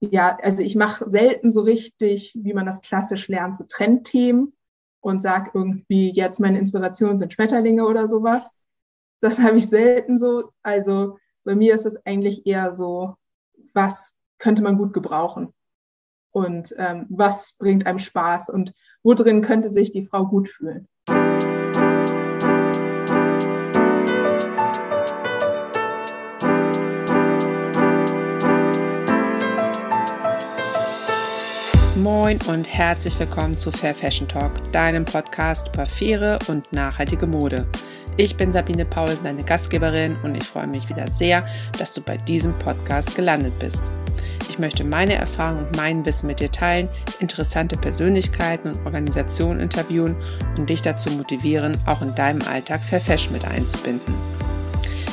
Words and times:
ja, 0.00 0.38
also 0.42 0.62
ich 0.62 0.76
mache 0.76 1.08
selten 1.10 1.52
so 1.52 1.62
richtig, 1.62 2.32
wie 2.40 2.54
man 2.54 2.66
das 2.66 2.80
klassisch 2.80 3.28
lernt, 3.28 3.56
so 3.56 3.64
Trendthemen 3.64 4.52
und 5.00 5.20
sag 5.20 5.54
irgendwie, 5.54 6.12
jetzt 6.12 6.40
meine 6.40 6.58
Inspiration 6.58 7.18
sind 7.18 7.32
Schmetterlinge 7.32 7.84
oder 7.86 8.08
sowas. 8.08 8.50
Das 9.20 9.38
habe 9.42 9.58
ich 9.58 9.68
selten 9.68 10.18
so. 10.18 10.52
Also 10.62 11.18
bei 11.44 11.54
mir 11.54 11.74
ist 11.74 11.86
es 11.86 12.04
eigentlich 12.06 12.46
eher 12.46 12.74
so, 12.74 13.14
was 13.74 14.14
könnte 14.38 14.62
man 14.62 14.78
gut 14.78 14.92
gebrauchen 14.92 15.52
und 16.30 16.74
ähm, 16.78 17.06
was 17.08 17.54
bringt 17.58 17.86
einem 17.86 17.98
Spaß 17.98 18.50
und 18.50 18.72
wo 19.02 19.14
drin 19.14 19.42
könnte 19.42 19.72
sich 19.72 19.92
die 19.92 20.04
Frau 20.04 20.26
gut 20.26 20.48
fühlen. 20.48 20.86
Moin 32.20 32.40
und 32.48 32.64
herzlich 32.64 33.16
willkommen 33.20 33.56
zu 33.56 33.70
Fair 33.70 33.94
Fashion 33.94 34.26
Talk, 34.26 34.50
deinem 34.72 35.04
Podcast 35.04 35.68
über 35.72 35.86
faire 35.86 36.40
und 36.48 36.70
nachhaltige 36.72 37.28
Mode. 37.28 37.64
Ich 38.16 38.36
bin 38.36 38.50
Sabine 38.50 38.84
Paulsen, 38.84 39.22
deine 39.22 39.44
Gastgeberin 39.44 40.16
und 40.24 40.34
ich 40.34 40.42
freue 40.42 40.66
mich 40.66 40.88
wieder 40.88 41.06
sehr, 41.06 41.46
dass 41.78 41.94
du 41.94 42.00
bei 42.00 42.16
diesem 42.16 42.52
Podcast 42.58 43.14
gelandet 43.14 43.56
bist. 43.60 43.84
Ich 44.50 44.58
möchte 44.58 44.82
meine 44.82 45.14
Erfahrungen 45.14 45.66
und 45.66 45.76
mein 45.76 46.04
Wissen 46.04 46.26
mit 46.26 46.40
dir 46.40 46.50
teilen, 46.50 46.88
interessante 47.20 47.76
Persönlichkeiten 47.76 48.66
und 48.66 48.84
Organisationen 48.84 49.60
interviewen 49.60 50.16
und 50.58 50.68
dich 50.68 50.82
dazu 50.82 51.10
motivieren, 51.12 51.78
auch 51.86 52.02
in 52.02 52.16
deinem 52.16 52.42
Alltag 52.48 52.80
Fair 52.80 53.00
Fashion 53.00 53.32
mit 53.32 53.46
einzubinden. 53.46 54.12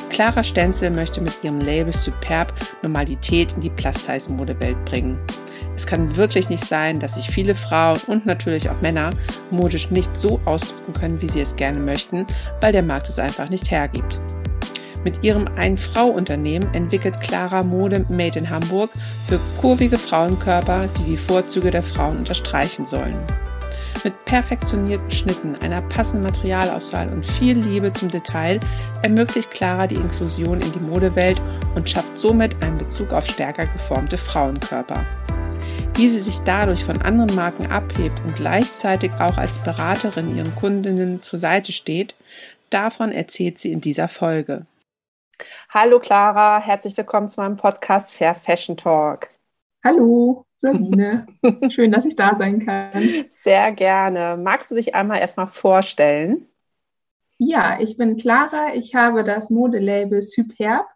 Clara 0.09 0.43
Stenzel 0.43 0.89
möchte 0.89 1.21
mit 1.21 1.37
ihrem 1.43 1.59
Label 1.59 1.93
Superb 1.93 2.51
Normalität 2.81 3.53
in 3.53 3.61
die 3.61 3.69
Plus-Size-Modewelt 3.69 4.83
bringen. 4.85 5.19
Es 5.75 5.85
kann 5.85 6.15
wirklich 6.15 6.49
nicht 6.49 6.65
sein, 6.65 6.99
dass 6.99 7.15
sich 7.15 7.29
viele 7.29 7.55
Frauen 7.55 7.99
und 8.07 8.25
natürlich 8.25 8.69
auch 8.69 8.81
Männer 8.81 9.11
modisch 9.51 9.91
nicht 9.91 10.17
so 10.17 10.39
ausdrücken 10.45 10.93
können, 10.93 11.21
wie 11.21 11.29
sie 11.29 11.41
es 11.41 11.55
gerne 11.55 11.79
möchten, 11.79 12.25
weil 12.61 12.71
der 12.71 12.83
Markt 12.83 13.09
es 13.09 13.19
einfach 13.19 13.49
nicht 13.49 13.69
hergibt. 13.71 14.19
Mit 15.03 15.23
ihrem 15.23 15.47
Ein-Frau-Unternehmen 15.47 16.73
entwickelt 16.73 17.19
Clara 17.21 17.61
Mode 17.61 18.05
Made 18.09 18.39
in 18.39 18.49
Hamburg 18.49 18.89
für 19.27 19.39
kurvige 19.61 19.99
Frauenkörper, 19.99 20.87
die 20.97 21.11
die 21.11 21.17
Vorzüge 21.17 21.69
der 21.69 21.83
Frauen 21.83 22.17
unterstreichen 22.17 22.87
sollen. 22.87 23.17
Mit 24.03 24.25
perfektionierten 24.25 25.11
Schnitten, 25.11 25.55
einer 25.63 25.81
passenden 25.83 26.23
Materialauswahl 26.23 27.09
und 27.09 27.25
viel 27.25 27.57
Liebe 27.57 27.93
zum 27.93 28.09
Detail 28.09 28.59
ermöglicht 29.03 29.51
Clara 29.51 29.87
die 29.87 29.95
Inklusion 29.95 30.61
in 30.61 30.71
die 30.71 30.79
Modewelt 30.79 31.39
und 31.75 31.89
schafft 31.89 32.17
somit 32.17 32.63
einen 32.63 32.77
Bezug 32.77 33.13
auf 33.13 33.27
stärker 33.27 33.67
geformte 33.67 34.17
Frauenkörper. 34.17 35.05
Wie 35.97 36.09
sie 36.09 36.19
sich 36.19 36.39
dadurch 36.39 36.83
von 36.83 37.01
anderen 37.01 37.33
Marken 37.37 37.71
abhebt 37.71 38.19
und 38.19 38.35
gleichzeitig 38.35 39.13
auch 39.13 39.37
als 39.37 39.63
Beraterin 39.63 40.35
ihren 40.35 40.53
Kundinnen 40.53 41.21
zur 41.21 41.39
Seite 41.39 41.71
steht, 41.71 42.15
davon 42.69 43.13
erzählt 43.13 43.59
sie 43.59 43.71
in 43.71 43.79
dieser 43.79 44.09
Folge. 44.09 44.65
Hallo 45.69 46.01
Clara, 46.01 46.59
herzlich 46.59 46.97
willkommen 46.97 47.29
zu 47.29 47.39
meinem 47.39 47.55
Podcast 47.55 48.13
Fair 48.13 48.35
Fashion 48.35 48.75
Talk. 48.75 49.29
Hallo 49.85 50.45
Sabine, 50.57 51.27
schön, 51.69 51.93
dass 51.93 52.05
ich 52.05 52.17
da 52.17 52.35
sein 52.35 52.65
kann. 52.65 53.25
Sehr 53.39 53.71
gerne. 53.71 54.35
Magst 54.35 54.71
du 54.71 54.75
dich 54.75 54.95
einmal 54.95 55.19
erstmal 55.19 55.47
vorstellen? 55.47 56.45
Ja, 57.37 57.77
ich 57.79 57.95
bin 57.95 58.17
Clara. 58.17 58.73
Ich 58.75 58.95
habe 58.95 59.23
das 59.23 59.49
Modelabel 59.49 60.21
Superb 60.21 60.87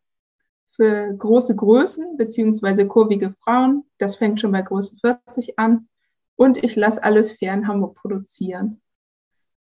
für 0.79 1.13
große 1.13 1.57
Größen 1.57 2.15
beziehungsweise 2.15 2.87
kurvige 2.87 3.35
Frauen. 3.43 3.83
Das 3.97 4.15
fängt 4.15 4.39
schon 4.39 4.53
bei 4.53 4.61
Größe 4.61 4.95
40 5.01 5.59
an. 5.59 5.89
Und 6.37 6.63
ich 6.63 6.77
lasse 6.77 7.03
alles 7.03 7.33
fair 7.33 7.53
in 7.53 7.67
Hamburg 7.67 7.95
produzieren. 7.95 8.79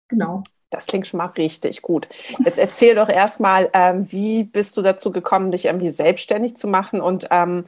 Genau. 0.09 0.43
Das 0.69 0.85
klingt 0.85 1.07
schon 1.07 1.19
mal 1.19 1.27
richtig 1.27 1.81
gut. 1.81 2.09
Jetzt 2.43 2.59
erzähl 2.59 2.93
doch 2.93 3.07
erstmal, 3.07 3.69
ähm, 3.71 4.11
wie 4.11 4.43
bist 4.43 4.75
du 4.75 4.81
dazu 4.81 5.13
gekommen, 5.13 5.51
dich 5.51 5.63
irgendwie 5.63 5.91
selbstständig 5.91 6.57
zu 6.57 6.67
machen 6.67 6.99
und 6.99 7.29
ähm, 7.31 7.63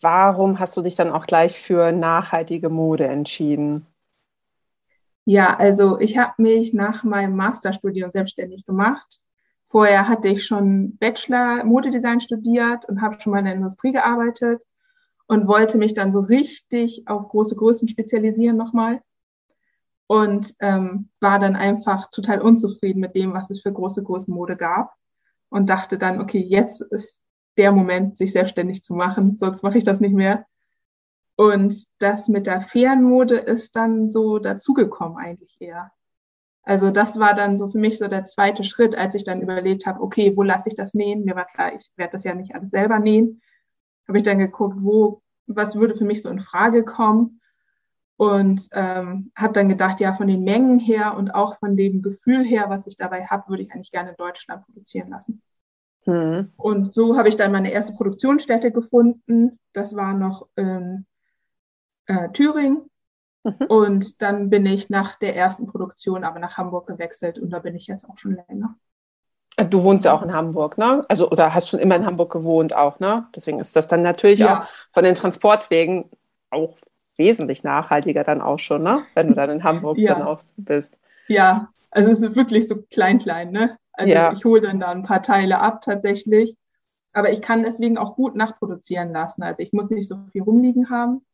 warum 0.00 0.60
hast 0.60 0.76
du 0.76 0.82
dich 0.82 0.94
dann 0.94 1.10
auch 1.10 1.26
gleich 1.26 1.58
für 1.58 1.90
nachhaltige 1.90 2.68
Mode 2.68 3.08
entschieden? 3.08 3.86
Ja, 5.24 5.56
also 5.56 5.98
ich 5.98 6.16
habe 6.16 6.40
mich 6.40 6.74
nach 6.74 7.02
meinem 7.02 7.34
Masterstudium 7.34 8.12
selbstständig 8.12 8.64
gemacht 8.64 9.20
Vorher 9.74 10.06
hatte 10.06 10.28
ich 10.28 10.46
schon 10.46 10.96
Bachelor 10.98 11.64
Modedesign 11.64 12.20
studiert 12.20 12.84
und 12.84 13.02
habe 13.02 13.18
schon 13.18 13.32
mal 13.32 13.40
in 13.40 13.46
der 13.46 13.54
Industrie 13.54 13.90
gearbeitet 13.90 14.62
und 15.26 15.48
wollte 15.48 15.78
mich 15.78 15.94
dann 15.94 16.12
so 16.12 16.20
richtig 16.20 17.02
auf 17.08 17.28
große 17.28 17.56
Größen 17.56 17.88
spezialisieren 17.88 18.56
nochmal 18.56 19.02
und 20.06 20.54
ähm, 20.60 21.08
war 21.18 21.40
dann 21.40 21.56
einfach 21.56 22.08
total 22.12 22.40
unzufrieden 22.40 23.00
mit 23.00 23.16
dem, 23.16 23.34
was 23.34 23.50
es 23.50 23.62
für 23.62 23.72
große 23.72 24.04
Größenmode 24.04 24.56
gab 24.56 24.94
und 25.48 25.68
dachte 25.68 25.98
dann, 25.98 26.20
okay, 26.20 26.38
jetzt 26.38 26.80
ist 26.80 27.20
der 27.58 27.72
Moment, 27.72 28.16
sich 28.16 28.30
selbstständig 28.30 28.84
zu 28.84 28.94
machen, 28.94 29.36
sonst 29.36 29.64
mache 29.64 29.78
ich 29.78 29.84
das 29.84 29.98
nicht 29.98 30.14
mehr. 30.14 30.46
Und 31.34 31.84
das 31.98 32.28
mit 32.28 32.46
der 32.46 32.60
fairen 32.60 33.02
Mode 33.02 33.34
ist 33.34 33.74
dann 33.74 34.08
so 34.08 34.38
dazugekommen 34.38 35.18
eigentlich 35.18 35.56
eher. 35.58 35.90
Also 36.64 36.90
das 36.90 37.18
war 37.18 37.34
dann 37.34 37.56
so 37.56 37.68
für 37.68 37.78
mich 37.78 37.98
so 37.98 38.08
der 38.08 38.24
zweite 38.24 38.64
Schritt, 38.64 38.96
als 38.96 39.14
ich 39.14 39.24
dann 39.24 39.42
überlegt 39.42 39.86
habe, 39.86 40.00
okay, 40.00 40.32
wo 40.34 40.42
lasse 40.42 40.70
ich 40.70 40.74
das 40.74 40.94
nähen? 40.94 41.24
Mir 41.24 41.36
war 41.36 41.44
klar, 41.44 41.74
ich 41.74 41.90
werde 41.96 42.12
das 42.12 42.24
ja 42.24 42.34
nicht 42.34 42.54
alles 42.54 42.70
selber 42.70 42.98
nähen. 42.98 43.42
Habe 44.08 44.18
ich 44.18 44.24
dann 44.24 44.38
geguckt, 44.38 44.76
wo, 44.80 45.20
was 45.46 45.76
würde 45.76 45.94
für 45.94 46.06
mich 46.06 46.22
so 46.22 46.30
in 46.30 46.40
Frage 46.40 46.84
kommen? 46.84 47.40
Und 48.16 48.68
ähm, 48.72 49.32
habe 49.36 49.52
dann 49.52 49.68
gedacht, 49.68 50.00
ja, 50.00 50.14
von 50.14 50.28
den 50.28 50.44
Mengen 50.44 50.78
her 50.78 51.16
und 51.16 51.34
auch 51.34 51.58
von 51.58 51.76
dem 51.76 52.00
Gefühl 52.00 52.44
her, 52.44 52.66
was 52.68 52.86
ich 52.86 52.96
dabei 52.96 53.26
habe, 53.26 53.48
würde 53.48 53.64
ich 53.64 53.72
eigentlich 53.72 53.90
gerne 53.90 54.10
in 54.10 54.16
Deutschland 54.16 54.64
produzieren 54.64 55.10
lassen. 55.10 55.42
Mhm. 56.06 56.52
Und 56.56 56.94
so 56.94 57.18
habe 57.18 57.28
ich 57.28 57.36
dann 57.36 57.52
meine 57.52 57.72
erste 57.72 57.92
Produktionsstätte 57.92 58.70
gefunden. 58.70 59.58
Das 59.72 59.96
war 59.96 60.14
noch 60.14 60.46
in 60.56 61.06
äh, 62.06 62.30
Thüringen 62.30 62.88
Mhm. 63.44 63.66
Und 63.68 64.22
dann 64.22 64.50
bin 64.50 64.66
ich 64.66 64.90
nach 64.90 65.16
der 65.16 65.36
ersten 65.36 65.66
Produktion 65.66 66.24
aber 66.24 66.38
nach 66.38 66.56
Hamburg 66.56 66.86
gewechselt 66.86 67.38
und 67.38 67.50
da 67.50 67.60
bin 67.60 67.76
ich 67.76 67.86
jetzt 67.86 68.08
auch 68.08 68.16
schon 68.16 68.38
länger. 68.48 68.76
Du 69.70 69.84
wohnst 69.84 70.04
ja 70.04 70.12
auch 70.12 70.22
in 70.22 70.32
Hamburg, 70.32 70.78
ne? 70.78 71.04
Also 71.08 71.30
oder 71.30 71.54
hast 71.54 71.68
schon 71.68 71.78
immer 71.78 71.94
in 71.94 72.04
Hamburg 72.04 72.32
gewohnt 72.32 72.74
auch, 72.74 72.98
ne? 72.98 73.26
Deswegen 73.36 73.60
ist 73.60 73.76
das 73.76 73.86
dann 73.86 74.02
natürlich 74.02 74.40
ja. 74.40 74.62
auch 74.62 74.66
von 74.92 75.04
den 75.04 75.14
Transportwegen 75.14 76.10
auch 76.50 76.74
wesentlich 77.16 77.62
nachhaltiger 77.62 78.24
dann 78.24 78.40
auch 78.40 78.58
schon, 78.58 78.82
ne? 78.82 79.02
Wenn 79.14 79.28
du 79.28 79.34
dann 79.34 79.50
in 79.50 79.62
Hamburg 79.62 79.98
ja. 79.98 80.14
dann 80.14 80.22
auch 80.22 80.40
bist. 80.56 80.96
Ja, 81.28 81.68
also 81.92 82.10
es 82.10 82.20
ist 82.20 82.34
wirklich 82.34 82.66
so 82.66 82.82
klein, 82.90 83.20
klein, 83.20 83.52
ne? 83.52 83.76
Also 83.92 84.12
ja. 84.12 84.32
ich 84.32 84.44
hole 84.44 84.60
dann 84.60 84.80
da 84.80 84.90
ein 84.90 85.04
paar 85.04 85.22
Teile 85.22 85.60
ab 85.60 85.82
tatsächlich. 85.82 86.56
Aber 87.12 87.30
ich 87.30 87.40
kann 87.40 87.62
deswegen 87.62 87.96
auch 87.96 88.16
gut 88.16 88.34
nachproduzieren 88.34 89.12
lassen. 89.12 89.44
Also 89.44 89.60
ich 89.60 89.72
muss 89.72 89.88
nicht 89.88 90.08
so 90.08 90.18
viel 90.32 90.42
rumliegen 90.42 90.90
haben. 90.90 91.24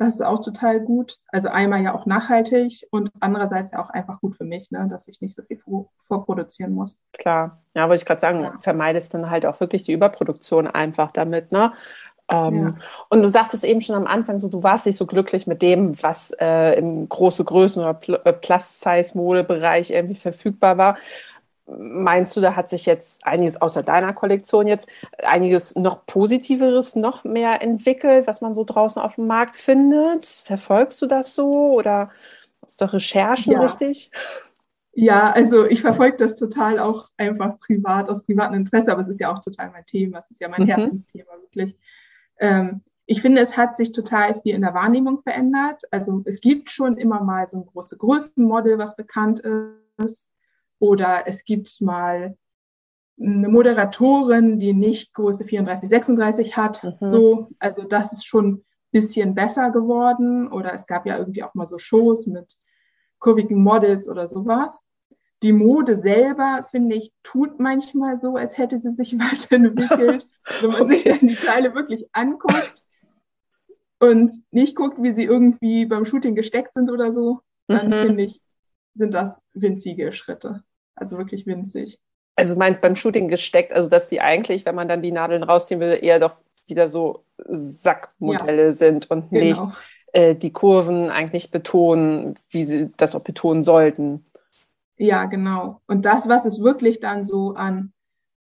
Das 0.00 0.14
ist 0.14 0.22
auch 0.22 0.38
total 0.38 0.80
gut. 0.80 1.18
Also 1.28 1.50
einmal 1.50 1.82
ja 1.82 1.94
auch 1.94 2.06
nachhaltig 2.06 2.86
und 2.90 3.10
andererseits 3.20 3.72
ja 3.72 3.82
auch 3.82 3.90
einfach 3.90 4.18
gut 4.22 4.34
für 4.34 4.44
mich, 4.44 4.70
ne, 4.70 4.88
dass 4.90 5.06
ich 5.08 5.20
nicht 5.20 5.36
so 5.36 5.42
viel 5.42 5.60
vorproduzieren 5.98 6.72
muss. 6.72 6.96
Klar, 7.12 7.60
ja, 7.74 7.86
wollte 7.86 8.00
ich 8.00 8.06
gerade 8.06 8.22
sagen, 8.22 8.40
ja. 8.40 8.54
vermeidest 8.62 9.12
dann 9.12 9.28
halt 9.28 9.44
auch 9.44 9.60
wirklich 9.60 9.84
die 9.84 9.92
Überproduktion 9.92 10.66
einfach 10.66 11.10
damit, 11.10 11.52
ne? 11.52 11.74
Ähm, 12.30 12.54
ja. 12.54 12.74
Und 13.10 13.20
du 13.20 13.28
sagtest 13.28 13.62
eben 13.62 13.82
schon 13.82 13.94
am 13.94 14.06
Anfang 14.06 14.38
so, 14.38 14.48
du 14.48 14.62
warst 14.62 14.86
nicht 14.86 14.96
so 14.96 15.04
glücklich 15.04 15.46
mit 15.46 15.60
dem, 15.60 16.02
was 16.02 16.34
äh, 16.40 16.78
im 16.78 17.06
große 17.06 17.42
Größen- 17.42 17.80
oder 17.80 18.24
äh, 18.24 18.32
Plus-Size-Modebereich 18.32 19.90
irgendwie 19.90 20.14
verfügbar 20.14 20.78
war. 20.78 20.96
Meinst 21.78 22.36
du, 22.36 22.40
da 22.40 22.56
hat 22.56 22.68
sich 22.68 22.86
jetzt 22.86 23.24
einiges 23.26 23.60
außer 23.60 23.82
deiner 23.82 24.12
Kollektion 24.12 24.66
jetzt 24.66 24.88
einiges 25.22 25.76
noch 25.76 26.06
Positiveres 26.06 26.96
noch 26.96 27.24
mehr 27.24 27.62
entwickelt, 27.62 28.26
was 28.26 28.40
man 28.40 28.54
so 28.54 28.64
draußen 28.64 29.00
auf 29.00 29.14
dem 29.14 29.26
Markt 29.26 29.56
findet? 29.56 30.26
Verfolgst 30.26 31.00
du 31.00 31.06
das 31.06 31.34
so 31.34 31.72
oder 31.72 32.10
hast 32.62 32.80
du 32.80 32.92
Recherchen 32.92 33.52
ja. 33.52 33.60
richtig? 33.60 34.10
Ja, 34.92 35.30
also 35.30 35.66
ich 35.66 35.82
verfolge 35.82 36.16
das 36.16 36.34
total 36.34 36.78
auch 36.78 37.08
einfach 37.16 37.58
privat, 37.60 38.08
aus 38.08 38.24
privatem 38.24 38.56
Interesse, 38.56 38.90
aber 38.90 39.00
es 39.00 39.08
ist 39.08 39.20
ja 39.20 39.32
auch 39.32 39.40
total 39.40 39.70
mein 39.70 39.86
Thema, 39.86 40.18
es 40.18 40.32
ist 40.32 40.40
ja 40.40 40.48
mein 40.48 40.62
mhm. 40.62 40.66
Herzensthema 40.66 41.32
wirklich. 41.40 41.76
Ähm, 42.38 42.82
ich 43.06 43.22
finde, 43.22 43.40
es 43.40 43.56
hat 43.56 43.76
sich 43.76 43.92
total 43.92 44.40
viel 44.40 44.54
in 44.54 44.62
der 44.62 44.74
Wahrnehmung 44.74 45.22
verändert. 45.22 45.82
Also 45.90 46.22
es 46.26 46.40
gibt 46.40 46.70
schon 46.70 46.96
immer 46.96 47.22
mal 47.22 47.48
so 47.48 47.58
ein 47.58 47.66
große 47.66 47.96
Größenmodel, 47.96 48.78
was 48.78 48.94
bekannt 48.94 49.42
ist. 49.96 50.28
Oder 50.80 51.24
es 51.26 51.44
gibt 51.44 51.80
mal 51.80 52.36
eine 53.20 53.48
Moderatorin, 53.48 54.58
die 54.58 54.72
nicht 54.72 55.14
Größe 55.14 55.44
34, 55.44 55.88
36 55.88 56.56
hat. 56.56 56.82
Mhm. 56.82 57.06
So, 57.06 57.48
also 57.60 57.84
das 57.84 58.12
ist 58.12 58.26
schon 58.26 58.46
ein 58.48 58.64
bisschen 58.90 59.36
besser 59.36 59.70
geworden. 59.70 60.50
Oder 60.50 60.74
es 60.74 60.88
gab 60.88 61.06
ja 61.06 61.18
irgendwie 61.18 61.44
auch 61.44 61.54
mal 61.54 61.66
so 61.66 61.78
Shows 61.78 62.26
mit 62.26 62.56
kurvigen 63.20 63.62
Models 63.62 64.08
oder 64.08 64.26
sowas. 64.26 64.82
Die 65.42 65.52
Mode 65.52 65.96
selber, 65.96 66.66
finde 66.68 66.96
ich, 66.96 67.12
tut 67.22 67.60
manchmal 67.60 68.18
so, 68.18 68.34
als 68.34 68.58
hätte 68.58 68.80
sie 68.80 68.90
sich 68.90 69.12
weiterentwickelt. 69.18 70.26
Wenn 70.60 70.70
man 70.70 70.82
okay. 70.82 70.94
sich 70.94 71.04
dann 71.04 71.28
die 71.28 71.36
Teile 71.36 71.74
wirklich 71.74 72.08
anguckt, 72.12 72.82
und 74.00 74.32
nicht 74.50 74.74
guckt, 74.74 75.00
wie 75.00 75.14
sie 75.14 75.24
irgendwie 75.24 75.84
beim 75.86 76.06
Shooting 76.06 76.34
gesteckt 76.34 76.74
sind 76.74 76.90
oder 76.90 77.12
so, 77.12 77.40
dann 77.68 77.88
mhm. 77.88 77.94
finde 77.94 78.22
ich, 78.24 78.40
sind 78.94 79.14
das 79.14 79.42
winzige 79.52 80.12
Schritte. 80.12 80.64
Also 81.00 81.18
wirklich 81.18 81.46
winzig. 81.46 81.98
Also 82.36 82.56
meinst 82.56 82.80
beim 82.80 82.96
Shooting 82.96 83.28
gesteckt, 83.28 83.72
also 83.72 83.88
dass 83.88 84.08
sie 84.08 84.20
eigentlich, 84.20 84.64
wenn 84.64 84.74
man 84.74 84.88
dann 84.88 85.02
die 85.02 85.12
Nadeln 85.12 85.42
rausziehen 85.42 85.80
will, 85.80 85.98
eher 86.00 86.20
doch 86.20 86.36
wieder 86.66 86.88
so 86.88 87.24
Sackmodelle 87.48 88.66
ja, 88.66 88.72
sind 88.72 89.10
und 89.10 89.30
genau. 89.30 89.44
nicht 89.44 89.62
äh, 90.12 90.34
die 90.34 90.52
Kurven 90.52 91.10
eigentlich 91.10 91.50
betonen, 91.50 92.34
wie 92.50 92.64
sie 92.64 92.90
das 92.96 93.14
auch 93.14 93.20
betonen 93.20 93.62
sollten. 93.62 94.24
Ja, 94.96 95.24
genau. 95.24 95.80
Und 95.86 96.04
das, 96.04 96.28
was 96.28 96.44
es 96.44 96.60
wirklich 96.60 97.00
dann 97.00 97.24
so 97.24 97.54
an 97.54 97.92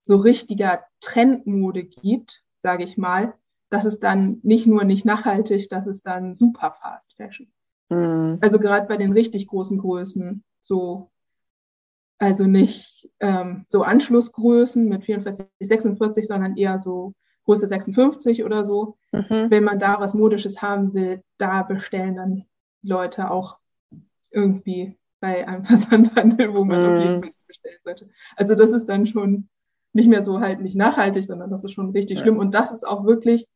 so 0.01 0.17
richtiger 0.17 0.83
Trendmode 1.01 1.83
gibt, 1.83 2.43
sage 2.59 2.83
ich 2.83 2.97
mal, 2.97 3.33
das 3.69 3.85
ist 3.85 4.03
dann 4.03 4.39
nicht 4.43 4.67
nur 4.67 4.83
nicht 4.83 5.05
nachhaltig, 5.05 5.69
das 5.69 5.87
ist 5.87 6.05
dann 6.05 6.33
super 6.33 6.73
Fast 6.79 7.13
Fashion. 7.17 7.47
Mhm. 7.89 8.37
Also 8.41 8.59
gerade 8.59 8.87
bei 8.87 8.97
den 8.97 9.11
richtig 9.11 9.47
großen 9.47 9.77
Größen, 9.77 10.43
so 10.61 11.11
also 12.17 12.45
nicht 12.45 13.09
ähm, 13.19 13.65
so 13.67 13.83
Anschlussgrößen 13.83 14.87
mit 14.87 15.05
44, 15.05 15.47
46, 15.59 16.27
sondern 16.27 16.57
eher 16.57 16.79
so 16.79 17.13
Größe 17.45 17.67
56 17.67 18.43
oder 18.43 18.65
so. 18.65 18.97
Mhm. 19.11 19.47
Wenn 19.49 19.63
man 19.63 19.79
da 19.79 19.99
was 19.99 20.13
Modisches 20.13 20.61
haben 20.61 20.93
will, 20.93 21.21
da 21.37 21.63
bestellen 21.63 22.15
dann 22.15 22.45
Leute 22.81 23.31
auch 23.31 23.57
irgendwie 24.31 24.97
bei 25.19 25.47
einem 25.47 25.65
Versandhandel, 25.65 26.53
wo 26.53 26.63
man 26.63 26.81
mhm. 26.81 26.89
auf 26.89 27.03
jeden 27.03 27.23
Fall 27.23 27.33
bestellen 27.47 27.79
sollte. 27.83 28.09
Also 28.35 28.55
das 28.55 28.71
ist 28.71 28.87
dann 28.89 29.05
schon 29.05 29.49
nicht 29.93 30.09
mehr 30.09 30.23
so 30.23 30.41
halt 30.41 30.59
nicht 30.61 30.75
nachhaltig, 30.75 31.23
sondern 31.23 31.49
das 31.49 31.63
ist 31.63 31.71
schon 31.71 31.91
richtig 31.91 32.17
ja. 32.17 32.23
schlimm. 32.23 32.37
Und 32.37 32.53
das 32.53 32.71
ist 32.71 32.85
auch 32.85 33.05
wirklich 33.05 33.47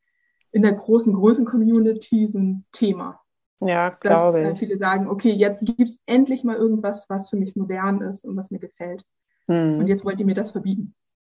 in 0.52 0.62
der 0.62 0.72
großen 0.72 1.12
Größen-Community 1.12 2.26
so 2.26 2.38
ein 2.38 2.64
Thema. 2.72 3.20
Ja, 3.60 3.90
glaube 3.90 4.40
ich. 4.40 4.58
viele 4.58 4.78
sagen, 4.78 5.08
okay, 5.08 5.32
jetzt 5.32 5.64
gibt 5.64 5.82
es 5.82 6.00
endlich 6.06 6.44
mal 6.44 6.56
irgendwas, 6.56 7.06
was 7.10 7.28
für 7.28 7.36
mich 7.36 7.56
modern 7.56 8.00
ist 8.00 8.24
und 8.24 8.36
was 8.36 8.50
mir 8.50 8.58
gefällt. 8.58 9.04
Hm. 9.48 9.80
Und 9.80 9.86
jetzt 9.86 10.04
wollt 10.04 10.18
ihr 10.18 10.26
mir 10.26 10.34
das 10.34 10.52
verbieten. 10.52 10.94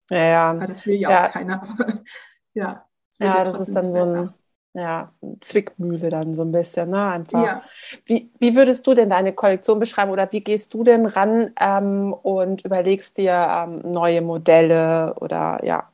Ja, 0.09 0.25
ja. 0.25 0.49
Aber 0.51 0.67
das 0.67 0.85
will 0.85 0.95
ja, 0.95 1.09
ja. 1.09 1.27
auch 1.27 1.31
keiner. 1.31 1.77
ja. 2.53 2.85
Das 3.17 3.27
ja, 3.27 3.43
das 3.43 3.59
ist 3.61 3.75
dann 3.75 3.93
so 3.93 4.01
ein, 4.01 4.33
ja, 4.73 5.13
Zwickmühle 5.39 6.09
dann 6.09 6.35
so 6.35 6.41
ein 6.41 6.51
bisschen, 6.51 6.89
ne? 6.89 7.07
Einfach. 7.07 7.45
Ja. 7.45 7.61
Wie, 8.05 8.29
wie 8.39 8.55
würdest 8.55 8.85
du 8.87 8.93
denn 8.93 9.09
deine 9.09 9.31
Kollektion 9.31 9.79
beschreiben 9.79 10.11
oder 10.11 10.29
wie 10.31 10.41
gehst 10.41 10.73
du 10.73 10.83
denn 10.83 11.05
ran 11.05 11.51
ähm, 11.59 12.11
und 12.11 12.65
überlegst 12.65 13.17
dir 13.17 13.33
ähm, 13.33 13.81
neue 13.85 14.21
Modelle 14.21 15.15
oder 15.21 15.63
ja, 15.63 15.89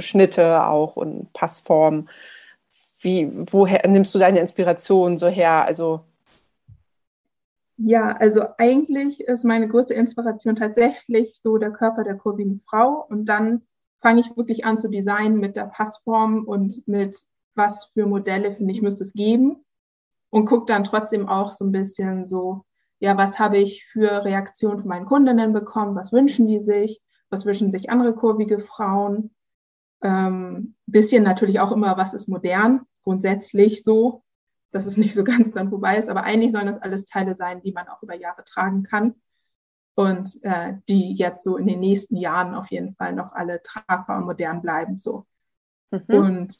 Schnitte 0.00 0.66
auch 0.66 0.96
und 0.96 1.32
Passformen? 1.32 2.10
Wie, 3.00 3.30
woher 3.50 3.86
nimmst 3.88 4.14
du 4.14 4.18
deine 4.18 4.40
Inspiration 4.40 5.18
so 5.18 5.28
her? 5.28 5.64
Also 5.64 6.04
ja, 7.80 8.08
also 8.08 8.42
eigentlich 8.58 9.20
ist 9.20 9.44
meine 9.44 9.68
größte 9.68 9.94
Inspiration 9.94 10.56
tatsächlich 10.56 11.38
so 11.40 11.58
der 11.58 11.70
Körper 11.70 12.02
der 12.02 12.16
kurvigen 12.16 12.60
Frau. 12.66 13.06
Und 13.08 13.26
dann 13.26 13.62
fange 14.00 14.20
ich 14.20 14.36
wirklich 14.36 14.64
an 14.64 14.78
zu 14.78 14.88
designen 14.88 15.38
mit 15.38 15.54
der 15.54 15.66
Passform 15.66 16.44
und 16.44 16.86
mit 16.88 17.24
was 17.54 17.86
für 17.94 18.06
Modelle 18.06 18.54
finde 18.56 18.72
ich 18.72 18.82
müsste 18.82 19.04
es 19.04 19.12
geben. 19.12 19.64
Und 20.30 20.46
gucke 20.46 20.66
dann 20.66 20.84
trotzdem 20.84 21.28
auch 21.28 21.52
so 21.52 21.64
ein 21.64 21.72
bisschen 21.72 22.26
so, 22.26 22.64
ja, 22.98 23.16
was 23.16 23.38
habe 23.38 23.58
ich 23.58 23.86
für 23.86 24.24
Reaktionen 24.24 24.80
von 24.80 24.88
meinen 24.88 25.06
Kundinnen 25.06 25.52
bekommen, 25.52 25.94
was 25.94 26.12
wünschen 26.12 26.48
die 26.48 26.60
sich, 26.60 27.00
was 27.30 27.46
wünschen 27.46 27.70
sich 27.70 27.90
andere 27.90 28.14
kurvige 28.14 28.58
Frauen? 28.58 29.30
Ähm, 30.02 30.74
bisschen 30.90 31.22
natürlich 31.22 31.60
auch 31.60 31.72
immer, 31.72 31.96
was 31.96 32.14
ist 32.14 32.28
modern, 32.28 32.82
grundsätzlich 33.02 33.82
so, 33.82 34.22
dass 34.70 34.86
es 34.86 34.96
nicht 34.96 35.14
so 35.14 35.24
ganz 35.24 35.50
dran 35.50 35.70
vorbei 35.70 35.96
ist, 35.96 36.08
aber 36.08 36.22
eigentlich 36.22 36.52
sollen 36.52 36.66
das 36.66 36.80
alles 36.80 37.04
Teile 37.04 37.36
sein, 37.36 37.62
die 37.62 37.72
man 37.72 37.88
auch 37.88 38.02
über 38.02 38.14
Jahre 38.14 38.44
tragen 38.44 38.82
kann 38.82 39.14
und 39.94 40.38
äh, 40.42 40.74
die 40.88 41.14
jetzt 41.14 41.42
so 41.42 41.56
in 41.56 41.66
den 41.66 41.80
nächsten 41.80 42.16
Jahren 42.16 42.54
auf 42.54 42.70
jeden 42.70 42.94
Fall 42.94 43.12
noch 43.12 43.32
alle 43.32 43.62
tragbar 43.62 44.18
und 44.18 44.26
modern 44.26 44.62
bleiben. 44.62 44.98
So. 44.98 45.26
Mhm. 45.90 46.02
Und 46.08 46.56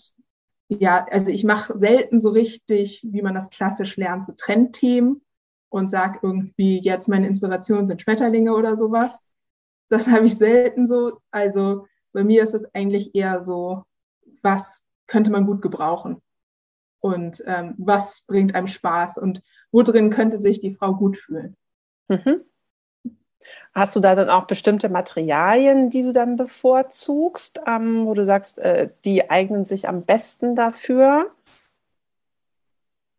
ja, 0.68 1.06
also 1.10 1.30
ich 1.30 1.44
mache 1.44 1.78
selten 1.78 2.20
so 2.20 2.30
richtig, 2.30 3.06
wie 3.08 3.22
man 3.22 3.34
das 3.34 3.48
klassisch 3.48 3.96
lernt, 3.96 4.24
so 4.24 4.32
Trendthemen 4.32 5.22
und 5.70 5.90
sag 5.90 6.22
irgendwie, 6.22 6.80
jetzt 6.80 7.08
meine 7.08 7.26
Inspiration 7.26 7.86
sind 7.86 8.02
Schmetterlinge 8.02 8.54
oder 8.54 8.76
sowas. 8.76 9.20
Das 9.88 10.06
habe 10.08 10.26
ich 10.26 10.36
selten 10.36 10.86
so. 10.86 11.20
Also 11.30 11.86
bei 12.12 12.24
mir 12.24 12.42
ist 12.42 12.54
es 12.54 12.74
eigentlich 12.74 13.14
eher 13.14 13.42
so, 13.42 13.84
was 14.48 14.82
könnte 15.06 15.30
man 15.30 15.44
gut 15.44 15.60
gebrauchen 15.60 16.22
und 17.00 17.42
ähm, 17.46 17.74
was 17.78 18.22
bringt 18.22 18.54
einem 18.54 18.66
Spaß 18.66 19.18
und 19.18 19.42
wo 19.70 19.82
drin 19.82 20.10
könnte 20.10 20.40
sich 20.40 20.60
die 20.60 20.72
Frau 20.72 20.94
gut 20.94 21.18
fühlen. 21.18 21.54
Mhm. 22.08 22.40
Hast 23.74 23.94
du 23.94 24.00
da 24.00 24.14
dann 24.14 24.30
auch 24.30 24.46
bestimmte 24.46 24.88
Materialien, 24.88 25.90
die 25.90 26.02
du 26.02 26.12
dann 26.12 26.36
bevorzugst, 26.36 27.60
ähm, 27.66 28.06
wo 28.06 28.14
du 28.14 28.24
sagst, 28.24 28.58
äh, 28.58 28.88
die 29.04 29.30
eignen 29.30 29.64
sich 29.66 29.86
am 29.86 30.04
besten 30.04 30.56
dafür? 30.56 31.30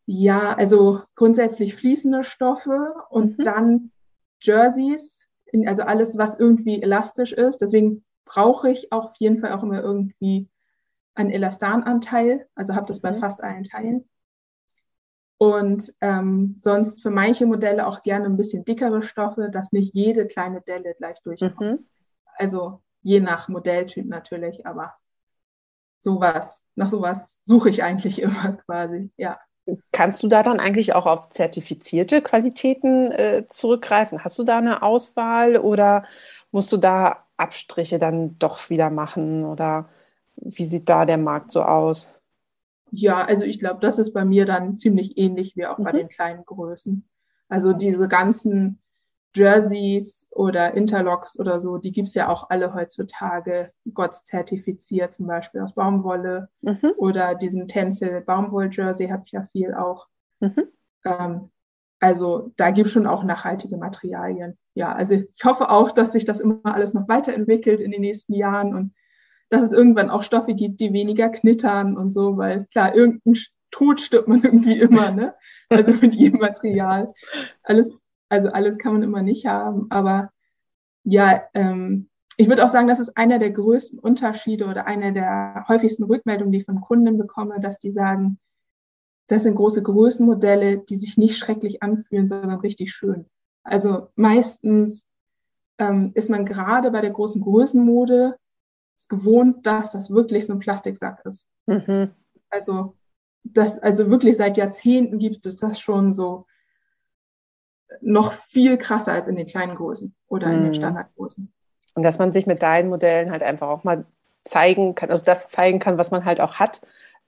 Ja, 0.06 0.54
also 0.54 1.02
grundsätzlich 1.14 1.76
fließende 1.76 2.24
Stoffe 2.24 2.94
und 3.08 3.38
mhm. 3.38 3.42
dann 3.44 3.92
Jerseys, 4.42 5.22
also 5.66 5.82
alles, 5.82 6.18
was 6.18 6.38
irgendwie 6.38 6.82
elastisch 6.82 7.32
ist. 7.32 7.60
Deswegen 7.60 8.04
brauche 8.24 8.70
ich 8.70 8.92
auf 8.92 9.12
jeden 9.18 9.40
Fall 9.40 9.52
auch 9.52 9.62
immer 9.62 9.80
irgendwie 9.80 10.48
einen 11.14 11.30
Elastananteil, 11.30 12.48
also 12.54 12.74
habe 12.74 12.86
das 12.86 13.00
bei 13.00 13.12
mhm. 13.12 13.16
fast 13.16 13.42
allen 13.42 13.64
Teilen. 13.64 14.08
Und 15.38 15.94
ähm, 16.02 16.56
sonst 16.58 17.02
für 17.02 17.10
manche 17.10 17.46
Modelle 17.46 17.86
auch 17.86 18.02
gerne 18.02 18.26
ein 18.26 18.36
bisschen 18.36 18.64
dickere 18.64 19.02
Stoffe, 19.02 19.48
dass 19.50 19.72
nicht 19.72 19.94
jede 19.94 20.26
kleine 20.26 20.60
Delle 20.60 20.94
gleich 20.94 21.16
durchkommt. 21.22 21.60
Mhm. 21.60 21.86
Also 22.36 22.82
je 23.02 23.20
nach 23.20 23.48
Modelltyp 23.48 24.06
natürlich, 24.06 24.66
aber 24.66 24.94
sowas, 25.98 26.64
nach 26.74 26.88
sowas 26.88 27.40
suche 27.42 27.70
ich 27.70 27.82
eigentlich 27.82 28.20
immer 28.22 28.58
quasi, 28.66 29.10
ja. 29.16 29.38
Kannst 29.92 30.22
du 30.22 30.28
da 30.28 30.42
dann 30.42 30.58
eigentlich 30.58 30.94
auch 30.94 31.06
auf 31.06 31.30
zertifizierte 31.30 32.22
Qualitäten 32.22 33.12
äh, 33.12 33.44
zurückgreifen? 33.48 34.24
Hast 34.24 34.38
du 34.38 34.44
da 34.44 34.58
eine 34.58 34.82
Auswahl 34.82 35.56
oder 35.56 36.04
musst 36.50 36.72
du 36.72 36.76
da 36.76 37.24
Abstriche 37.36 37.98
dann 37.98 38.38
doch 38.38 38.68
wieder 38.68 38.90
machen 38.90 39.44
oder 39.44 39.88
wie 40.40 40.64
sieht 40.64 40.88
da 40.88 41.04
der 41.04 41.18
Markt 41.18 41.52
so 41.52 41.62
aus? 41.62 42.14
Ja, 42.90 43.22
also 43.22 43.44
ich 43.44 43.58
glaube, 43.58 43.80
das 43.80 43.98
ist 43.98 44.12
bei 44.12 44.24
mir 44.24 44.46
dann 44.46 44.76
ziemlich 44.76 45.16
ähnlich 45.16 45.56
wie 45.56 45.66
auch 45.66 45.78
mhm. 45.78 45.84
bei 45.84 45.92
den 45.92 46.08
kleinen 46.08 46.44
Größen. 46.44 47.08
Also 47.48 47.72
diese 47.72 48.08
ganzen 48.08 48.80
Jerseys 49.34 50.26
oder 50.30 50.74
Interlocks 50.74 51.38
oder 51.38 51.60
so, 51.60 51.78
die 51.78 51.92
gibt's 51.92 52.14
ja 52.14 52.28
auch 52.28 52.50
alle 52.50 52.74
heutzutage 52.74 53.72
Gott 53.94 54.16
zertifiziert, 54.16 55.14
zum 55.14 55.26
Beispiel 55.26 55.60
aus 55.60 55.74
Baumwolle 55.74 56.48
mhm. 56.62 56.92
oder 56.96 57.36
diesen 57.36 57.68
Tencel 57.68 58.22
Baumwoll-Jersey 58.22 59.08
habe 59.08 59.22
ich 59.26 59.32
ja 59.32 59.46
viel 59.52 59.74
auch. 59.74 60.08
Mhm. 60.40 60.68
Ähm, 61.04 61.50
also 62.00 62.52
da 62.56 62.70
gibt 62.70 62.86
es 62.86 62.92
schon 62.92 63.06
auch 63.06 63.22
nachhaltige 63.22 63.76
Materialien. 63.76 64.58
Ja, 64.74 64.92
also 64.92 65.14
ich 65.14 65.44
hoffe 65.44 65.70
auch, 65.70 65.92
dass 65.92 66.12
sich 66.12 66.24
das 66.24 66.40
immer 66.40 66.60
alles 66.64 66.94
noch 66.94 67.08
weiterentwickelt 67.08 67.80
in 67.80 67.90
den 67.90 68.00
nächsten 68.00 68.34
Jahren 68.34 68.74
und 68.74 68.94
dass 69.50 69.62
es 69.62 69.72
irgendwann 69.72 70.10
auch 70.10 70.22
Stoffe 70.22 70.54
gibt, 70.54 70.80
die 70.80 70.92
weniger 70.92 71.28
knittern 71.28 71.96
und 71.96 72.12
so, 72.12 72.36
weil 72.36 72.66
klar, 72.66 72.94
irgendein 72.94 73.34
Tod 73.70 74.00
stirbt 74.00 74.28
man 74.28 74.42
irgendwie 74.44 74.78
immer, 74.80 75.10
ne? 75.10 75.34
Also 75.68 75.92
mit 76.00 76.14
jedem 76.14 76.40
Material. 76.40 77.12
Alles, 77.62 77.90
also 78.28 78.48
alles 78.48 78.78
kann 78.78 78.94
man 78.94 79.02
immer 79.02 79.22
nicht 79.22 79.46
haben. 79.46 79.86
Aber 79.90 80.30
ja, 81.04 81.42
ähm, 81.54 82.08
ich 82.36 82.48
würde 82.48 82.64
auch 82.64 82.68
sagen, 82.70 82.88
das 82.88 83.00
ist 83.00 83.16
einer 83.16 83.38
der 83.38 83.50
größten 83.50 83.98
Unterschiede 83.98 84.66
oder 84.66 84.86
einer 84.86 85.12
der 85.12 85.66
häufigsten 85.68 86.04
Rückmeldungen, 86.04 86.52
die 86.52 86.58
ich 86.60 86.64
von 86.64 86.80
Kunden 86.80 87.18
bekomme, 87.18 87.60
dass 87.60 87.78
die 87.78 87.90
sagen, 87.90 88.38
das 89.26 89.42
sind 89.42 89.56
große 89.56 89.82
Größenmodelle, 89.82 90.78
die 90.78 90.96
sich 90.96 91.16
nicht 91.16 91.36
schrecklich 91.36 91.82
anfühlen, 91.82 92.26
sondern 92.26 92.60
richtig 92.60 92.92
schön. 92.92 93.26
Also 93.62 94.08
meistens 94.16 95.04
ähm, 95.78 96.12
ist 96.14 96.30
man 96.30 96.44
gerade 96.44 96.90
bei 96.90 97.00
der 97.00 97.10
großen 97.10 97.40
Größenmode 97.40 98.36
gewohnt, 99.08 99.66
dass 99.66 99.92
das 99.92 100.10
wirklich 100.10 100.46
so 100.46 100.52
ein 100.52 100.58
Plastiksack 100.58 101.22
ist. 101.24 101.46
Mhm. 101.66 102.10
Also 102.50 102.94
das, 103.42 103.78
also 103.78 104.10
wirklich 104.10 104.36
seit 104.36 104.56
Jahrzehnten 104.56 105.18
gibt 105.18 105.46
es 105.46 105.56
das 105.56 105.80
schon 105.80 106.12
so 106.12 106.46
noch 108.00 108.32
viel 108.32 108.78
krasser 108.78 109.12
als 109.12 109.28
in 109.28 109.36
den 109.36 109.46
kleinen 109.46 109.76
Größen 109.76 110.14
oder 110.28 110.48
mhm. 110.48 110.54
in 110.54 110.60
den 110.60 110.68
mhm. 110.68 110.74
Standardgrößen. 110.74 111.52
Und 111.94 112.02
dass 112.02 112.18
man 112.18 112.32
sich 112.32 112.46
mit 112.46 112.62
deinen 112.62 112.88
Modellen 112.88 113.30
halt 113.30 113.42
einfach 113.42 113.68
auch 113.68 113.84
mal 113.84 114.04
zeigen 114.44 114.94
kann, 114.94 115.10
also 115.10 115.24
das 115.24 115.48
zeigen 115.48 115.80
kann, 115.80 115.98
was 115.98 116.10
man 116.10 116.24
halt 116.24 116.40
auch 116.40 116.54
hat 116.54 116.80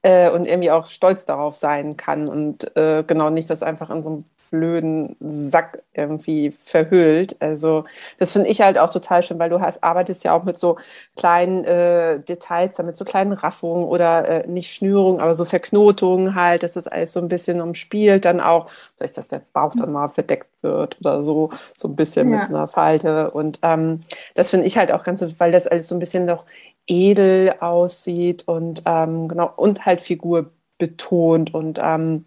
äh, 0.02 0.30
und 0.30 0.46
irgendwie 0.46 0.70
auch 0.70 0.86
stolz 0.86 1.24
darauf 1.24 1.54
sein 1.54 1.96
kann 1.96 2.28
und 2.28 2.74
äh, 2.76 3.04
genau 3.06 3.30
nicht 3.30 3.50
das 3.50 3.62
einfach 3.62 3.90
in 3.90 4.02
so 4.02 4.10
einem 4.10 4.24
blöden 4.52 5.16
Sack 5.18 5.82
irgendwie 5.94 6.52
verhüllt. 6.52 7.36
Also 7.40 7.84
das 8.18 8.32
finde 8.32 8.48
ich 8.48 8.60
halt 8.60 8.76
auch 8.78 8.90
total 8.90 9.22
schön, 9.22 9.38
weil 9.38 9.48
du 9.48 9.60
hast, 9.60 9.82
arbeitest 9.82 10.24
ja 10.24 10.34
auch 10.34 10.44
mit 10.44 10.58
so 10.58 10.78
kleinen 11.16 11.64
äh, 11.64 12.20
Details, 12.20 12.78
mit 12.78 12.96
so 12.96 13.04
kleinen 13.04 13.32
Raffungen 13.32 13.86
oder 13.86 14.28
äh, 14.28 14.46
nicht 14.46 14.70
Schnürungen, 14.70 15.20
aber 15.20 15.34
so 15.34 15.46
Verknotungen 15.46 16.34
halt, 16.34 16.62
dass 16.62 16.74
das 16.74 16.86
alles 16.86 17.12
so 17.12 17.20
ein 17.20 17.28
bisschen 17.28 17.62
umspielt. 17.62 18.26
Dann 18.26 18.40
auch, 18.40 18.70
vielleicht, 18.96 19.16
dass 19.16 19.28
der 19.28 19.40
Bauch 19.52 19.72
dann 19.74 19.90
mal 19.90 20.08
verdeckt 20.08 20.50
wird 20.60 20.98
oder 21.00 21.22
so, 21.22 21.50
so 21.74 21.88
ein 21.88 21.96
bisschen 21.96 22.30
ja. 22.30 22.36
mit 22.36 22.44
so 22.46 22.54
einer 22.54 22.68
Falte. 22.68 23.30
Und 23.30 23.58
ähm, 23.62 24.02
das 24.34 24.50
finde 24.50 24.66
ich 24.66 24.76
halt 24.76 24.92
auch 24.92 25.02
ganz, 25.02 25.24
weil 25.38 25.50
das 25.50 25.66
alles 25.66 25.88
so 25.88 25.96
ein 25.96 26.00
bisschen 26.00 26.26
noch 26.26 26.44
edel 26.86 27.54
aussieht 27.60 28.46
und 28.48 28.82
ähm, 28.86 29.28
genau 29.28 29.52
und 29.56 29.86
halt 29.86 30.00
Figur 30.00 30.50
betont 30.78 31.54
und 31.54 31.78
ähm, 31.80 32.24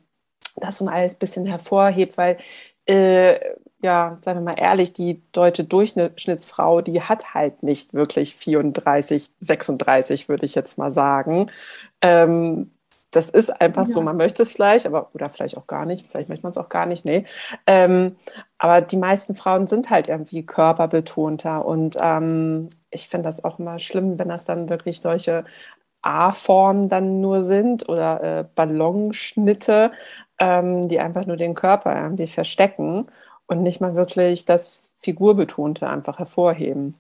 das 0.56 0.78
so 0.78 0.88
alles 0.88 1.16
ein 1.16 1.20
bisschen 1.20 1.46
hervorhebt, 1.46 2.18
weil 2.18 2.38
äh, 2.86 3.40
ja, 3.82 4.18
sagen 4.24 4.40
wir 4.40 4.54
mal 4.54 4.60
ehrlich, 4.60 4.94
die 4.94 5.22
deutsche 5.32 5.64
Durchschnittsfrau, 5.64 6.82
die 6.82 7.02
hat 7.02 7.34
halt 7.34 7.62
nicht 7.62 7.94
wirklich 7.94 8.36
34, 8.36 9.32
36, 9.40 10.28
würde 10.28 10.46
ich 10.46 10.56
jetzt 10.56 10.78
mal 10.78 10.92
sagen. 10.92 11.52
Ähm, 12.02 12.72
das 13.12 13.30
ist 13.30 13.50
einfach 13.62 13.86
ja. 13.86 13.94
so, 13.94 14.02
man 14.02 14.18
möchte 14.18 14.44
es 14.44 14.52
vielleicht, 14.52 14.86
aber 14.86 15.10
oder 15.14 15.30
vielleicht 15.30 15.56
auch 15.56 15.68
gar 15.68 15.86
nicht, 15.86 16.08
vielleicht 16.08 16.30
möchte 16.30 16.44
man 16.44 16.52
es 16.52 16.58
auch 16.58 16.70
gar 16.70 16.86
nicht, 16.86 17.06
nee. 17.06 17.26
Ähm, 17.66 18.18
aber 18.58 18.82
die 18.82 18.98
meisten 18.98 19.36
Frauen 19.36 19.68
sind 19.68 19.90
halt 19.90 20.10
irgendwie 20.10 20.46
körperbetonter 20.46 21.64
und 21.66 21.96
ähm, 22.02 22.68
ich 22.90 23.08
finde 23.08 23.30
das 23.30 23.44
auch 23.44 23.60
immer 23.60 23.80
schlimm, 23.80 24.20
wenn 24.20 24.30
das 24.30 24.46
dann 24.46 24.70
wirklich 24.70 25.00
solche 25.00 25.46
A-Formen 26.02 26.90
dann 26.90 27.20
nur 27.22 27.42
sind 27.42 27.88
oder 27.90 28.24
äh, 28.24 28.46
Ballonschnitte, 28.56 29.92
ähm, 30.40 30.88
die 30.88 31.00
einfach 31.00 31.26
nur 31.26 31.38
den 31.38 31.56
Körper 31.56 31.96
irgendwie 31.96 32.28
verstecken 32.28 33.08
und 33.48 33.62
nicht 33.62 33.82
mal 33.82 33.96
wirklich 33.96 34.46
das 34.46 34.82
Figurbetonte 35.00 35.88
einfach 35.88 36.20
hervorheben. 36.20 36.96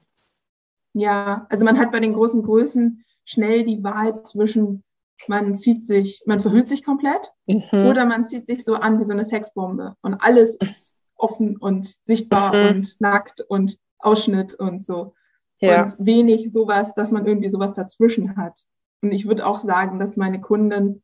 Ja, 0.94 1.46
also 1.50 1.66
man 1.66 1.80
hat 1.80 1.92
bei 1.92 2.00
den 2.00 2.14
großen 2.14 2.44
Größen 2.44 3.04
schnell 3.26 3.64
die 3.64 3.84
Wahl 3.84 4.16
zwischen 4.16 4.84
man 5.28 5.56
zieht 5.56 5.84
sich, 5.84 6.24
man 6.26 6.40
verhüllt 6.40 6.68
sich 6.68 6.84
komplett 6.84 7.32
mhm. 7.48 7.86
oder 7.86 8.06
man 8.06 8.26
zieht 8.26 8.46
sich 8.46 8.64
so 8.64 8.76
an 8.76 9.00
wie 9.00 9.06
so 9.06 9.14
eine 9.14 9.26
Sexbombe 9.26 9.96
und 10.02 10.16
alles 10.16 10.56
ist 10.56 10.98
offen 11.16 11.58
und 11.58 11.96
sichtbar 12.04 12.54
mhm. 12.54 12.70
und 12.70 13.02
nackt 13.02 13.42
und 13.42 13.78
Ausschnitt 14.00 14.54
und 14.54 14.84
so. 14.84 15.14
Ja. 15.60 15.84
Und 15.84 15.96
wenig 15.98 16.52
sowas, 16.52 16.94
dass 16.94 17.12
man 17.12 17.26
irgendwie 17.26 17.50
sowas 17.50 17.74
dazwischen 17.74 18.36
hat. 18.36 18.66
Und 19.02 19.14
ich 19.14 19.26
würde 19.26 19.46
auch 19.46 19.60
sagen, 19.60 20.00
dass 20.00 20.18
meine 20.18 20.42
Kundin 20.42 21.02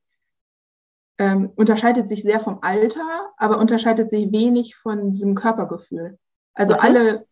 ähm, 1.21 1.51
unterscheidet 1.55 2.09
sich 2.09 2.23
sehr 2.23 2.39
vom 2.39 2.57
Alter, 2.61 3.31
aber 3.37 3.59
unterscheidet 3.59 4.09
sich 4.09 4.31
wenig 4.31 4.75
von 4.75 5.11
diesem 5.11 5.35
Körpergefühl. 5.35 6.17
Also 6.55 6.73
okay. 6.73 6.87
alle, 6.87 7.27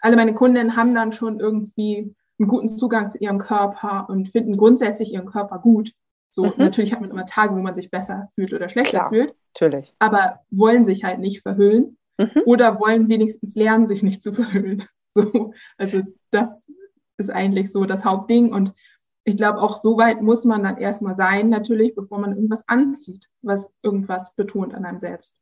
alle 0.00 0.16
meine 0.16 0.34
Kundinnen 0.34 0.74
haben 0.74 0.92
dann 0.92 1.12
schon 1.12 1.38
irgendwie 1.38 2.16
einen 2.40 2.48
guten 2.48 2.68
Zugang 2.68 3.10
zu 3.10 3.18
ihrem 3.18 3.38
Körper 3.38 4.08
und 4.08 4.30
finden 4.30 4.56
grundsätzlich 4.56 5.12
ihren 5.12 5.26
Körper 5.26 5.60
gut. 5.60 5.92
So, 6.32 6.46
mhm. 6.46 6.54
natürlich 6.56 6.92
hat 6.92 7.00
man 7.00 7.10
immer 7.10 7.24
Tage, 7.24 7.54
wo 7.54 7.60
man 7.60 7.76
sich 7.76 7.92
besser 7.92 8.28
fühlt 8.34 8.52
oder 8.52 8.68
schlechter 8.68 8.98
Klar, 8.98 9.10
fühlt. 9.10 9.34
Natürlich. 9.54 9.94
Aber 10.00 10.40
wollen 10.50 10.84
sich 10.84 11.04
halt 11.04 11.20
nicht 11.20 11.42
verhüllen 11.42 11.98
mhm. 12.18 12.42
oder 12.44 12.80
wollen 12.80 13.08
wenigstens 13.08 13.54
lernen, 13.54 13.86
sich 13.86 14.02
nicht 14.02 14.22
zu 14.22 14.32
verhüllen. 14.32 14.84
So, 15.14 15.52
also 15.76 16.00
das 16.30 16.66
ist 17.18 17.28
eigentlich 17.28 17.70
so 17.70 17.84
das 17.84 18.06
Hauptding. 18.06 18.50
Und 18.50 18.72
ich 19.24 19.36
glaube, 19.36 19.60
auch 19.60 19.76
so 19.76 19.96
weit 19.98 20.20
muss 20.20 20.44
man 20.44 20.64
dann 20.64 20.78
erstmal 20.78 21.14
sein, 21.14 21.48
natürlich, 21.48 21.94
bevor 21.94 22.18
man 22.18 22.34
irgendwas 22.34 22.64
anzieht, 22.66 23.28
was 23.42 23.70
irgendwas 23.82 24.34
betont 24.34 24.74
an 24.74 24.84
einem 24.84 24.98
selbst. 24.98 25.36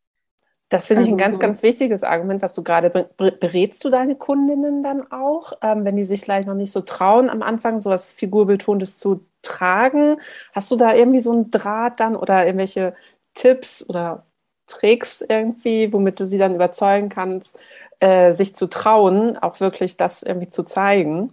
Das 0.69 0.87
finde 0.87 1.01
also 1.01 1.09
ich 1.09 1.15
ein 1.15 1.19
ganz, 1.19 1.35
so. 1.35 1.41
ganz 1.41 1.63
wichtiges 1.63 2.05
Argument, 2.05 2.43
was 2.43 2.55
du 2.55 2.63
gerade 2.63 2.91
berätst 2.91 3.83
du 3.83 3.91
deine 3.91 4.15
Kundinnen 4.15 4.85
dann 4.85 5.11
auch, 5.11 5.55
ähm, 5.63 5.85
wenn 5.85 5.97
die 5.97 6.05
sich 6.05 6.21
vielleicht 6.21 6.47
noch 6.47 6.55
nicht 6.55 6.71
so 6.71 6.81
trauen, 6.83 7.29
am 7.29 7.43
Anfang 7.43 7.81
sowas 7.81 8.05
Figurbetontes 8.05 8.97
zu 8.97 9.27
tragen. 9.43 10.21
Hast 10.53 10.71
du 10.71 10.77
da 10.77 10.95
irgendwie 10.95 11.21
so 11.21 11.33
einen 11.33 11.51
Draht 11.51 11.99
dann 11.99 12.15
oder 12.15 12.47
irgendwelche 12.47 12.95
Tipps 13.35 13.89
oder 13.89 14.27
Tricks 14.67 15.25
irgendwie, 15.29 15.93
womit 15.93 16.21
du 16.21 16.25
sie 16.25 16.39
dann 16.39 16.55
überzeugen 16.55 17.09
kannst, 17.09 17.59
äh, 17.99 18.33
sich 18.35 18.55
zu 18.55 18.69
trauen, 18.69 19.37
auch 19.39 19.59
wirklich 19.59 19.97
das 19.97 20.23
irgendwie 20.23 20.51
zu 20.51 20.63
zeigen? 20.63 21.33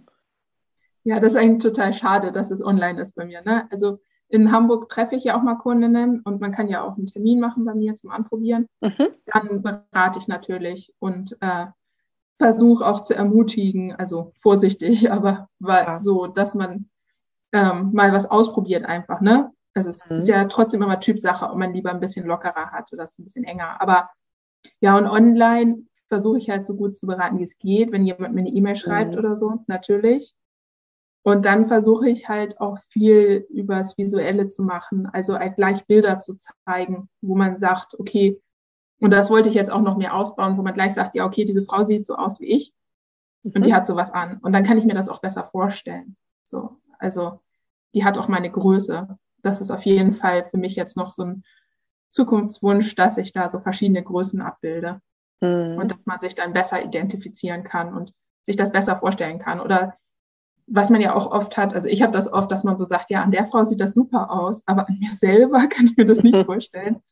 Ja, 1.08 1.20
das 1.20 1.32
ist 1.32 1.38
eigentlich 1.38 1.62
total 1.62 1.94
schade, 1.94 2.32
dass 2.32 2.50
es 2.50 2.62
online 2.62 3.00
ist 3.00 3.14
bei 3.14 3.24
mir. 3.24 3.40
Ne? 3.40 3.66
Also 3.70 3.98
in 4.28 4.52
Hamburg 4.52 4.90
treffe 4.90 5.16
ich 5.16 5.24
ja 5.24 5.38
auch 5.38 5.42
mal 5.42 5.54
Kundinnen 5.54 6.20
und 6.20 6.38
man 6.38 6.52
kann 6.52 6.68
ja 6.68 6.82
auch 6.82 6.98
einen 6.98 7.06
Termin 7.06 7.40
machen 7.40 7.64
bei 7.64 7.74
mir 7.74 7.94
zum 7.96 8.10
Anprobieren. 8.10 8.68
Mhm. 8.82 9.08
Dann 9.24 9.62
berate 9.62 10.18
ich 10.18 10.28
natürlich 10.28 10.92
und 10.98 11.34
äh, 11.40 11.64
versuche 12.36 12.86
auch 12.86 13.02
zu 13.02 13.14
ermutigen, 13.14 13.94
also 13.94 14.34
vorsichtig, 14.36 15.10
aber 15.10 15.48
ja. 15.66 15.98
so, 15.98 16.26
dass 16.26 16.54
man 16.54 16.90
ähm, 17.52 17.92
mal 17.94 18.12
was 18.12 18.30
ausprobiert 18.30 18.84
einfach, 18.84 19.22
ne? 19.22 19.50
Also 19.72 19.88
es 19.88 20.04
mhm. 20.10 20.16
ist 20.16 20.28
ja 20.28 20.44
trotzdem 20.44 20.82
immer 20.82 21.00
Typsache, 21.00 21.48
ob 21.48 21.56
man 21.56 21.72
lieber 21.72 21.90
ein 21.90 22.00
bisschen 22.00 22.26
lockerer 22.26 22.70
hat 22.72 22.92
oder 22.92 23.04
es 23.04 23.18
ein 23.18 23.24
bisschen 23.24 23.44
enger. 23.44 23.80
Aber 23.80 24.10
ja, 24.80 24.98
und 24.98 25.06
online 25.06 25.86
versuche 26.08 26.36
ich 26.36 26.50
halt 26.50 26.66
so 26.66 26.74
gut 26.74 26.94
zu 26.94 27.06
beraten, 27.06 27.38
wie 27.38 27.44
es 27.44 27.56
geht, 27.56 27.92
wenn 27.92 28.04
jemand 28.04 28.34
mir 28.34 28.42
eine 28.42 28.50
E-Mail 28.50 28.76
schreibt 28.76 29.12
mhm. 29.12 29.18
oder 29.18 29.38
so, 29.38 29.64
natürlich. 29.68 30.34
Und 31.22 31.44
dann 31.44 31.66
versuche 31.66 32.08
ich 32.08 32.28
halt 32.28 32.60
auch 32.60 32.78
viel 32.78 33.46
übers 33.50 33.98
Visuelle 33.98 34.46
zu 34.46 34.62
machen, 34.62 35.06
also 35.12 35.38
halt 35.38 35.56
gleich 35.56 35.84
Bilder 35.86 36.20
zu 36.20 36.36
zeigen, 36.64 37.08
wo 37.20 37.34
man 37.34 37.56
sagt, 37.56 37.98
okay, 37.98 38.40
und 39.00 39.12
das 39.12 39.30
wollte 39.30 39.48
ich 39.48 39.54
jetzt 39.54 39.70
auch 39.70 39.82
noch 39.82 39.96
mehr 39.96 40.14
ausbauen, 40.14 40.56
wo 40.56 40.62
man 40.62 40.74
gleich 40.74 40.94
sagt, 40.94 41.14
ja, 41.14 41.24
okay, 41.24 41.44
diese 41.44 41.62
Frau 41.62 41.84
sieht 41.84 42.06
so 42.06 42.16
aus 42.16 42.40
wie 42.40 42.46
ich 42.46 42.72
mhm. 43.42 43.52
und 43.54 43.66
die 43.66 43.70
mhm. 43.70 43.74
hat 43.74 43.86
sowas 43.86 44.10
an. 44.10 44.38
Und 44.38 44.52
dann 44.52 44.64
kann 44.64 44.78
ich 44.78 44.84
mir 44.84 44.94
das 44.94 45.08
auch 45.08 45.20
besser 45.20 45.44
vorstellen. 45.44 46.16
So, 46.44 46.78
also 46.98 47.40
die 47.94 48.04
hat 48.04 48.18
auch 48.18 48.28
meine 48.28 48.50
Größe. 48.50 49.18
Das 49.42 49.60
ist 49.60 49.70
auf 49.70 49.82
jeden 49.82 50.12
Fall 50.12 50.46
für 50.46 50.58
mich 50.58 50.76
jetzt 50.76 50.96
noch 50.96 51.10
so 51.10 51.24
ein 51.24 51.44
Zukunftswunsch, 52.10 52.94
dass 52.94 53.18
ich 53.18 53.32
da 53.32 53.48
so 53.48 53.60
verschiedene 53.60 54.02
Größen 54.02 54.40
abbilde 54.40 55.00
mhm. 55.40 55.76
und 55.78 55.92
dass 55.92 55.98
man 56.04 56.20
sich 56.20 56.34
dann 56.34 56.52
besser 56.52 56.82
identifizieren 56.82 57.64
kann 57.64 57.94
und 57.94 58.12
sich 58.42 58.56
das 58.56 58.72
besser 58.72 58.96
vorstellen 58.96 59.38
kann. 59.38 59.60
Oder 59.60 59.96
was 60.70 60.90
man 60.90 61.00
ja 61.00 61.14
auch 61.14 61.30
oft 61.30 61.56
hat, 61.56 61.74
also 61.74 61.88
ich 61.88 62.02
habe 62.02 62.12
das 62.12 62.30
oft, 62.32 62.50
dass 62.50 62.64
man 62.64 62.76
so 62.76 62.84
sagt, 62.84 63.10
ja, 63.10 63.22
an 63.22 63.30
der 63.30 63.46
Frau 63.46 63.64
sieht 63.64 63.80
das 63.80 63.94
super 63.94 64.30
aus, 64.30 64.62
aber 64.66 64.88
an 64.88 64.98
mir 64.98 65.12
selber 65.12 65.66
kann 65.68 65.86
ich 65.86 65.96
mir 65.96 66.06
das 66.06 66.22
nicht 66.22 66.36
vorstellen. 66.46 67.02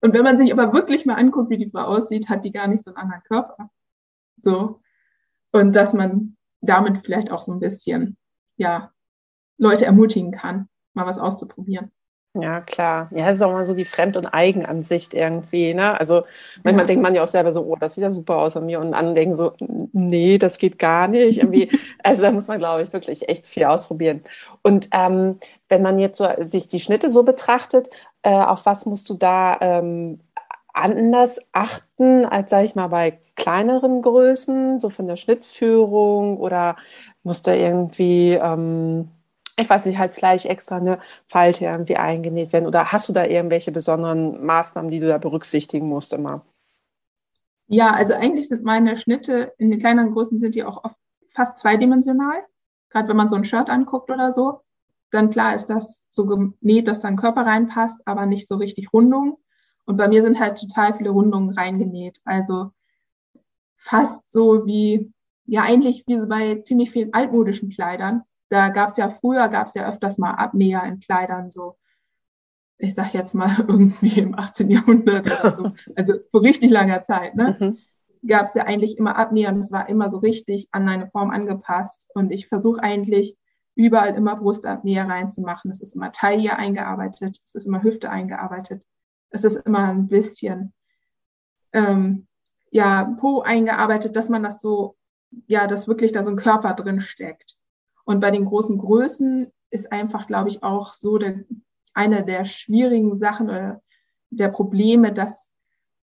Und 0.00 0.12
wenn 0.12 0.24
man 0.24 0.38
sich 0.38 0.52
aber 0.52 0.72
wirklich 0.72 1.06
mal 1.06 1.14
anguckt, 1.14 1.50
wie 1.50 1.58
die 1.58 1.70
Frau 1.70 1.82
aussieht, 1.82 2.28
hat 2.28 2.44
die 2.44 2.52
gar 2.52 2.68
nicht 2.68 2.84
so 2.84 2.90
einen 2.90 2.98
anderen 2.98 3.22
Körper. 3.22 3.70
So. 4.38 4.80
Und 5.52 5.76
dass 5.76 5.94
man 5.94 6.36
damit 6.60 7.04
vielleicht 7.04 7.30
auch 7.30 7.40
so 7.40 7.52
ein 7.52 7.60
bisschen, 7.60 8.16
ja, 8.56 8.90
Leute 9.56 9.86
ermutigen 9.86 10.32
kann, 10.32 10.68
mal 10.94 11.06
was 11.06 11.18
auszuprobieren. 11.18 11.90
Ja, 12.36 12.60
klar. 12.62 13.08
Ja, 13.12 13.26
das 13.26 13.36
ist 13.36 13.42
auch 13.42 13.52
mal 13.52 13.64
so 13.64 13.74
die 13.74 13.84
Fremd- 13.84 14.16
und 14.16 14.26
Eigenansicht 14.26 15.14
irgendwie. 15.14 15.72
Ne? 15.72 15.98
Also 15.98 16.24
manchmal 16.64 16.82
ja. 16.82 16.86
denkt 16.88 17.02
man 17.02 17.14
ja 17.14 17.22
auch 17.22 17.28
selber 17.28 17.52
so, 17.52 17.62
oh, 17.62 17.76
das 17.76 17.94
sieht 17.94 18.02
ja 18.02 18.10
super 18.10 18.38
aus 18.38 18.56
an 18.56 18.66
mir. 18.66 18.80
Und 18.80 18.90
dann 18.90 19.14
denken 19.14 19.34
so, 19.34 19.52
nee, 19.92 20.36
das 20.38 20.58
geht 20.58 20.80
gar 20.80 21.06
nicht. 21.06 21.38
Irgendwie, 21.38 21.70
also 22.02 22.22
da 22.22 22.32
muss 22.32 22.48
man, 22.48 22.58
glaube 22.58 22.82
ich, 22.82 22.92
wirklich 22.92 23.28
echt 23.28 23.46
viel 23.46 23.64
ausprobieren. 23.64 24.24
Und 24.62 24.88
ähm, 24.92 25.38
wenn 25.68 25.82
man 25.82 26.00
jetzt 26.00 26.18
so 26.18 26.26
sich 26.40 26.66
die 26.68 26.80
Schnitte 26.80 27.08
so 27.08 27.22
betrachtet, 27.22 27.88
äh, 28.22 28.30
auf 28.34 28.66
was 28.66 28.84
musst 28.84 29.08
du 29.10 29.14
da 29.14 29.56
ähm, 29.60 30.18
anders 30.72 31.40
achten, 31.52 32.24
als, 32.26 32.50
sage 32.50 32.64
ich 32.64 32.74
mal, 32.74 32.88
bei 32.88 33.20
kleineren 33.36 34.02
Größen, 34.02 34.80
so 34.80 34.90
von 34.90 35.06
der 35.06 35.16
Schnittführung 35.16 36.38
oder 36.38 36.76
muss 37.22 37.42
da 37.42 37.54
irgendwie... 37.54 38.32
Ähm, 38.32 39.08
ich 39.56 39.68
weiß 39.68 39.86
nicht, 39.86 39.98
halt 39.98 40.12
vielleicht 40.12 40.46
extra 40.46 40.76
eine 40.76 40.98
Falte 41.26 41.64
irgendwie 41.64 41.96
eingenäht 41.96 42.52
werden? 42.52 42.66
Oder 42.66 42.92
hast 42.92 43.08
du 43.08 43.12
da 43.12 43.24
irgendwelche 43.24 43.72
besonderen 43.72 44.44
Maßnahmen, 44.44 44.90
die 44.90 45.00
du 45.00 45.08
da 45.08 45.18
berücksichtigen 45.18 45.88
musst 45.88 46.12
immer? 46.12 46.44
Ja, 47.66 47.92
also 47.92 48.14
eigentlich 48.14 48.48
sind 48.48 48.64
meine 48.64 48.96
Schnitte 48.98 49.54
in 49.58 49.70
den 49.70 49.80
kleineren 49.80 50.12
Größen 50.12 50.40
sind 50.40 50.54
die 50.54 50.64
auch 50.64 50.84
oft 50.84 50.96
fast 51.30 51.58
zweidimensional. 51.58 52.44
Gerade 52.90 53.08
wenn 53.08 53.16
man 53.16 53.28
so 53.28 53.36
ein 53.36 53.44
Shirt 53.44 53.70
anguckt 53.70 54.10
oder 54.10 54.32
so, 54.32 54.60
dann 55.10 55.30
klar 55.30 55.54
ist 55.54 55.66
das 55.66 56.02
so 56.10 56.26
genäht, 56.26 56.88
dass 56.88 57.00
dann 57.00 57.16
Körper 57.16 57.46
reinpasst, 57.46 58.00
aber 58.04 58.26
nicht 58.26 58.48
so 58.48 58.56
richtig 58.56 58.92
Rundungen. 58.92 59.34
Und 59.86 59.96
bei 59.96 60.08
mir 60.08 60.22
sind 60.22 60.40
halt 60.40 60.58
total 60.58 60.94
viele 60.94 61.10
Rundungen 61.10 61.50
reingenäht. 61.50 62.20
Also 62.24 62.70
fast 63.76 64.30
so 64.30 64.66
wie, 64.66 65.12
ja 65.46 65.62
eigentlich 65.62 66.04
wie 66.06 66.26
bei 66.26 66.56
ziemlich 66.62 66.90
vielen 66.90 67.12
altmodischen 67.12 67.70
Kleidern. 67.70 68.22
Da 68.48 68.68
gab 68.68 68.90
es 68.90 68.96
ja 68.96 69.08
früher, 69.08 69.48
gab 69.48 69.68
es 69.68 69.74
ja 69.74 69.88
öfters 69.88 70.18
mal 70.18 70.32
Abnäher 70.32 70.84
in 70.84 71.00
Kleidern, 71.00 71.50
so 71.50 71.76
ich 72.78 72.94
sag 72.94 73.14
jetzt 73.14 73.34
mal 73.34 73.54
irgendwie 73.68 74.18
im 74.18 74.38
18. 74.38 74.70
Jahrhundert 74.70 75.26
oder 75.26 75.50
so, 75.54 75.72
also 75.96 76.14
vor 76.30 76.42
richtig 76.42 76.70
langer 76.70 77.02
Zeit, 77.02 77.34
ne? 77.34 77.56
Mhm. 77.58 78.28
gab 78.28 78.46
es 78.46 78.54
ja 78.54 78.64
eigentlich 78.64 78.98
immer 78.98 79.16
Abnäher 79.16 79.52
und 79.52 79.60
es 79.60 79.72
war 79.72 79.88
immer 79.88 80.10
so 80.10 80.18
richtig 80.18 80.68
an 80.72 80.88
eine 80.88 81.08
Form 81.08 81.30
angepasst. 81.30 82.08
Und 82.14 82.32
ich 82.32 82.48
versuche 82.48 82.82
eigentlich 82.82 83.36
überall 83.74 84.14
immer 84.14 84.36
Brustabnäher 84.36 85.08
reinzumachen. 85.08 85.70
Es 85.70 85.80
ist 85.80 85.94
immer 85.94 86.12
Taille 86.12 86.56
eingearbeitet, 86.56 87.40
es 87.44 87.54
ist 87.54 87.66
immer 87.66 87.82
Hüfte 87.82 88.10
eingearbeitet, 88.10 88.82
es 89.30 89.44
ist 89.44 89.56
immer 89.66 89.90
ein 89.90 90.08
bisschen 90.08 90.72
ähm, 91.72 92.26
ja, 92.70 93.04
Po 93.20 93.40
eingearbeitet, 93.42 94.16
dass 94.16 94.28
man 94.28 94.42
das 94.42 94.60
so, 94.60 94.96
ja, 95.46 95.66
dass 95.66 95.88
wirklich 95.88 96.12
da 96.12 96.22
so 96.22 96.30
ein 96.30 96.36
Körper 96.36 96.74
drin 96.74 97.00
steckt. 97.00 97.56
Und 98.04 98.20
bei 98.20 98.30
den 98.30 98.44
großen 98.44 98.78
Größen 98.78 99.50
ist 99.70 99.92
einfach, 99.92 100.26
glaube 100.26 100.48
ich, 100.48 100.62
auch 100.62 100.92
so 100.92 101.18
der, 101.18 101.44
eine 101.94 102.24
der 102.24 102.44
schwierigen 102.44 103.18
Sachen 103.18 103.48
oder 103.48 103.82
der 104.30 104.48
Probleme, 104.48 105.12
dass 105.12 105.50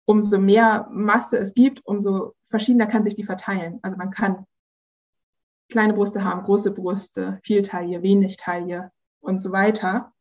umso 0.06 0.40
mehr 0.40 0.88
Masse 0.92 1.38
es 1.38 1.54
gibt, 1.54 1.86
umso 1.86 2.34
verschiedener 2.46 2.88
kann 2.88 3.04
sich 3.04 3.16
die 3.16 3.24
verteilen. 3.24 3.80
Also 3.82 3.98
man 3.98 4.10
kann 4.10 4.46
kleine 5.70 5.94
Brüste 5.94 6.24
haben, 6.24 6.44
große 6.44 6.72
Brüste, 6.72 7.40
viel 7.44 7.62
Taille, 7.62 8.02
wenig 8.02 8.38
Taille 8.38 8.92
und 9.20 9.42
so 9.42 9.52
weiter. 9.52 10.12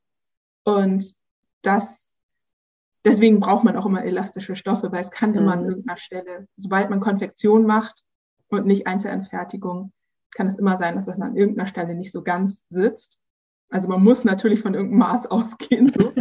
Und 0.65 1.15
das, 1.63 2.15
deswegen 3.05 3.41
braucht 3.41 3.65
man 3.65 3.77
auch 3.77 3.87
immer 3.87 4.05
elastische 4.05 4.57
Stoffe, 4.57 4.93
weil 4.93 5.01
es 5.01 5.11
kann 5.11 5.31
mhm. 5.31 5.39
immer 5.39 5.53
an 5.55 5.65
irgendeiner 5.65 5.99
Stelle, 5.99 6.49
sobald 6.57 6.91
man 6.91 7.01
Konfektion 7.01 7.65
macht 7.65 8.05
und 8.49 8.67
nicht 8.67 8.87
Einzelanfertigung, 8.87 9.93
kann 10.39 10.47
es 10.47 10.57
immer 10.57 10.79
sein, 10.79 10.95
dass 10.95 11.09
es 11.09 11.21
an 11.21 11.37
irgendeiner 11.37 11.67
Stelle 11.67 11.97
nicht 11.97 12.13
so 12.13 12.23
ganz 12.23 12.65
sitzt. 12.71 13.19
Also 13.71 13.89
man 13.89 14.05
muss 14.05 14.25
natürlich 14.25 14.61
von 14.61 14.75
irgendeinem 14.75 15.01
Maß 15.01 15.27
ausgehen, 15.33 15.89
so. 15.89 16.13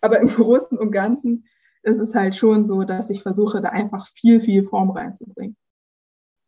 aber 0.00 0.20
im 0.20 0.28
Großen 0.28 0.78
und 0.78 0.90
Ganzen 0.90 1.44
ist 1.82 1.98
es 1.98 2.14
halt 2.14 2.34
schon 2.34 2.64
so, 2.64 2.84
dass 2.84 3.10
ich 3.10 3.22
versuche, 3.22 3.60
da 3.60 3.68
einfach 3.68 4.08
viel, 4.08 4.40
viel 4.40 4.64
Form 4.64 4.90
reinzubringen. 4.90 5.54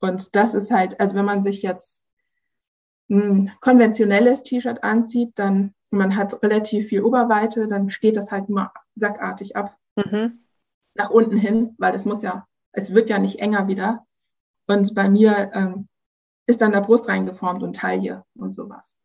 Und 0.01 0.35
das 0.35 0.55
ist 0.55 0.71
halt, 0.71 0.99
also 0.99 1.15
wenn 1.15 1.27
man 1.27 1.43
sich 1.43 1.61
jetzt 1.61 2.05
ein 3.11 3.53
konventionelles 3.61 4.43
T-Shirt 4.43 4.83
anzieht, 4.83 5.33
dann 5.35 5.75
man 5.91 6.17
hat 6.17 6.43
relativ 6.43 6.89
viel 6.89 7.03
Oberweite, 7.03 7.69
dann 7.69 7.91
steht 7.91 8.17
das 8.17 8.31
halt 8.31 8.49
immer 8.49 8.73
sackartig 8.95 9.57
ab 9.57 9.77
mhm. 9.95 10.39
nach 10.95 11.11
unten 11.11 11.37
hin, 11.37 11.75
weil 11.77 11.95
es 11.95 12.07
muss 12.07 12.23
ja, 12.23 12.47
es 12.73 12.95
wird 12.95 13.11
ja 13.11 13.19
nicht 13.19 13.41
enger 13.41 13.69
wieder. 13.69 14.07
Und 14.67 14.95
bei 14.95 15.11
mir 15.11 15.51
ähm, 15.53 15.90
ist 16.51 16.61
dann 16.61 16.73
der 16.73 16.81
Brust 16.81 17.09
reingeformt 17.09 17.63
und 17.63 17.77
Taille 17.77 18.25
und 18.37 18.53
sowas. 18.53 18.97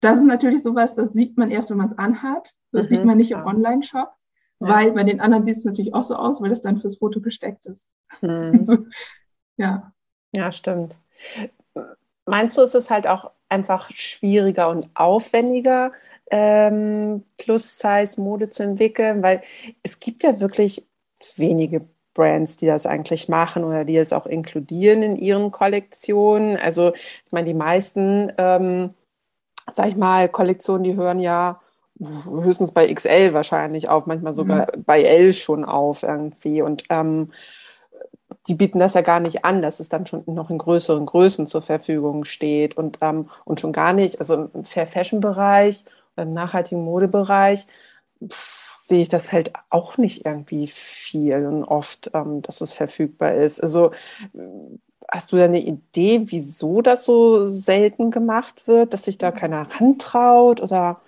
Das 0.00 0.18
ist 0.18 0.24
natürlich 0.24 0.62
sowas, 0.62 0.94
das 0.94 1.12
sieht 1.12 1.36
man 1.36 1.50
erst, 1.50 1.70
wenn 1.70 1.76
man 1.76 1.88
es 1.88 1.98
anhat. 1.98 2.54
Das 2.72 2.86
mhm, 2.86 2.88
sieht 2.88 3.04
man 3.04 3.16
nicht 3.16 3.32
im 3.32 3.44
Online-Shop, 3.44 4.10
ja. 4.60 4.68
weil 4.68 4.92
bei 4.92 5.04
den 5.04 5.20
anderen 5.20 5.44
sieht 5.44 5.56
es 5.56 5.64
natürlich 5.64 5.94
auch 5.94 6.02
so 6.02 6.16
aus, 6.16 6.40
weil 6.40 6.52
es 6.52 6.60
dann 6.60 6.80
fürs 6.80 6.98
Foto 6.98 7.20
gesteckt 7.20 7.66
ist. 7.66 7.88
Mhm. 8.22 8.90
ja. 9.56 9.92
Ja, 10.32 10.52
stimmt. 10.52 10.94
Meinst 12.24 12.56
du, 12.56 12.62
ist 12.62 12.74
es 12.74 12.90
halt 12.90 13.06
auch 13.06 13.32
einfach 13.48 13.90
schwieriger 13.90 14.68
und 14.68 14.88
aufwendiger, 14.94 15.92
ähm, 16.30 17.24
Plus-Size-Mode 17.38 18.50
zu 18.50 18.62
entwickeln? 18.62 19.22
Weil 19.22 19.42
es 19.82 19.98
gibt 19.98 20.22
ja 20.22 20.40
wirklich 20.40 20.86
wenige 21.36 21.88
Brands, 22.20 22.58
die 22.58 22.66
das 22.66 22.84
eigentlich 22.84 23.30
machen 23.30 23.64
oder 23.64 23.86
die 23.86 23.96
es 23.96 24.12
auch 24.12 24.26
inkludieren 24.26 25.02
in 25.02 25.16
ihren 25.16 25.50
Kollektionen. 25.50 26.58
Also 26.58 26.92
ich 26.92 27.32
meine, 27.32 27.46
die 27.46 27.54
meisten, 27.54 28.30
ähm, 28.36 28.92
sag 29.72 29.88
ich 29.88 29.96
mal, 29.96 30.28
Kollektionen, 30.28 30.84
die 30.84 30.96
hören 30.96 31.18
ja 31.18 31.60
höchstens 31.98 32.72
bei 32.72 32.92
XL 32.92 33.32
wahrscheinlich 33.32 33.88
auf, 33.88 34.04
manchmal 34.04 34.34
sogar 34.34 34.68
mhm. 34.76 34.84
bei 34.84 35.02
L 35.02 35.32
schon 35.32 35.64
auf 35.64 36.02
irgendwie. 36.02 36.60
Und 36.60 36.84
ähm, 36.90 37.30
die 38.46 38.54
bieten 38.54 38.78
das 38.78 38.92
ja 38.92 39.00
gar 39.00 39.20
nicht 39.20 39.46
an, 39.46 39.62
dass 39.62 39.80
es 39.80 39.88
dann 39.88 40.04
schon 40.04 40.22
noch 40.26 40.50
in 40.50 40.58
größeren 40.58 41.06
Größen 41.06 41.46
zur 41.46 41.62
Verfügung 41.62 42.26
steht 42.26 42.76
und, 42.76 42.98
ähm, 43.00 43.30
und 43.46 43.60
schon 43.60 43.72
gar 43.72 43.94
nicht, 43.94 44.18
also 44.18 44.50
im 44.52 44.64
Fair 44.64 44.86
Fashion 44.86 45.20
Bereich 45.20 45.86
oder 46.16 46.24
im 46.24 46.34
nachhaltigen 46.34 46.84
Modebereich 46.84 47.66
sehe 48.90 49.02
ich 49.02 49.08
das 49.08 49.30
halt 49.30 49.52
auch 49.70 49.98
nicht 49.98 50.26
irgendwie 50.26 50.66
viel 50.66 51.46
und 51.46 51.62
oft, 51.62 52.10
ähm, 52.12 52.42
dass 52.42 52.60
es 52.60 52.72
verfügbar 52.72 53.36
ist. 53.36 53.62
Also 53.62 53.92
hast 55.08 55.30
du 55.30 55.36
da 55.36 55.44
eine 55.44 55.62
Idee, 55.62 56.24
wieso 56.26 56.82
das 56.82 57.04
so 57.04 57.48
selten 57.48 58.10
gemacht 58.10 58.66
wird, 58.66 58.92
dass 58.92 59.04
sich 59.04 59.16
da 59.16 59.30
keiner 59.30 59.68
rantraut 59.78 60.60
oder 60.60 61.00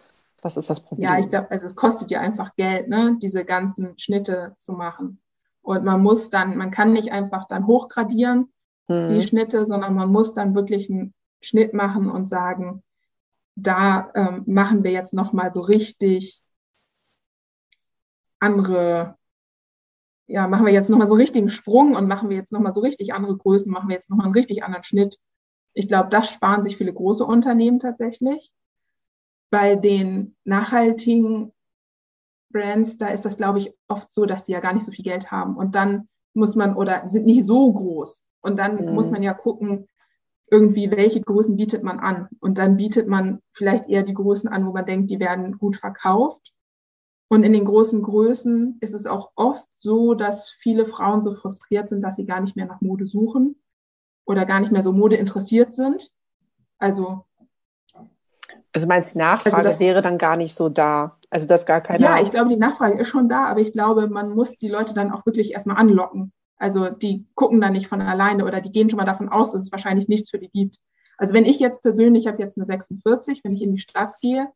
was 0.43 0.57
ist 0.57 0.71
das 0.71 0.81
Problem? 0.81 1.09
Ja, 1.09 1.19
ich 1.19 1.29
glaube, 1.29 1.51
also 1.51 1.67
es 1.67 1.75
kostet 1.75 2.13
ja 2.13 2.21
einfach 2.21 2.55
Geld, 2.55 2.89
ne, 2.89 3.19
diese 3.21 3.45
ganzen 3.45 3.99
Schnitte 3.99 4.55
zu 4.59 4.75
machen. 4.75 5.21
Und 5.61 5.85
man 5.85 6.01
muss 6.03 6.31
dann, 6.31 6.57
man 6.57 6.71
kann 6.71 6.93
nicht 6.93 7.11
einfach 7.11 7.49
dann 7.49 7.67
hochgradieren, 7.67 8.53
mhm. 8.87 9.09
die 9.09 9.21
Schnitte, 9.23 9.67
sondern 9.67 9.95
man 9.95 10.09
muss 10.09 10.35
dann 10.35 10.55
wirklich 10.55 10.89
einen 10.89 11.15
Schnitt 11.41 11.75
machen 11.75 12.09
und 12.09 12.27
sagen, 12.27 12.85
da 13.57 14.09
ähm, 14.15 14.45
machen 14.47 14.85
wir 14.85 14.93
jetzt 14.93 15.15
nochmal 15.15 15.53
so 15.53 15.61
richtig 15.61 16.43
andere, 18.43 19.17
ja, 20.27 20.49
machen 20.49 20.67
wir 20.67 20.73
jetzt 20.73 20.91
nochmal 20.91 21.09
so 21.09 21.15
richtigen 21.15 21.51
Sprung 21.51 21.95
und 21.95 22.09
machen 22.09 22.29
wir 22.29 22.37
jetzt 22.37 22.53
nochmal 22.53 22.75
so 22.75 22.81
richtig 22.81 23.15
andere 23.15 23.37
Größen, 23.37 23.71
machen 23.71 23.89
wir 23.89 23.95
jetzt 23.95 24.11
nochmal 24.11 24.27
einen 24.27 24.35
richtig 24.35 24.65
anderen 24.65 24.85
Schnitt. 24.85 25.19
Ich 25.75 25.89
glaube, 25.89 26.09
das 26.11 26.31
sparen 26.31 26.63
sich 26.63 26.77
viele 26.77 26.93
große 26.93 27.25
Unternehmen 27.25 27.79
tatsächlich. 27.79 28.53
Bei 29.51 29.77
den 29.77 30.37
nachhaltigen 30.45 31.53
Brands, 32.51 32.99
da 32.99 33.09
ist 33.09 33.25
das, 33.25 33.37
glaube 33.37 33.59
ich, 33.59 33.73
oft 33.89 34.13
so, 34.13 34.27
dass 34.27 34.43
die 34.43 34.53
ja 34.53 34.61
gar 34.61 34.75
nicht 34.75 34.85
so 34.85 34.93
viel 34.93 35.05
Geld 35.05 35.31
haben. 35.31 35.57
Und 35.57 35.75
dann 35.75 36.09
muss 36.35 36.55
man 36.55 36.77
oder 36.77 37.09
sind 37.09 37.27
nicht 37.27 37.45
so 37.45 37.73
groß. 37.73 38.25
Und 38.41 38.59
dann 38.59 38.85
mhm. 38.85 38.95
muss 38.95 39.11
man 39.11 39.23
ja 39.23 39.35
gucken, 39.35 39.89
irgendwie, 40.51 40.91
welche 40.91 41.21
Größen 41.21 41.57
bietet 41.57 41.83
man 41.83 41.99
an. 41.99 42.29
Und 42.41 42.59
dann 42.59 42.77
bietet 42.77 43.09
man 43.09 43.41
vielleicht 43.53 43.89
eher 43.89 44.03
die 44.03 44.15
Größen 44.15 44.49
an, 44.49 44.67
wo 44.67 44.73
man 44.73 44.85
denkt, 44.85 45.11
die 45.11 45.19
werden 45.19 45.57
gut 45.57 45.77
verkauft. 45.77 46.52
Und 47.33 47.45
in 47.45 47.55
den 47.55 47.65
großen 47.65 48.03
Größen 48.03 48.77
ist 48.83 48.93
es 48.93 49.07
auch 49.07 49.31
oft 49.37 49.67
so, 49.75 50.13
dass 50.13 50.51
viele 50.51 50.85
Frauen 50.85 51.23
so 51.23 51.35
frustriert 51.35 51.89
sind, 51.89 52.05
dass 52.05 52.17
sie 52.17 52.27
gar 52.27 52.43
nicht 52.43 52.57
mehr 52.57 52.67
nach 52.67 52.83
Mode 52.83 53.07
suchen 53.07 53.57
oder 54.27 54.45
gar 54.45 54.61
nicht 54.61 54.71
mehr 54.71 54.83
so 54.83 54.93
Mode 54.93 55.17
interessiert 55.17 55.73
sind. 55.75 56.11
Also 56.77 57.25
also 58.75 58.87
meinst 58.87 59.13
du, 59.13 59.13
die 59.15 59.19
Nachfrage 59.21 59.57
also 59.57 59.69
das, 59.71 59.81
wäre 59.81 60.03
dann 60.03 60.19
gar 60.19 60.37
nicht 60.37 60.55
so 60.55 60.69
da? 60.69 61.19
Also 61.31 61.47
das 61.47 61.65
gar 61.65 61.81
keine. 61.81 62.05
Ja, 62.05 62.21
ich 62.21 62.31
glaube, 62.31 62.51
die 62.51 62.57
Nachfrage 62.57 63.01
ist 63.01 63.09
schon 63.09 63.31
da, 63.31 63.47
aber 63.47 63.61
ich 63.61 63.73
glaube, 63.73 64.09
man 64.09 64.35
muss 64.35 64.59
die 64.59 64.69
Leute 64.69 64.93
dann 64.93 65.11
auch 65.11 65.25
wirklich 65.25 65.55
erstmal 65.55 65.79
anlocken. 65.79 66.35
Also 66.59 66.91
die 66.91 67.27
gucken 67.35 67.63
dann 67.63 67.73
nicht 67.73 67.87
von 67.87 68.03
alleine 68.03 68.45
oder 68.45 68.61
die 68.61 68.73
gehen 68.73 68.91
schon 68.91 68.99
mal 68.99 69.07
davon 69.07 69.31
aus, 69.31 69.53
dass 69.53 69.63
es 69.63 69.73
wahrscheinlich 69.73 70.07
nichts 70.07 70.29
für 70.29 70.39
die 70.39 70.51
gibt. 70.51 70.77
Also 71.17 71.33
wenn 71.33 71.47
ich 71.47 71.61
jetzt 71.61 71.83
persönlich, 71.83 72.25
ich 72.25 72.29
habe 72.31 72.43
jetzt 72.43 72.59
eine 72.59 72.67
46, 72.67 73.43
wenn 73.43 73.55
ich 73.55 73.63
in 73.63 73.73
die 73.73 73.81
Stadt 73.81 74.21
gehe, 74.21 74.49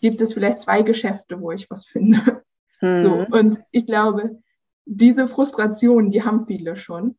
gibt 0.00 0.20
es 0.20 0.34
vielleicht 0.34 0.60
zwei 0.60 0.82
Geschäfte, 0.82 1.40
wo 1.40 1.50
ich 1.52 1.70
was 1.70 1.86
finde. 1.86 2.42
Mhm. 2.82 3.02
So, 3.02 3.12
und 3.38 3.60
ich 3.72 3.84
glaube, 3.84 4.40
diese 4.86 5.28
Frustration, 5.28 6.10
die 6.10 6.24
haben 6.24 6.46
viele 6.46 6.76
schon. 6.76 7.18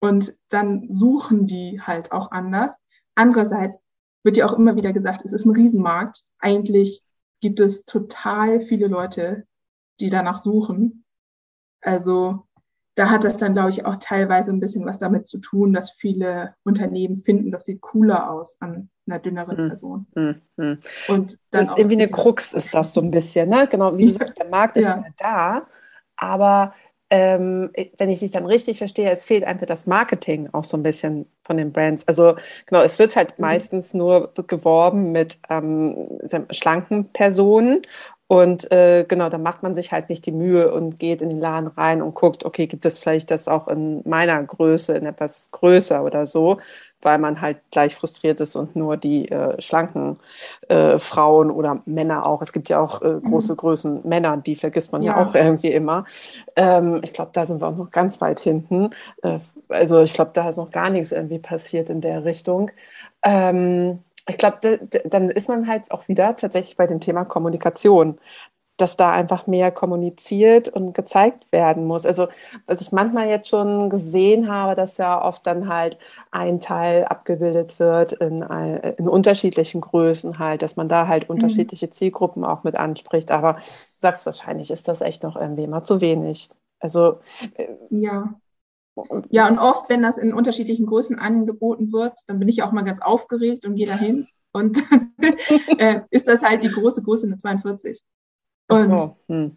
Und 0.00 0.36
dann 0.48 0.90
suchen 0.90 1.46
die 1.46 1.80
halt 1.80 2.10
auch 2.10 2.32
anders. 2.32 2.74
Andererseits 3.14 3.80
wird 4.24 4.36
ja 4.36 4.46
auch 4.46 4.54
immer 4.54 4.74
wieder 4.74 4.92
gesagt, 4.92 5.24
es 5.24 5.32
ist 5.32 5.44
ein 5.44 5.54
Riesenmarkt. 5.54 6.24
Eigentlich 6.40 7.04
gibt 7.40 7.60
es 7.60 7.84
total 7.84 8.58
viele 8.58 8.88
Leute, 8.88 9.46
die 10.00 10.10
danach 10.10 10.38
suchen. 10.38 11.04
Also 11.80 12.45
da 12.96 13.10
hat 13.10 13.24
das 13.24 13.36
dann, 13.36 13.52
glaube 13.52 13.70
ich, 13.70 13.84
auch 13.84 13.96
teilweise 13.96 14.50
ein 14.50 14.58
bisschen 14.58 14.84
was 14.86 14.98
damit 14.98 15.26
zu 15.26 15.38
tun, 15.38 15.72
dass 15.72 15.92
viele 15.92 16.54
Unternehmen 16.64 17.18
finden, 17.18 17.50
das 17.50 17.66
sieht 17.66 17.82
cooler 17.82 18.30
aus 18.30 18.56
an 18.60 18.88
einer 19.06 19.18
dünneren 19.18 19.56
hm, 19.56 19.68
Person. 19.68 20.06
Hm, 20.14 20.40
hm. 20.56 20.78
Und 21.08 21.38
dann 21.50 21.66
das 21.66 21.68
ist 21.68 21.78
irgendwie 21.78 21.96
eine 21.96 22.08
Krux, 22.08 22.54
ist 22.54 22.74
das 22.74 22.94
so 22.94 23.02
ein 23.02 23.10
bisschen, 23.10 23.50
ne? 23.50 23.68
Genau, 23.70 23.96
wie 23.96 24.06
du 24.06 24.12
sagst, 24.12 24.38
der 24.38 24.48
Markt 24.48 24.76
ist 24.78 24.84
ja, 24.84 24.96
ja 24.96 25.04
da, 25.18 25.66
aber 26.16 26.74
ähm, 27.08 27.70
wenn 27.98 28.10
ich 28.10 28.18
dich 28.18 28.32
dann 28.32 28.46
richtig 28.46 28.78
verstehe, 28.78 29.10
es 29.10 29.24
fehlt 29.24 29.44
einfach 29.44 29.66
das 29.66 29.86
Marketing 29.86 30.48
auch 30.52 30.64
so 30.64 30.76
ein 30.76 30.82
bisschen 30.82 31.26
von 31.44 31.56
den 31.56 31.72
Brands. 31.72 32.08
Also 32.08 32.34
genau, 32.66 32.82
es 32.82 32.98
wird 32.98 33.14
halt 33.14 33.38
mhm. 33.38 33.42
meistens 33.42 33.94
nur 33.94 34.32
geworben 34.46 35.12
mit 35.12 35.38
ähm, 35.48 36.18
schlanken 36.50 37.12
Personen 37.12 37.82
und 38.28 38.72
äh, 38.72 39.04
genau, 39.06 39.28
da 39.28 39.38
macht 39.38 39.62
man 39.62 39.76
sich 39.76 39.92
halt 39.92 40.08
nicht 40.08 40.26
die 40.26 40.32
Mühe 40.32 40.72
und 40.72 40.98
geht 40.98 41.22
in 41.22 41.28
den 41.28 41.38
Laden 41.40 41.68
rein 41.68 42.02
und 42.02 42.14
guckt, 42.14 42.44
okay, 42.44 42.66
gibt 42.66 42.84
es 42.84 42.98
vielleicht 42.98 43.30
das 43.30 43.46
auch 43.46 43.68
in 43.68 44.02
meiner 44.04 44.42
Größe, 44.42 44.96
in 44.96 45.06
etwas 45.06 45.50
größer 45.52 46.02
oder 46.02 46.26
so, 46.26 46.58
weil 47.02 47.18
man 47.18 47.40
halt 47.40 47.58
gleich 47.70 47.94
frustriert 47.94 48.40
ist 48.40 48.56
und 48.56 48.74
nur 48.74 48.96
die 48.96 49.30
äh, 49.30 49.60
schlanken 49.62 50.18
äh, 50.68 50.98
Frauen 50.98 51.52
oder 51.52 51.82
Männer 51.86 52.26
auch, 52.26 52.42
es 52.42 52.52
gibt 52.52 52.68
ja 52.68 52.80
auch 52.80 53.00
äh, 53.00 53.20
große 53.20 53.52
mhm. 53.52 53.56
Größen 53.58 54.00
Männer, 54.08 54.36
die 54.38 54.56
vergisst 54.56 54.90
man 54.90 55.02
ja, 55.02 55.12
ja 55.12 55.24
auch 55.24 55.34
irgendwie 55.34 55.70
immer. 55.70 56.04
Ähm, 56.56 57.00
ich 57.04 57.12
glaube, 57.12 57.30
da 57.32 57.46
sind 57.46 57.60
wir 57.60 57.68
auch 57.68 57.76
noch 57.76 57.92
ganz 57.92 58.20
weit 58.20 58.40
hinten. 58.40 58.90
Äh, 59.22 59.38
also 59.68 60.00
ich 60.00 60.14
glaube, 60.14 60.32
da 60.34 60.48
ist 60.48 60.56
noch 60.56 60.72
gar 60.72 60.90
nichts 60.90 61.12
irgendwie 61.12 61.38
passiert 61.38 61.90
in 61.90 62.00
der 62.00 62.24
Richtung. 62.24 62.72
Ähm, 63.22 64.00
ich 64.28 64.38
glaube, 64.38 64.80
dann 65.04 65.30
ist 65.30 65.48
man 65.48 65.68
halt 65.68 65.90
auch 65.90 66.08
wieder 66.08 66.36
tatsächlich 66.36 66.76
bei 66.76 66.86
dem 66.86 67.00
Thema 67.00 67.24
Kommunikation, 67.24 68.18
dass 68.76 68.96
da 68.96 69.10
einfach 69.10 69.46
mehr 69.46 69.70
kommuniziert 69.70 70.68
und 70.68 70.92
gezeigt 70.92 71.50
werden 71.50 71.86
muss. 71.86 72.04
Also 72.04 72.28
was 72.66 72.80
ich 72.80 72.92
manchmal 72.92 73.28
jetzt 73.28 73.48
schon 73.48 73.88
gesehen 73.88 74.50
habe, 74.50 74.74
dass 74.74 74.98
ja 74.98 75.22
oft 75.22 75.46
dann 75.46 75.68
halt 75.68 75.98
ein 76.30 76.60
Teil 76.60 77.04
abgebildet 77.04 77.78
wird 77.78 78.12
in, 78.14 78.42
in 78.42 79.08
unterschiedlichen 79.08 79.80
Größen 79.80 80.38
halt, 80.38 80.62
dass 80.62 80.76
man 80.76 80.88
da 80.88 81.08
halt 81.08 81.28
mhm. 81.28 81.36
unterschiedliche 81.36 81.90
Zielgruppen 81.90 82.44
auch 82.44 82.64
mit 82.64 82.74
anspricht. 82.74 83.30
Aber 83.30 83.54
du 83.54 83.60
sagst 83.96 84.26
wahrscheinlich, 84.26 84.70
ist 84.70 84.88
das 84.88 85.00
echt 85.00 85.22
noch 85.22 85.36
irgendwie 85.36 85.64
immer 85.64 85.84
zu 85.84 86.00
wenig. 86.02 86.50
Also 86.78 87.20
äh, 87.54 87.68
ja. 87.88 88.34
Ja, 89.30 89.48
und 89.48 89.58
oft, 89.58 89.90
wenn 89.90 90.02
das 90.02 90.18
in 90.18 90.32
unterschiedlichen 90.32 90.86
Größen 90.86 91.18
angeboten 91.18 91.92
wird, 91.92 92.18
dann 92.26 92.38
bin 92.38 92.48
ich 92.48 92.62
auch 92.62 92.72
mal 92.72 92.82
ganz 92.82 93.00
aufgeregt 93.02 93.66
und 93.66 93.76
gehe 93.76 93.86
dahin. 93.86 94.26
Und 94.52 94.82
äh, 95.78 96.00
ist 96.10 96.28
das 96.28 96.42
halt 96.42 96.62
die 96.62 96.70
große 96.70 97.02
Größe 97.02 97.26
eine 97.26 97.36
42. 97.36 98.02
Und 98.68 98.98
so. 98.98 99.16
hm. 99.28 99.56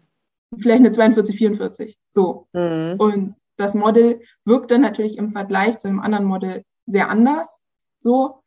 vielleicht 0.58 0.80
eine 0.80 0.90
42, 0.90 1.36
44. 1.36 1.98
So. 2.10 2.48
Mhm. 2.52 2.96
Und 2.98 3.34
das 3.56 3.74
Model 3.74 4.20
wirkt 4.44 4.70
dann 4.70 4.82
natürlich 4.82 5.16
im 5.16 5.30
Vergleich 5.30 5.78
zu 5.78 5.88
einem 5.88 6.00
anderen 6.00 6.26
Model 6.26 6.64
sehr 6.86 7.08
anders. 7.08 7.58
So. 7.98 8.42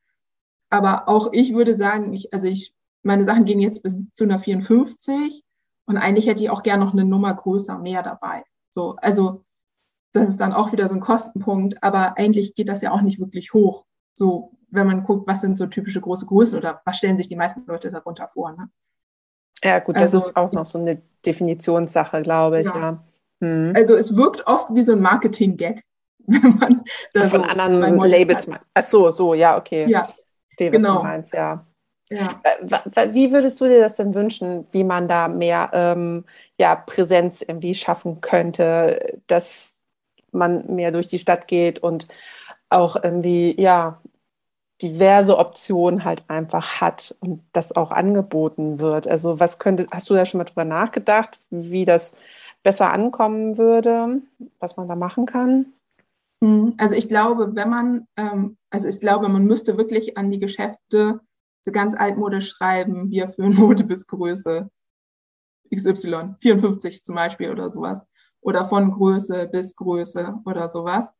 Aber 0.70 1.10
auch 1.10 1.30
ich 1.34 1.54
würde 1.54 1.76
sagen, 1.76 2.14
ich, 2.14 2.34
also 2.34 2.48
ich, 2.48 2.74
meine 3.02 3.26
Sachen 3.26 3.46
gehen 3.46 3.60
jetzt 3.60 3.84
bis 3.84 4.12
zu 4.14 4.24
einer 4.24 4.40
54 4.40 5.44
und 5.86 5.98
eigentlich 5.98 6.28
hätte 6.28 6.44
ich 6.44 6.50
auch 6.50 6.64
gerne 6.64 6.86
noch 6.86 6.94
eine 6.94 7.06
Nummer 7.06 7.34
größer 7.34 7.78
mehr 7.78 8.04
dabei. 8.04 8.44
So, 8.70 8.96
also 8.98 9.43
das 10.14 10.30
ist 10.30 10.40
dann 10.40 10.54
auch 10.54 10.72
wieder 10.72 10.88
so 10.88 10.96
ein 10.96 11.02
Kostenpunkt, 11.02 11.82
aber 11.84 12.18
eigentlich 12.18 12.56
geht 12.56 12.70
das 12.70 12.82
ja 12.82 12.92
auch 12.92 13.02
nicht 13.02 13.20
wirklich 13.20 13.54
hoch. 13.54 13.86
So, 14.14 14.52
wenn 14.70 14.88
man 14.88 15.04
guckt, 15.04 15.28
was 15.28 15.42
sind 15.42 15.58
so 15.58 15.66
typische 15.66 16.02
große 16.02 16.26
Größen 16.26 16.58
oder 16.58 16.82
was 16.86 16.98
stellen 16.98 17.18
sich 17.18 17.30
die 17.30 17.36
meisten 17.36 17.66
Leute 17.66 17.92
darunter 17.92 18.30
vor. 18.34 18.54
Ne? 18.54 18.70
Ja, 19.64 19.80
gut, 19.80 19.96
das 19.96 20.14
also, 20.14 20.20
ist 20.20 20.36
auch 20.36 20.52
noch 20.52 20.66
so 20.66 20.80
eine 20.80 21.02
Definitionssache, 21.26 22.22
glaube 22.22 22.62
ich, 22.62 22.68
ja. 22.68 22.80
ja. 22.80 23.04
Hm. 23.42 23.74
Also 23.76 23.96
es 23.96 24.16
wirkt 24.16 24.46
oft 24.46 24.68
wie 24.74 24.84
so 24.84 24.94
ein 24.94 25.02
Marketing-Gag, 25.02 25.84
wenn 26.28 26.58
man 26.58 26.84
da 27.14 27.28
von 27.28 27.42
so 27.42 27.48
anderen 27.48 27.98
Labels 27.98 28.48
macht. 28.48 28.66
Ach 28.74 28.84
so, 28.84 29.10
so, 29.10 29.34
ja, 29.34 29.58
okay. 29.58 29.90
Ja, 29.90 30.08
Verstehe, 30.50 30.72
genau. 30.72 30.98
du 30.98 31.04
meinst, 31.04 31.34
ja. 31.34 31.66
Ja. 32.10 32.42
Äh, 32.44 33.14
wie 33.14 33.32
würdest 33.32 33.60
du 33.60 33.66
dir 33.66 33.80
das 33.80 33.96
denn 33.96 34.14
wünschen, 34.14 34.68
wie 34.72 34.84
man 34.84 35.08
da 35.08 35.28
mehr 35.28 35.72
ähm, 35.74 36.26
ja, 36.60 36.76
Präsenz 36.76 37.42
irgendwie 37.42 37.74
schaffen 37.74 38.22
könnte, 38.22 39.20
dass 39.26 39.73
man 40.34 40.76
mehr 40.76 40.92
durch 40.92 41.08
die 41.08 41.20
Stadt 41.20 41.48
geht 41.48 41.80
und 41.80 42.08
auch 42.70 42.96
irgendwie, 43.02 43.60
ja, 43.60 44.02
diverse 44.82 45.38
Optionen 45.38 46.04
halt 46.04 46.24
einfach 46.30 46.82
hat 46.82 47.16
und 47.20 47.42
das 47.54 47.76
auch 47.76 47.92
angeboten 47.92 48.80
wird. 48.80 49.08
Also 49.08 49.40
was 49.40 49.60
könnte, 49.60 49.88
hast 49.92 50.10
du 50.10 50.14
da 50.14 50.26
schon 50.26 50.40
mal 50.40 50.44
drüber 50.44 50.66
nachgedacht, 50.66 51.40
wie 51.50 51.86
das 51.86 52.18
besser 52.64 52.92
ankommen 52.92 53.58
würde, 53.58 54.22
was 54.60 54.76
man 54.76 54.88
da 54.88 54.96
machen 54.96 55.26
kann? 55.26 55.68
Hm, 56.44 56.74
also 56.78 56.96
ich 56.96 57.08
glaube, 57.08 57.56
wenn 57.56 57.70
man, 57.70 58.08
ähm, 58.18 58.58
also 58.70 58.88
ich 58.88 59.00
glaube, 59.00 59.30
man 59.30 59.46
müsste 59.46 59.78
wirklich 59.78 60.18
an 60.18 60.32
die 60.32 60.40
Geschäfte 60.40 61.22
so 61.66 61.72
ganz 61.72 61.96
altmodisch 61.96 62.50
schreiben, 62.50 63.10
wir 63.10 63.30
führen 63.30 63.56
Mode 63.56 63.86
bis 63.86 64.08
Größe 64.08 64.70
XY, 65.74 66.36
54 66.42 67.04
zum 67.04 67.16
Beispiel 67.16 67.52
oder 67.52 67.70
sowas. 67.70 68.06
Oder 68.44 68.66
von 68.66 68.92
Größe 68.92 69.48
bis 69.48 69.76
Größe 69.76 70.40
oder 70.46 70.70
sowas. 70.70 71.14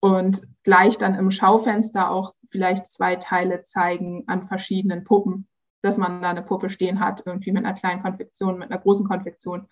Und 0.00 0.42
gleich 0.62 0.98
dann 0.98 1.14
im 1.14 1.30
Schaufenster 1.30 2.10
auch 2.10 2.34
vielleicht 2.50 2.86
zwei 2.86 3.16
Teile 3.16 3.62
zeigen 3.62 4.24
an 4.26 4.46
verschiedenen 4.46 5.04
Puppen, 5.04 5.48
dass 5.82 5.96
man 5.96 6.20
da 6.20 6.30
eine 6.30 6.42
Puppe 6.42 6.68
stehen 6.68 7.00
hat, 7.00 7.22
irgendwie 7.24 7.52
mit 7.52 7.64
einer 7.64 7.74
kleinen 7.74 8.02
Konfektion, 8.02 8.58
mit 8.58 8.70
einer 8.70 8.80
großen 8.80 9.06
Konfektion, 9.06 9.66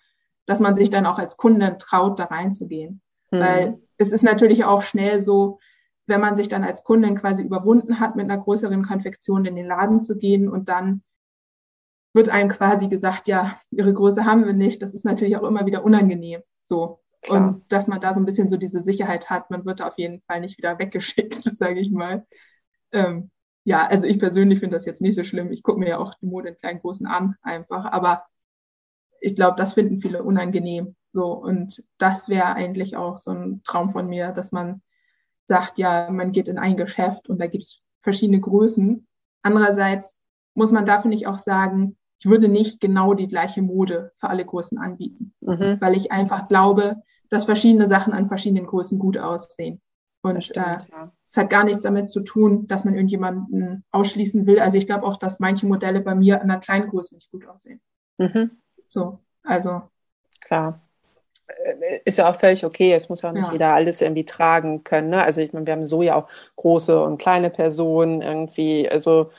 dass 0.45 0.59
man 0.59 0.75
sich 0.75 0.89
dann 0.89 1.05
auch 1.05 1.19
als 1.19 1.37
Kundin 1.37 1.77
traut, 1.77 2.19
da 2.19 2.25
reinzugehen. 2.25 3.01
Mhm. 3.31 3.39
Weil 3.39 3.79
es 3.97 4.11
ist 4.11 4.23
natürlich 4.23 4.65
auch 4.65 4.81
schnell 4.81 5.21
so, 5.21 5.59
wenn 6.07 6.21
man 6.21 6.35
sich 6.35 6.49
dann 6.49 6.63
als 6.63 6.83
Kundin 6.83 7.15
quasi 7.15 7.43
überwunden 7.43 7.99
hat, 7.99 8.15
mit 8.15 8.29
einer 8.29 8.41
größeren 8.41 8.83
Konfektion 8.83 9.45
in 9.45 9.55
den 9.55 9.67
Laden 9.67 9.99
zu 9.99 10.17
gehen 10.17 10.49
und 10.49 10.69
dann 10.69 11.03
wird 12.13 12.29
einem 12.29 12.49
quasi 12.49 12.87
gesagt, 12.87 13.27
ja, 13.27 13.59
ihre 13.71 13.93
Größe 13.93 14.23
haben 14.23 14.45
wir 14.45 14.53
nicht. 14.53 14.81
Das 14.81 14.93
ist 14.93 15.03
natürlich 15.03 15.35
auch 15.37 15.43
immer 15.43 15.65
wieder 15.65 15.83
unangenehm. 15.83 16.41
So. 16.65 17.01
Klar. 17.21 17.41
Und 17.41 17.71
dass 17.71 17.87
man 17.87 18.01
da 18.01 18.13
so 18.13 18.19
ein 18.19 18.25
bisschen 18.25 18.49
so 18.49 18.57
diese 18.57 18.81
Sicherheit 18.81 19.29
hat, 19.29 19.49
man 19.49 19.65
wird 19.65 19.79
da 19.79 19.87
auf 19.87 19.97
jeden 19.97 20.21
Fall 20.21 20.41
nicht 20.41 20.57
wieder 20.57 20.77
weggeschickt, 20.79 21.43
sage 21.55 21.79
ich 21.79 21.91
mal. 21.91 22.25
Ähm, 22.91 23.31
ja, 23.63 23.87
also 23.87 24.05
ich 24.05 24.19
persönlich 24.19 24.59
finde 24.59 24.77
das 24.77 24.85
jetzt 24.85 25.01
nicht 25.01 25.15
so 25.15 25.23
schlimm. 25.23 25.51
Ich 25.51 25.63
gucke 25.63 25.79
mir 25.79 25.89
ja 25.89 25.97
auch 25.97 26.13
die 26.15 26.27
Mode 26.27 26.49
in 26.49 26.55
kleinen 26.55 26.81
Großen 26.81 27.07
an, 27.07 27.35
einfach. 27.41 27.85
Aber 27.85 28.25
ich 29.19 29.35
glaube, 29.35 29.55
das 29.57 29.73
finden 29.73 29.97
viele 29.97 30.23
unangenehm. 30.23 30.95
So, 31.13 31.31
und 31.31 31.83
das 31.97 32.29
wäre 32.29 32.53
eigentlich 32.53 32.95
auch 32.95 33.17
so 33.17 33.31
ein 33.31 33.63
Traum 33.63 33.89
von 33.89 34.07
mir, 34.07 34.33
dass 34.33 34.51
man 34.51 34.83
sagt, 35.45 35.79
ja, 35.79 36.11
man 36.11 36.31
geht 36.31 36.47
in 36.47 36.59
ein 36.59 36.77
Geschäft 36.77 37.29
und 37.29 37.39
da 37.39 37.47
gibt 37.47 37.63
es 37.63 37.81
verschiedene 38.03 38.39
Größen. 38.39 39.07
Andererseits 39.41 40.19
muss 40.53 40.71
man 40.71 40.85
da, 40.85 41.01
finde 41.01 41.17
ich, 41.17 41.25
auch 41.25 41.37
sagen, 41.37 41.97
ich 42.17 42.25
würde 42.25 42.47
nicht 42.47 42.79
genau 42.79 43.13
die 43.13 43.27
gleiche 43.27 43.61
Mode 43.61 44.11
für 44.17 44.29
alle 44.29 44.45
Größen 44.45 44.77
anbieten, 44.77 45.33
mhm. 45.41 45.77
weil 45.79 45.95
ich 45.95 46.11
einfach 46.11 46.47
glaube, 46.47 47.01
dass 47.29 47.45
verschiedene 47.45 47.87
Sachen 47.87 48.13
an 48.13 48.27
verschiedenen 48.27 48.65
Größen 48.65 48.99
gut 48.99 49.17
aussehen. 49.17 49.81
Und 50.21 50.43
stimmt, 50.43 50.65
äh, 50.65 50.91
ja. 50.91 51.11
es 51.25 51.37
hat 51.37 51.51
gar 51.51 51.63
nichts 51.63 51.83
damit 51.83 52.09
zu 52.09 52.21
tun, 52.21 52.67
dass 52.67 52.83
man 52.83 52.95
irgendjemanden 52.95 53.83
ausschließen 53.91 54.47
will. 54.47 54.59
Also 54.59 54.77
ich 54.77 54.87
glaube 54.87 55.05
auch, 55.05 55.17
dass 55.17 55.39
manche 55.39 55.67
Modelle 55.67 56.01
bei 56.01 56.15
mir 56.15 56.35
in 56.35 56.49
einer 56.49 56.59
kleinen 56.59 56.89
Größe 56.89 57.13
nicht 57.13 57.29
gut 57.29 57.45
aussehen. 57.47 57.79
Mhm. 58.17 58.51
So, 58.87 59.19
also. 59.43 59.83
Klar. 60.41 60.81
Äh, 61.47 61.99
ist 62.05 62.17
ja 62.17 62.29
auch 62.29 62.35
völlig 62.35 62.65
okay. 62.65 62.93
Es 62.93 63.07
muss 63.07 63.21
ja 63.21 63.29
auch 63.29 63.33
nicht 63.33 63.45
ja. 63.45 63.51
jeder 63.51 63.73
alles 63.73 64.01
irgendwie 64.01 64.25
tragen 64.25 64.83
können. 64.83 65.09
Ne? 65.09 65.23
Also 65.23 65.41
ich 65.41 65.53
meine, 65.53 65.67
wir 65.67 65.73
haben 65.73 65.85
so 65.85 66.01
ja 66.01 66.15
auch 66.15 66.27
große 66.55 66.99
und 67.03 67.19
kleine 67.19 67.51
Personen 67.51 68.23
irgendwie. 68.23 68.89
Also, 68.89 69.29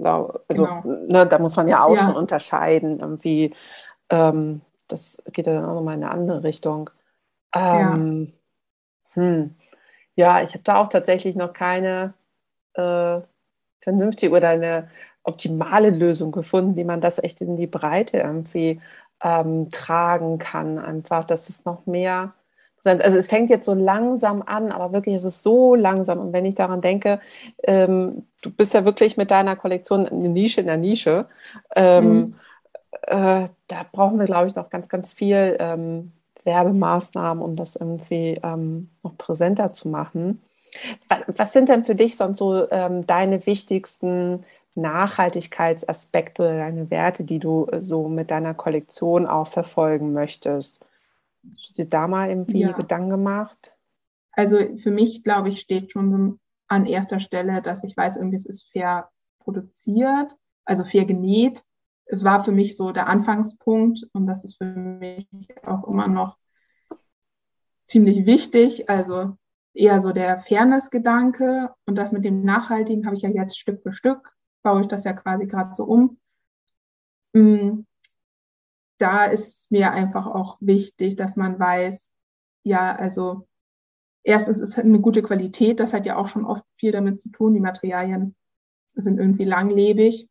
glaub, 0.00 0.44
also 0.48 0.64
genau. 0.64 0.82
ne, 1.08 1.26
da 1.26 1.38
muss 1.38 1.56
man 1.56 1.68
ja 1.68 1.84
auch 1.84 1.94
ja. 1.94 2.02
schon 2.02 2.16
unterscheiden. 2.16 3.00
Irgendwie, 3.00 3.54
ähm, 4.10 4.62
das 4.88 5.22
geht 5.32 5.46
ja 5.46 5.54
dann 5.54 5.64
auch 5.64 5.74
nochmal 5.74 5.96
in 5.96 6.04
eine 6.04 6.12
andere 6.12 6.42
Richtung. 6.44 6.90
Ähm, 7.54 8.32
ja. 9.14 9.22
Hm. 9.22 9.56
ja, 10.14 10.42
ich 10.42 10.52
habe 10.52 10.62
da 10.62 10.76
auch 10.76 10.88
tatsächlich 10.88 11.34
noch 11.34 11.52
keine 11.52 12.14
äh, 12.74 13.20
vernünftige 13.80 14.34
oder 14.34 14.50
eine 14.50 14.88
optimale 15.24 15.90
Lösung 15.90 16.32
gefunden, 16.32 16.76
wie 16.76 16.84
man 16.84 17.00
das 17.00 17.18
echt 17.18 17.40
in 17.40 17.56
die 17.56 17.66
Breite 17.66 18.18
irgendwie 18.18 18.80
ähm, 19.22 19.70
tragen 19.70 20.38
kann. 20.38 20.78
Einfach, 20.78 21.24
dass 21.24 21.48
es 21.48 21.64
noch 21.64 21.86
mehr 21.86 22.34
also 22.84 23.18
es 23.18 23.26
fängt 23.26 23.50
jetzt 23.50 23.66
so 23.66 23.74
langsam 23.74 24.42
an, 24.44 24.72
aber 24.72 24.92
wirklich 24.92 25.16
ist 25.16 25.24
es 25.24 25.42
so 25.42 25.74
langsam. 25.74 26.18
Und 26.18 26.32
wenn 26.32 26.46
ich 26.46 26.54
daran 26.54 26.80
denke, 26.80 27.20
ähm, 27.62 28.26
du 28.42 28.50
bist 28.50 28.74
ja 28.74 28.84
wirklich 28.84 29.16
mit 29.16 29.30
deiner 29.30 29.56
Kollektion 29.56 30.06
eine 30.06 30.28
Nische 30.28 30.60
in 30.60 30.66
der 30.66 30.76
Nische. 30.76 31.26
Ähm, 31.76 32.08
mhm. 32.08 32.34
äh, 33.02 33.48
da 33.68 33.86
brauchen 33.92 34.18
wir, 34.18 34.26
glaube 34.26 34.48
ich, 34.48 34.54
noch 34.54 34.70
ganz, 34.70 34.88
ganz 34.88 35.12
viel 35.12 35.56
ähm, 35.58 36.12
Werbemaßnahmen, 36.44 37.42
um 37.42 37.54
das 37.54 37.76
irgendwie 37.76 38.40
ähm, 38.42 38.88
noch 39.02 39.16
präsenter 39.18 39.72
zu 39.72 39.88
machen. 39.88 40.40
Was, 41.08 41.18
was, 41.26 41.52
sind 41.52 41.68
denn 41.68 41.84
für 41.84 41.94
dich 41.94 42.16
sonst 42.16 42.38
so 42.38 42.70
ähm, 42.70 43.06
deine 43.06 43.44
wichtigsten 43.46 44.44
Nachhaltigkeitsaspekte 44.74 46.42
oder 46.42 46.58
deine 46.58 46.90
Werte, 46.90 47.24
die 47.24 47.40
du 47.40 47.66
äh, 47.66 47.82
so 47.82 48.08
mit 48.08 48.30
deiner 48.30 48.54
Kollektion 48.54 49.26
auch 49.26 49.48
verfolgen 49.48 50.12
möchtest? 50.12 50.80
Hast 51.48 51.70
du 51.70 51.74
dir 51.74 51.88
da 51.88 52.06
mal 52.08 52.28
irgendwie 52.28 52.60
ja. 52.60 52.72
Gedanken 52.72 53.10
gemacht? 53.10 53.74
Also 54.32 54.58
für 54.76 54.90
mich, 54.90 55.22
glaube 55.22 55.48
ich, 55.48 55.60
steht 55.60 55.92
schon 55.92 56.38
an 56.68 56.86
erster 56.86 57.20
Stelle, 57.20 57.62
dass 57.62 57.84
ich 57.84 57.96
weiß, 57.96 58.16
irgendwie 58.16 58.36
es 58.36 58.46
ist 58.46 58.70
fair 58.70 59.10
produziert, 59.40 60.36
also 60.64 60.84
fair 60.84 61.04
genäht. 61.04 61.64
Es 62.04 62.24
war 62.24 62.44
für 62.44 62.52
mich 62.52 62.76
so 62.76 62.92
der 62.92 63.08
Anfangspunkt 63.08 64.08
und 64.12 64.26
das 64.26 64.44
ist 64.44 64.58
für 64.58 64.64
mich 64.64 65.28
auch 65.64 65.86
immer 65.86 66.08
noch 66.08 66.36
ziemlich 67.84 68.26
wichtig. 68.26 68.88
Also 68.88 69.36
eher 69.74 70.00
so 70.00 70.12
der 70.12 70.38
Fairness-Gedanke 70.38 71.74
und 71.86 71.96
das 71.96 72.12
mit 72.12 72.24
dem 72.24 72.42
Nachhaltigen 72.42 73.06
habe 73.06 73.16
ich 73.16 73.22
ja 73.22 73.30
jetzt 73.30 73.58
Stück 73.58 73.82
für 73.82 73.92
Stück 73.92 74.32
baue 74.62 74.82
ich 74.82 74.88
das 74.88 75.04
ja 75.04 75.12
quasi 75.12 75.46
gerade 75.46 75.74
so 75.74 75.84
um. 75.84 76.18
Da 79.00 79.24
ist 79.24 79.70
mir 79.70 79.92
einfach 79.92 80.26
auch 80.26 80.58
wichtig, 80.60 81.16
dass 81.16 81.36
man 81.36 81.58
weiß, 81.58 82.12
ja, 82.64 82.94
also 82.94 83.48
erstens 84.22 84.60
ist 84.60 84.78
eine 84.78 85.00
gute 85.00 85.22
Qualität, 85.22 85.80
das 85.80 85.94
hat 85.94 86.04
ja 86.04 86.16
auch 86.16 86.28
schon 86.28 86.44
oft 86.44 86.64
viel 86.76 86.92
damit 86.92 87.18
zu 87.18 87.30
tun, 87.30 87.54
die 87.54 87.60
Materialien 87.60 88.36
sind 88.94 89.18
irgendwie 89.18 89.44
langlebig 89.44 90.28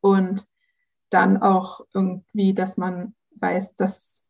und 0.00 0.48
dann 1.10 1.42
auch 1.42 1.86
irgendwie, 1.92 2.54
dass 2.54 2.78
man 2.78 3.14
weiß, 3.36 3.74
dass 3.74 4.24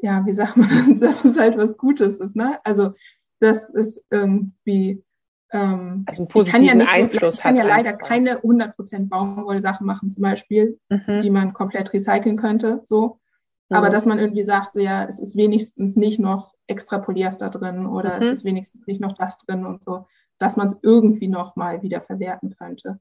ja, 0.00 0.24
wie 0.24 0.32
sagt 0.32 0.56
man, 0.56 0.68
dass 1.00 1.24
es 1.24 1.36
halt 1.36 1.58
was 1.58 1.76
Gutes 1.76 2.18
ist, 2.18 2.34
ne? 2.34 2.60
Also 2.64 2.94
das 3.40 3.70
ist 3.70 4.04
irgendwie 4.08 5.04
ähm, 5.52 6.04
also 6.06 6.22
einen 6.22 6.28
positiven 6.28 6.62
ich 6.62 6.68
kann 6.68 6.78
ja 6.78 6.84
nicht, 6.84 6.92
Einfluss 6.92 7.34
Ich 7.36 7.40
kann 7.40 7.56
ja 7.56 7.64
leider 7.64 7.90
einfach. 7.90 8.08
keine 8.08 8.38
100% 8.40 9.08
Baumwollsachen 9.08 9.86
machen 9.86 10.10
zum 10.10 10.22
Beispiel, 10.22 10.78
mhm. 10.88 11.20
die 11.20 11.30
man 11.30 11.52
komplett 11.52 11.92
recyceln 11.92 12.36
könnte, 12.36 12.82
so. 12.84 13.20
Mhm. 13.68 13.76
Aber 13.76 13.90
dass 13.90 14.06
man 14.06 14.18
irgendwie 14.18 14.44
sagt, 14.44 14.74
so 14.74 14.80
ja, 14.80 15.04
es 15.04 15.20
ist 15.20 15.36
wenigstens 15.36 15.96
nicht 15.96 16.18
noch 16.18 16.54
extra 16.66 16.98
Polyester 16.98 17.50
drin 17.50 17.86
oder 17.86 18.16
mhm. 18.16 18.22
es 18.22 18.28
ist 18.28 18.44
wenigstens 18.44 18.86
nicht 18.86 19.00
noch 19.00 19.12
das 19.12 19.38
drin 19.38 19.64
und 19.64 19.84
so, 19.84 20.06
dass 20.38 20.56
man 20.56 20.66
es 20.66 20.78
irgendwie 20.82 21.28
noch 21.28 21.56
mal 21.56 21.82
wieder 21.82 22.00
verwerten 22.00 22.54
könnte. 22.56 23.00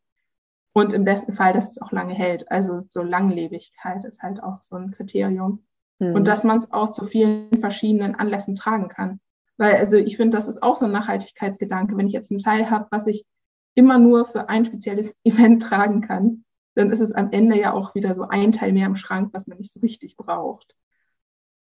Und 0.74 0.94
im 0.94 1.06
besten 1.06 1.32
Fall, 1.32 1.54
dass 1.54 1.72
es 1.72 1.82
auch 1.82 1.92
lange 1.92 2.14
hält. 2.14 2.52
Also 2.52 2.82
so 2.90 3.02
Langlebigkeit 3.02 4.04
ist 4.04 4.22
halt 4.22 4.44
auch 4.44 4.62
so 4.62 4.76
ein 4.76 4.92
Kriterium. 4.92 5.66
Mhm. 6.00 6.14
Und 6.14 6.28
dass 6.28 6.44
man 6.44 6.58
es 6.58 6.72
auch 6.72 6.90
zu 6.90 7.06
vielen 7.06 7.50
verschiedenen 7.62 8.16
Anlässen 8.16 8.56
tragen 8.56 8.90
kann. 8.90 9.22
Weil, 9.58 9.76
also 9.78 9.98
ich 9.98 10.18
finde, 10.18 10.38
das 10.38 10.48
ist 10.48 10.62
auch 10.62 10.76
so 10.76 10.86
ein 10.86 10.92
Nachhaltigkeitsgedanke. 10.92 11.96
Wenn 11.96 12.08
ich 12.08 12.14
jetzt 12.14 12.32
einen 12.32 12.40
Teil 12.40 12.70
habe, 12.70 12.88
was 12.92 13.08
ich 13.08 13.26
immer 13.74 14.00
nur 14.00 14.26
für 14.26 14.50
ein 14.50 14.66
spezielles 14.66 15.16
Event 15.24 15.64
tragen 15.64 16.02
kann, 16.02 16.44
dann 16.76 16.92
ist 16.92 17.00
es 17.00 17.14
am 17.14 17.32
Ende 17.32 17.58
ja 17.58 17.74
auch 17.74 17.96
wieder 17.96 18.16
so 18.16 18.28
ein 18.28 18.52
Teil 18.52 18.74
mehr 18.74 18.88
im 18.88 18.98
Schrank, 18.98 19.30
was 19.34 19.48
man 19.48 19.58
nicht 19.58 19.72
so 19.72 19.80
richtig 19.80 20.18
braucht. 20.18 20.76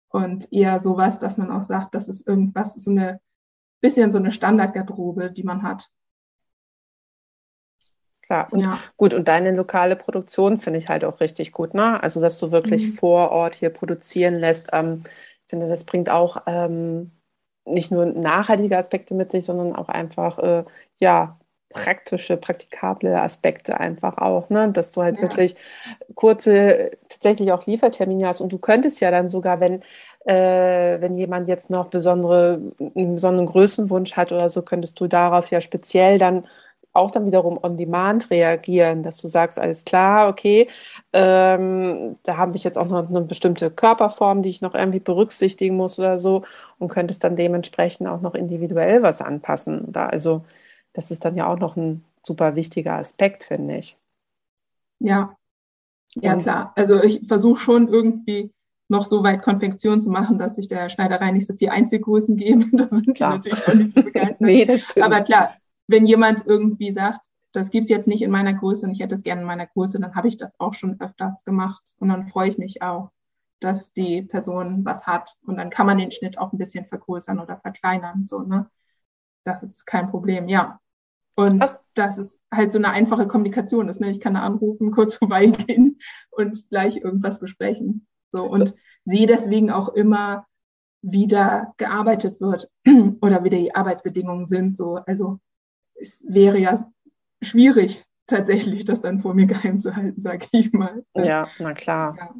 Und 0.08 0.50
eher 0.52 0.80
sowas, 0.80 1.18
dass 1.18 1.36
man 1.36 1.50
auch 1.50 1.62
sagt, 1.62 1.94
das 1.94 2.08
ist 2.08 2.26
irgendwas, 2.26 2.74
so 2.74 2.90
eine 2.90 3.20
bisschen 3.80 4.12
so 4.12 4.18
eine 4.18 4.32
Standardgarderobe, 4.32 5.30
die 5.30 5.42
man 5.42 5.62
hat. 5.62 5.90
Klar, 8.22 8.48
und 8.50 8.60
ja. 8.60 8.78
gut, 8.96 9.12
und 9.12 9.28
deine 9.28 9.54
lokale 9.54 9.96
Produktion 9.96 10.56
finde 10.56 10.78
ich 10.78 10.88
halt 10.88 11.04
auch 11.04 11.20
richtig 11.20 11.52
gut, 11.52 11.74
ne? 11.74 12.02
Also, 12.02 12.22
dass 12.22 12.38
du 12.38 12.50
wirklich 12.50 12.86
mhm. 12.86 12.92
vor 12.94 13.30
Ort 13.30 13.54
hier 13.54 13.68
produzieren 13.68 14.34
lässt. 14.36 14.70
Ähm, 14.72 15.02
ich 15.04 15.50
finde, 15.50 15.68
das 15.68 15.84
bringt 15.84 16.08
auch 16.08 16.44
ähm, 16.46 17.10
nicht 17.64 17.90
nur 17.90 18.06
nachhaltige 18.06 18.78
Aspekte 18.78 19.14
mit 19.14 19.32
sich, 19.32 19.44
sondern 19.44 19.74
auch 19.74 19.88
einfach, 19.88 20.38
äh, 20.38 20.64
ja, 20.98 21.38
praktische, 21.74 22.36
praktikable 22.36 23.20
Aspekte 23.20 23.78
einfach 23.78 24.16
auch, 24.18 24.48
ne? 24.48 24.70
dass 24.72 24.92
du 24.92 25.02
halt 25.02 25.16
ja. 25.16 25.22
wirklich 25.22 25.56
kurze, 26.14 26.92
tatsächlich 27.08 27.52
auch 27.52 27.66
Liefertermine 27.66 28.28
hast 28.28 28.40
und 28.40 28.52
du 28.52 28.58
könntest 28.58 29.00
ja 29.00 29.10
dann 29.10 29.28
sogar, 29.28 29.60
wenn, 29.60 29.82
äh, 30.24 31.00
wenn 31.00 31.18
jemand 31.18 31.48
jetzt 31.48 31.70
noch 31.70 31.88
besondere, 31.88 32.60
einen 32.94 33.14
besonderen 33.14 33.46
Größenwunsch 33.46 34.16
hat 34.16 34.32
oder 34.32 34.48
so, 34.48 34.62
könntest 34.62 34.98
du 35.00 35.08
darauf 35.08 35.50
ja 35.50 35.60
speziell 35.60 36.18
dann 36.18 36.46
auch 36.94 37.10
dann 37.10 37.26
wiederum 37.26 37.58
on 37.62 37.76
demand 37.76 38.30
reagieren, 38.30 39.02
dass 39.02 39.18
du 39.18 39.28
sagst, 39.28 39.58
alles 39.58 39.84
klar, 39.84 40.28
okay, 40.28 40.68
ähm, 41.12 42.16
da 42.22 42.36
habe 42.36 42.56
ich 42.56 42.64
jetzt 42.64 42.78
auch 42.78 42.86
noch 42.86 43.08
eine 43.08 43.20
bestimmte 43.22 43.70
Körperform, 43.70 44.42
die 44.42 44.50
ich 44.50 44.62
noch 44.62 44.74
irgendwie 44.74 45.00
berücksichtigen 45.00 45.76
muss 45.76 45.98
oder 45.98 46.18
so 46.18 46.44
und 46.78 46.88
könntest 46.88 47.24
dann 47.24 47.36
dementsprechend 47.36 48.08
auch 48.08 48.20
noch 48.20 48.34
individuell 48.34 49.02
was 49.02 49.20
anpassen. 49.20 49.82
Oder 49.82 50.10
also 50.10 50.44
das 50.92 51.10
ist 51.10 51.24
dann 51.24 51.36
ja 51.36 51.46
auch 51.46 51.58
noch 51.58 51.76
ein 51.76 52.04
super 52.22 52.54
wichtiger 52.54 52.94
Aspekt, 52.94 53.44
finde 53.44 53.76
ich. 53.76 53.98
Ja, 55.00 55.36
ja 56.14 56.36
klar. 56.36 56.72
Also 56.76 57.02
ich 57.02 57.26
versuche 57.26 57.58
schon 57.58 57.88
irgendwie 57.88 58.52
noch 58.88 59.04
so 59.04 59.24
weit 59.24 59.42
Konfektion 59.42 60.00
zu 60.00 60.10
machen, 60.10 60.38
dass 60.38 60.58
ich 60.58 60.68
der 60.68 60.88
Schneiderei 60.88 61.32
nicht 61.32 61.46
so 61.46 61.54
viel 61.54 61.70
Einzelgrößen 61.70 62.36
gebe. 62.36 62.64
da 62.72 62.88
sind 62.88 63.18
die 63.18 63.22
natürlich 63.22 63.68
auch 63.68 63.74
nicht 63.74 63.92
so 63.92 64.02
begeistert. 64.02 64.40
nee, 64.46 64.64
das 64.64 64.82
stimmt. 64.82 65.06
Aber 65.06 65.22
klar, 65.22 65.56
wenn 65.86 66.06
jemand 66.06 66.46
irgendwie 66.46 66.92
sagt, 66.92 67.26
das 67.52 67.70
gibt's 67.70 67.88
jetzt 67.88 68.08
nicht 68.08 68.22
in 68.22 68.30
meiner 68.30 68.54
Größe 68.54 68.86
und 68.86 68.92
ich 68.92 69.00
hätte 69.00 69.14
es 69.14 69.22
gerne 69.22 69.42
in 69.42 69.46
meiner 69.46 69.66
Größe, 69.66 70.00
dann 70.00 70.14
habe 70.14 70.28
ich 70.28 70.36
das 70.36 70.58
auch 70.58 70.74
schon 70.74 71.00
öfters 71.00 71.44
gemacht. 71.44 71.94
Und 71.98 72.08
dann 72.08 72.28
freue 72.28 72.48
ich 72.48 72.58
mich 72.58 72.82
auch, 72.82 73.10
dass 73.60 73.92
die 73.92 74.22
Person 74.22 74.84
was 74.84 75.06
hat. 75.06 75.36
Und 75.46 75.56
dann 75.56 75.70
kann 75.70 75.86
man 75.86 75.98
den 75.98 76.10
Schnitt 76.10 76.36
auch 76.36 76.52
ein 76.52 76.58
bisschen 76.58 76.86
vergrößern 76.86 77.38
oder 77.38 77.58
verkleinern. 77.58 78.26
So, 78.26 78.40
ne? 78.40 78.68
Das 79.44 79.62
ist 79.62 79.86
kein 79.86 80.10
Problem, 80.10 80.48
ja. 80.48 80.80
Und 81.36 81.62
Ach. 81.62 81.78
dass 81.94 82.18
es 82.18 82.40
halt 82.52 82.72
so 82.72 82.78
eine 82.78 82.90
einfache 82.90 83.26
Kommunikation 83.26 83.88
ist. 83.88 84.00
Ne? 84.00 84.10
Ich 84.10 84.20
kann 84.20 84.34
da 84.34 84.40
anrufen, 84.40 84.90
kurz 84.92 85.16
vorbeigehen 85.16 85.98
und 86.30 86.68
gleich 86.70 86.96
irgendwas 86.96 87.38
besprechen. 87.38 88.06
So, 88.32 88.44
und 88.44 88.74
sie 89.04 89.26
deswegen 89.26 89.70
auch 89.70 89.90
immer 89.90 90.46
wieder 91.02 91.72
gearbeitet 91.76 92.40
wird 92.40 92.68
oder 93.20 93.44
wieder 93.44 93.58
die 93.58 93.74
Arbeitsbedingungen 93.74 94.46
sind. 94.46 94.76
So, 94.76 94.96
also 94.96 95.38
es 95.94 96.24
wäre 96.26 96.58
ja 96.58 96.90
schwierig, 97.42 98.04
tatsächlich 98.26 98.84
das 98.84 99.00
dann 99.00 99.18
vor 99.18 99.34
mir 99.34 99.46
geheim 99.46 99.78
zu 99.78 99.94
halten, 99.94 100.20
sage 100.20 100.46
ich 100.52 100.72
mal. 100.72 101.04
Ja, 101.14 101.48
na 101.58 101.72
klar. 101.72 102.16
Ja. 102.18 102.34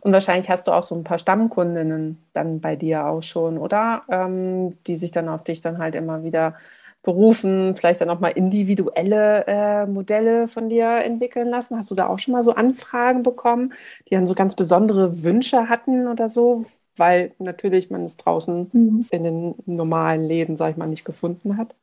Und 0.00 0.12
wahrscheinlich 0.12 0.48
hast 0.48 0.68
du 0.68 0.72
auch 0.72 0.82
so 0.82 0.94
ein 0.94 1.04
paar 1.04 1.18
Stammkundinnen 1.18 2.22
dann 2.32 2.60
bei 2.60 2.76
dir 2.76 3.06
auch 3.06 3.22
schon, 3.22 3.58
oder? 3.58 4.02
Ähm, 4.08 4.78
die 4.84 4.94
sich 4.94 5.10
dann 5.10 5.28
auf 5.28 5.42
dich 5.42 5.60
dann 5.60 5.78
halt 5.78 5.94
immer 5.94 6.22
wieder 6.22 6.56
berufen, 7.02 7.74
vielleicht 7.74 8.00
dann 8.00 8.10
auch 8.10 8.20
mal 8.20 8.28
individuelle 8.28 9.44
äh, 9.46 9.86
Modelle 9.86 10.46
von 10.46 10.68
dir 10.68 11.02
entwickeln 11.04 11.48
lassen. 11.48 11.76
Hast 11.76 11.90
du 11.90 11.96
da 11.96 12.06
auch 12.06 12.18
schon 12.18 12.32
mal 12.32 12.44
so 12.44 12.52
Anfragen 12.52 13.24
bekommen, 13.24 13.72
die 14.08 14.14
dann 14.14 14.26
so 14.26 14.34
ganz 14.34 14.54
besondere 14.54 15.24
Wünsche 15.24 15.68
hatten 15.68 16.06
oder 16.06 16.28
so? 16.28 16.64
Weil 16.96 17.32
natürlich 17.38 17.90
man 17.90 18.02
es 18.02 18.18
draußen 18.18 18.70
mhm. 18.72 19.06
in 19.10 19.24
den 19.24 19.54
normalen 19.66 20.22
Läden, 20.22 20.56
sag 20.56 20.70
ich 20.70 20.76
mal, 20.76 20.86
nicht 20.86 21.04
gefunden 21.04 21.56
hat. 21.56 21.74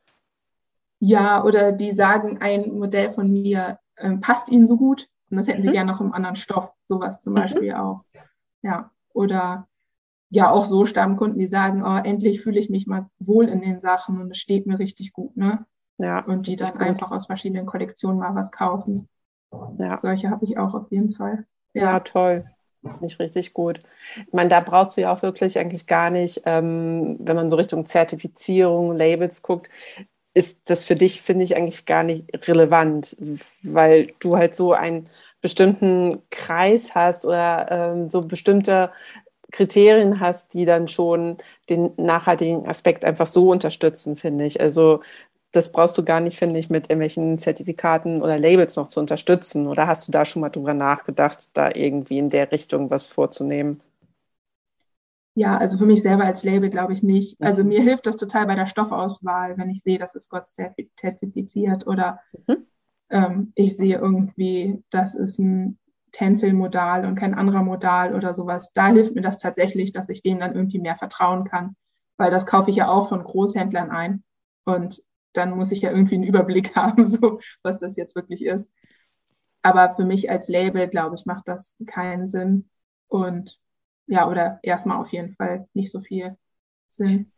Ja, 1.00 1.42
oder 1.44 1.72
die 1.72 1.92
sagen, 1.92 2.38
ein 2.40 2.72
Modell 2.72 3.12
von 3.12 3.32
mir 3.32 3.78
äh, 3.96 4.16
passt 4.18 4.50
ihnen 4.50 4.66
so 4.66 4.76
gut 4.76 5.08
und 5.30 5.38
das 5.38 5.48
hätten 5.48 5.60
mhm. 5.60 5.62
sie 5.62 5.72
gerne 5.72 5.90
noch 5.90 6.00
im 6.00 6.12
anderen 6.12 6.36
Stoff, 6.36 6.72
sowas 6.84 7.20
zum 7.20 7.32
mhm. 7.32 7.38
Beispiel 7.38 7.72
auch. 7.74 8.04
Ja, 8.62 8.90
oder 9.12 9.66
ja 10.28 10.50
auch 10.50 10.64
so 10.64 10.86
Stammkunden, 10.86 11.38
die 11.38 11.46
sagen, 11.46 11.82
oh, 11.82 11.96
endlich 11.96 12.40
fühle 12.40 12.60
ich 12.60 12.70
mich 12.70 12.86
mal 12.86 13.06
wohl 13.18 13.48
in 13.48 13.60
den 13.60 13.80
Sachen 13.80 14.20
und 14.20 14.30
es 14.30 14.38
steht 14.38 14.66
mir 14.66 14.78
richtig 14.78 15.12
gut, 15.12 15.36
ne? 15.36 15.66
Ja. 15.98 16.20
Und 16.24 16.46
die 16.46 16.56
dann 16.56 16.78
einfach 16.78 17.10
aus 17.10 17.26
verschiedenen 17.26 17.66
Kollektionen 17.66 18.18
mal 18.18 18.34
was 18.34 18.52
kaufen. 18.52 19.08
Ja. 19.78 19.98
Solche 20.00 20.30
habe 20.30 20.44
ich 20.44 20.56
auch 20.56 20.74
auf 20.74 20.90
jeden 20.90 21.12
Fall. 21.12 21.46
Ja, 21.74 21.82
ja 21.82 22.00
toll. 22.00 22.44
Nicht 23.00 23.18
richtig 23.18 23.52
gut. 23.52 23.80
Ich 24.16 24.32
meine, 24.32 24.48
da 24.48 24.60
brauchst 24.60 24.96
du 24.96 25.02
ja 25.02 25.12
auch 25.12 25.20
wirklich 25.20 25.58
eigentlich 25.58 25.86
gar 25.86 26.10
nicht, 26.10 26.42
ähm, 26.46 27.16
wenn 27.20 27.36
man 27.36 27.50
so 27.50 27.56
Richtung 27.56 27.84
Zertifizierung, 27.84 28.96
Labels 28.96 29.42
guckt, 29.42 29.68
ist 30.34 30.70
das 30.70 30.84
für 30.84 30.94
dich, 30.94 31.22
finde 31.22 31.44
ich, 31.44 31.56
eigentlich 31.56 31.86
gar 31.86 32.02
nicht 32.04 32.26
relevant, 32.48 33.16
weil 33.62 34.12
du 34.20 34.36
halt 34.36 34.54
so 34.54 34.72
einen 34.72 35.08
bestimmten 35.40 36.22
Kreis 36.30 36.94
hast 36.94 37.26
oder 37.26 37.66
ähm, 37.70 38.10
so 38.10 38.22
bestimmte 38.22 38.92
Kriterien 39.50 40.20
hast, 40.20 40.54
die 40.54 40.64
dann 40.64 40.88
schon 40.88 41.38
den 41.68 41.92
nachhaltigen 41.96 42.66
Aspekt 42.68 43.04
einfach 43.04 43.26
so 43.26 43.50
unterstützen, 43.50 44.16
finde 44.16 44.44
ich. 44.46 44.60
Also 44.60 45.00
das 45.52 45.72
brauchst 45.72 45.98
du 45.98 46.04
gar 46.04 46.20
nicht, 46.20 46.38
finde 46.38 46.58
ich, 46.60 46.70
mit 46.70 46.84
irgendwelchen 46.90 47.38
Zertifikaten 47.38 48.22
oder 48.22 48.38
Labels 48.38 48.76
noch 48.76 48.88
zu 48.88 49.00
unterstützen. 49.00 49.66
Oder 49.66 49.86
hast 49.88 50.06
du 50.06 50.12
da 50.12 50.24
schon 50.24 50.42
mal 50.42 50.50
drüber 50.50 50.74
nachgedacht, 50.74 51.50
da 51.54 51.70
irgendwie 51.74 52.18
in 52.18 52.30
der 52.30 52.52
Richtung 52.52 52.90
was 52.90 53.08
vorzunehmen? 53.08 53.80
Ja, 55.34 55.56
also 55.56 55.78
für 55.78 55.86
mich 55.86 56.02
selber 56.02 56.24
als 56.24 56.42
Label 56.42 56.70
glaube 56.70 56.92
ich 56.92 57.02
nicht. 57.02 57.40
Also 57.40 57.62
mir 57.64 57.82
hilft 57.82 58.06
das 58.06 58.16
total 58.16 58.46
bei 58.46 58.56
der 58.56 58.66
Stoffauswahl, 58.66 59.56
wenn 59.56 59.70
ich 59.70 59.82
sehe, 59.82 59.98
dass 59.98 60.14
es 60.14 60.28
Gott 60.28 60.48
zertifiziert 60.48 61.86
oder 61.86 62.20
mhm. 62.46 62.66
ähm, 63.10 63.52
ich 63.54 63.76
sehe 63.76 63.98
irgendwie, 63.98 64.82
das 64.90 65.14
ist 65.14 65.38
ein 65.38 65.78
Tencel-Modal 66.12 67.06
und 67.06 67.14
kein 67.14 67.34
anderer 67.34 67.62
Modal 67.62 68.14
oder 68.14 68.34
sowas. 68.34 68.72
Da 68.72 68.88
hilft 68.88 69.14
mir 69.14 69.22
das 69.22 69.38
tatsächlich, 69.38 69.92
dass 69.92 70.08
ich 70.08 70.22
dem 70.22 70.40
dann 70.40 70.54
irgendwie 70.54 70.80
mehr 70.80 70.96
vertrauen 70.96 71.44
kann, 71.44 71.76
weil 72.16 72.32
das 72.32 72.46
kaufe 72.46 72.70
ich 72.70 72.76
ja 72.76 72.88
auch 72.88 73.08
von 73.08 73.22
Großhändlern 73.22 73.90
ein 73.90 74.24
und 74.64 75.02
dann 75.32 75.56
muss 75.56 75.70
ich 75.70 75.82
ja 75.82 75.90
irgendwie 75.90 76.16
einen 76.16 76.24
Überblick 76.24 76.74
haben, 76.76 77.06
so 77.06 77.40
was 77.62 77.78
das 77.78 77.96
jetzt 77.96 78.16
wirklich 78.16 78.44
ist. 78.44 78.70
Aber 79.62 79.92
für 79.92 80.04
mich 80.04 80.30
als 80.30 80.48
Label, 80.48 80.88
glaube 80.88 81.14
ich, 81.14 81.26
macht 81.26 81.46
das 81.46 81.76
keinen 81.86 82.26
Sinn. 82.26 82.68
Und 83.08 83.60
ja, 84.10 84.28
oder 84.28 84.58
erstmal 84.62 85.00
auf 85.00 85.12
jeden 85.12 85.34
Fall 85.36 85.66
nicht 85.72 85.90
so 85.90 86.00
viel 86.00 86.36
Sinn. 86.88 87.30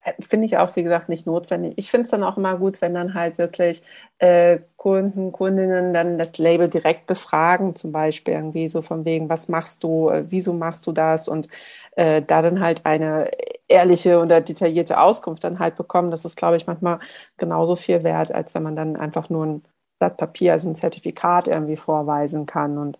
Äh, 0.00 0.12
finde 0.22 0.46
ich 0.46 0.58
auch, 0.58 0.76
wie 0.76 0.82
gesagt, 0.82 1.08
nicht 1.08 1.26
notwendig. 1.26 1.74
Ich 1.76 1.90
finde 1.90 2.04
es 2.04 2.10
dann 2.10 2.22
auch 2.22 2.36
immer 2.36 2.56
gut, 2.58 2.80
wenn 2.80 2.94
dann 2.94 3.14
halt 3.14 3.38
wirklich 3.38 3.82
äh, 4.18 4.60
Kunden, 4.76 5.32
Kundinnen 5.32 5.92
dann 5.92 6.18
das 6.18 6.38
Label 6.38 6.68
direkt 6.68 7.06
befragen, 7.06 7.74
zum 7.74 7.90
Beispiel 7.90 8.34
irgendwie 8.34 8.68
so 8.68 8.82
von 8.82 9.04
wegen, 9.04 9.28
was 9.28 9.48
machst 9.48 9.82
du, 9.82 10.10
äh, 10.10 10.24
wieso 10.28 10.52
machst 10.52 10.86
du 10.86 10.92
das 10.92 11.26
und 11.26 11.48
äh, 11.96 12.22
da 12.22 12.42
dann 12.42 12.60
halt 12.60 12.84
eine 12.86 13.30
ehrliche 13.66 14.20
oder 14.20 14.40
detaillierte 14.40 15.00
Auskunft 15.00 15.42
dann 15.42 15.58
halt 15.58 15.76
bekommen. 15.76 16.10
Das 16.10 16.24
ist, 16.24 16.36
glaube 16.36 16.56
ich, 16.56 16.66
manchmal 16.66 17.00
genauso 17.38 17.74
viel 17.76 18.04
wert, 18.04 18.32
als 18.32 18.54
wenn 18.54 18.62
man 18.62 18.76
dann 18.76 18.96
einfach 18.96 19.30
nur 19.30 19.46
ein 19.46 19.62
Blatt 19.98 20.16
Papier, 20.16 20.52
also 20.52 20.68
ein 20.68 20.74
Zertifikat 20.76 21.48
irgendwie 21.48 21.76
vorweisen 21.76 22.46
kann 22.46 22.78
und 22.78 22.98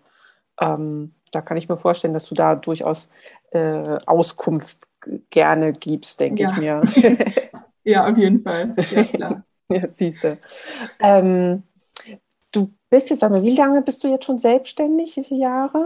ähm, 0.61 1.14
da 1.31 1.41
kann 1.41 1.57
ich 1.57 1.69
mir 1.69 1.77
vorstellen, 1.77 2.13
dass 2.13 2.27
du 2.27 2.35
da 2.35 2.55
durchaus 2.55 3.09
äh, 3.51 3.97
Auskunft 4.05 4.87
gerne 5.29 5.73
gibst, 5.73 6.19
denke 6.19 6.43
ja. 6.43 6.51
ich 6.51 6.57
mir. 6.57 6.81
ja, 7.83 8.07
auf 8.07 8.17
jeden 8.17 8.41
Fall. 8.41 8.75
Ja, 8.91 9.03
klar. 9.03 9.45
ja, 9.69 9.81
siehst 9.93 10.23
du. 10.23 10.37
Ähm, 10.99 11.63
du 12.51 12.73
bist 12.89 13.09
jetzt, 13.09 13.21
mal, 13.21 13.43
wie 13.43 13.55
lange 13.55 13.81
bist 13.81 14.03
du 14.03 14.07
jetzt 14.07 14.25
schon 14.25 14.39
selbstständig? 14.39 15.15
Wie 15.17 15.23
viele 15.23 15.41
Jahre? 15.41 15.85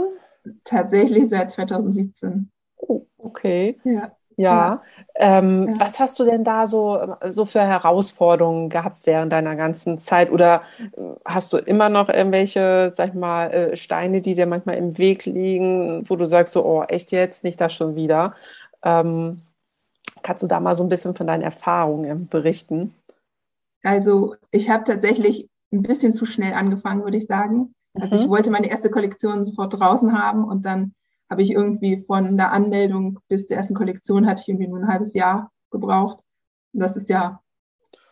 Tatsächlich 0.63 1.27
seit 1.29 1.51
2017. 1.51 2.49
Oh, 2.77 3.05
okay. 3.17 3.79
Ja. 3.83 4.11
Ja. 4.39 4.81
Ähm, 5.15 5.67
ja. 5.67 5.85
Was 5.85 5.99
hast 5.99 6.17
du 6.17 6.23
denn 6.23 6.45
da 6.45 6.65
so, 6.65 7.17
so 7.27 7.43
für 7.43 7.59
Herausforderungen 7.59 8.69
gehabt 8.69 9.05
während 9.05 9.33
deiner 9.33 9.57
ganzen 9.57 9.99
Zeit? 9.99 10.31
Oder 10.31 10.61
äh, 10.79 11.01
hast 11.25 11.51
du 11.51 11.57
immer 11.57 11.89
noch 11.89 12.07
irgendwelche, 12.07 12.93
sag 12.95 13.09
ich 13.09 13.15
mal, 13.15 13.51
äh, 13.51 13.75
Steine, 13.75 14.21
die 14.21 14.35
dir 14.35 14.45
manchmal 14.45 14.77
im 14.77 14.97
Weg 14.97 15.25
liegen, 15.25 16.09
wo 16.09 16.15
du 16.15 16.25
sagst, 16.25 16.53
so, 16.53 16.65
oh, 16.65 16.83
echt 16.83 17.11
jetzt, 17.11 17.43
nicht 17.43 17.59
das 17.59 17.73
schon 17.73 17.97
wieder? 17.97 18.33
Ähm, 18.81 19.41
kannst 20.23 20.41
du 20.41 20.47
da 20.47 20.61
mal 20.61 20.75
so 20.75 20.83
ein 20.83 20.89
bisschen 20.89 21.15
von 21.15 21.27
deinen 21.27 21.43
Erfahrungen 21.43 22.29
berichten? 22.29 22.93
Also 23.83 24.37
ich 24.51 24.69
habe 24.69 24.85
tatsächlich 24.85 25.49
ein 25.73 25.81
bisschen 25.81 26.13
zu 26.13 26.25
schnell 26.25 26.53
angefangen, 26.53 27.03
würde 27.03 27.17
ich 27.17 27.25
sagen. 27.25 27.73
Also 27.93 28.15
mhm. 28.15 28.21
ich 28.21 28.29
wollte 28.29 28.51
meine 28.51 28.69
erste 28.69 28.89
Kollektion 28.89 29.43
sofort 29.43 29.77
draußen 29.77 30.17
haben 30.17 30.45
und 30.45 30.63
dann 30.63 30.93
habe 31.29 31.41
ich 31.41 31.51
irgendwie 31.51 32.01
von 32.01 32.37
der 32.37 32.51
Anmeldung 32.51 33.19
bis 33.27 33.45
zur 33.45 33.57
ersten 33.57 33.75
Kollektion 33.75 34.25
hatte 34.25 34.41
ich 34.41 34.49
irgendwie 34.49 34.67
nur 34.67 34.79
ein 34.79 34.87
halbes 34.87 35.13
Jahr 35.13 35.51
gebraucht. 35.69 36.19
Und 36.73 36.79
das 36.79 36.95
ist 36.95 37.09
ja, 37.09 37.41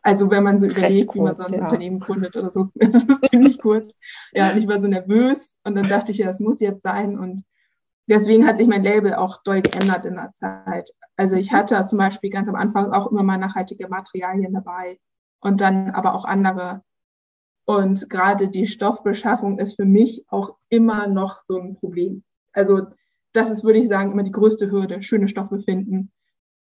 also 0.01 0.29
wenn 0.29 0.43
man 0.43 0.59
so 0.59 0.67
überlegt, 0.67 1.07
kurz, 1.07 1.15
wie 1.15 1.21
man 1.21 1.35
so 1.35 1.43
ein 1.43 1.53
ja. 1.53 1.63
Unternehmen 1.63 1.99
gründet 1.99 2.37
oder 2.37 2.51
so, 2.51 2.69
das 2.75 2.95
ist 2.95 3.25
ziemlich 3.29 3.59
kurz. 3.59 3.93
Ja, 4.33 4.51
und 4.51 4.57
ich 4.57 4.67
war 4.67 4.79
so 4.79 4.87
nervös 4.87 5.57
und 5.63 5.75
dann 5.75 5.87
dachte 5.87 6.11
ich, 6.11 6.19
ja, 6.19 6.27
das 6.27 6.39
muss 6.39 6.59
jetzt 6.59 6.83
sein 6.83 7.17
und 7.17 7.43
deswegen 8.07 8.45
hat 8.45 8.57
sich 8.57 8.67
mein 8.67 8.83
Label 8.83 9.15
auch 9.15 9.41
doll 9.43 9.61
geändert 9.61 10.05
in 10.05 10.15
der 10.15 10.31
Zeit. 10.31 10.91
Also 11.15 11.35
ich 11.35 11.51
hatte 11.51 11.83
zum 11.87 11.97
Beispiel 11.97 12.29
ganz 12.29 12.47
am 12.47 12.55
Anfang 12.55 12.91
auch 12.91 13.11
immer 13.11 13.23
mal 13.23 13.37
nachhaltige 13.37 13.89
Materialien 13.89 14.53
dabei 14.53 14.99
und 15.39 15.61
dann 15.61 15.89
aber 15.91 16.13
auch 16.13 16.25
andere. 16.25 16.83
Und 17.65 18.09
gerade 18.09 18.47
die 18.47 18.67
Stoffbeschaffung 18.67 19.59
ist 19.59 19.75
für 19.75 19.85
mich 19.85 20.25
auch 20.29 20.55
immer 20.69 21.07
noch 21.07 21.39
so 21.39 21.59
ein 21.59 21.75
Problem. 21.75 22.23
Also 22.53 22.87
das 23.33 23.49
ist, 23.49 23.63
würde 23.63 23.79
ich 23.79 23.87
sagen, 23.87 24.11
immer 24.11 24.23
die 24.23 24.31
größte 24.31 24.71
Hürde, 24.71 25.01
schöne 25.01 25.27
Stoffe 25.27 25.59
finden. 25.59 26.11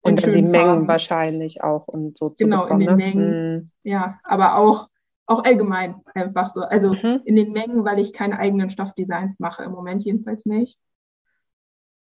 Und 0.02 0.24
in 0.24 0.34
den 0.34 0.52
Mengen 0.52 0.88
wahrscheinlich 0.88 1.64
auch 1.64 1.88
und 1.88 2.18
so 2.18 2.30
zu 2.30 2.44
Genau, 2.44 2.64
bekommen, 2.64 2.82
in 2.82 2.88
den 2.88 2.98
ne? 2.98 3.04
Mengen. 3.04 3.34
Hm. 3.34 3.72
Ja, 3.84 4.20
aber 4.24 4.58
auch, 4.58 4.90
auch 5.26 5.44
allgemein 5.44 5.96
einfach 6.14 6.50
so. 6.50 6.62
Also 6.62 6.94
mhm. 6.94 7.22
in 7.26 7.36
den 7.36 7.52
Mengen, 7.52 7.86
weil 7.86 7.98
ich 7.98 8.14
keine 8.14 8.38
eigenen 8.38 8.70
Stoffdesigns 8.70 9.40
mache, 9.40 9.64
im 9.64 9.72
Moment 9.72 10.04
jedenfalls 10.04 10.46
nicht. 10.46 10.80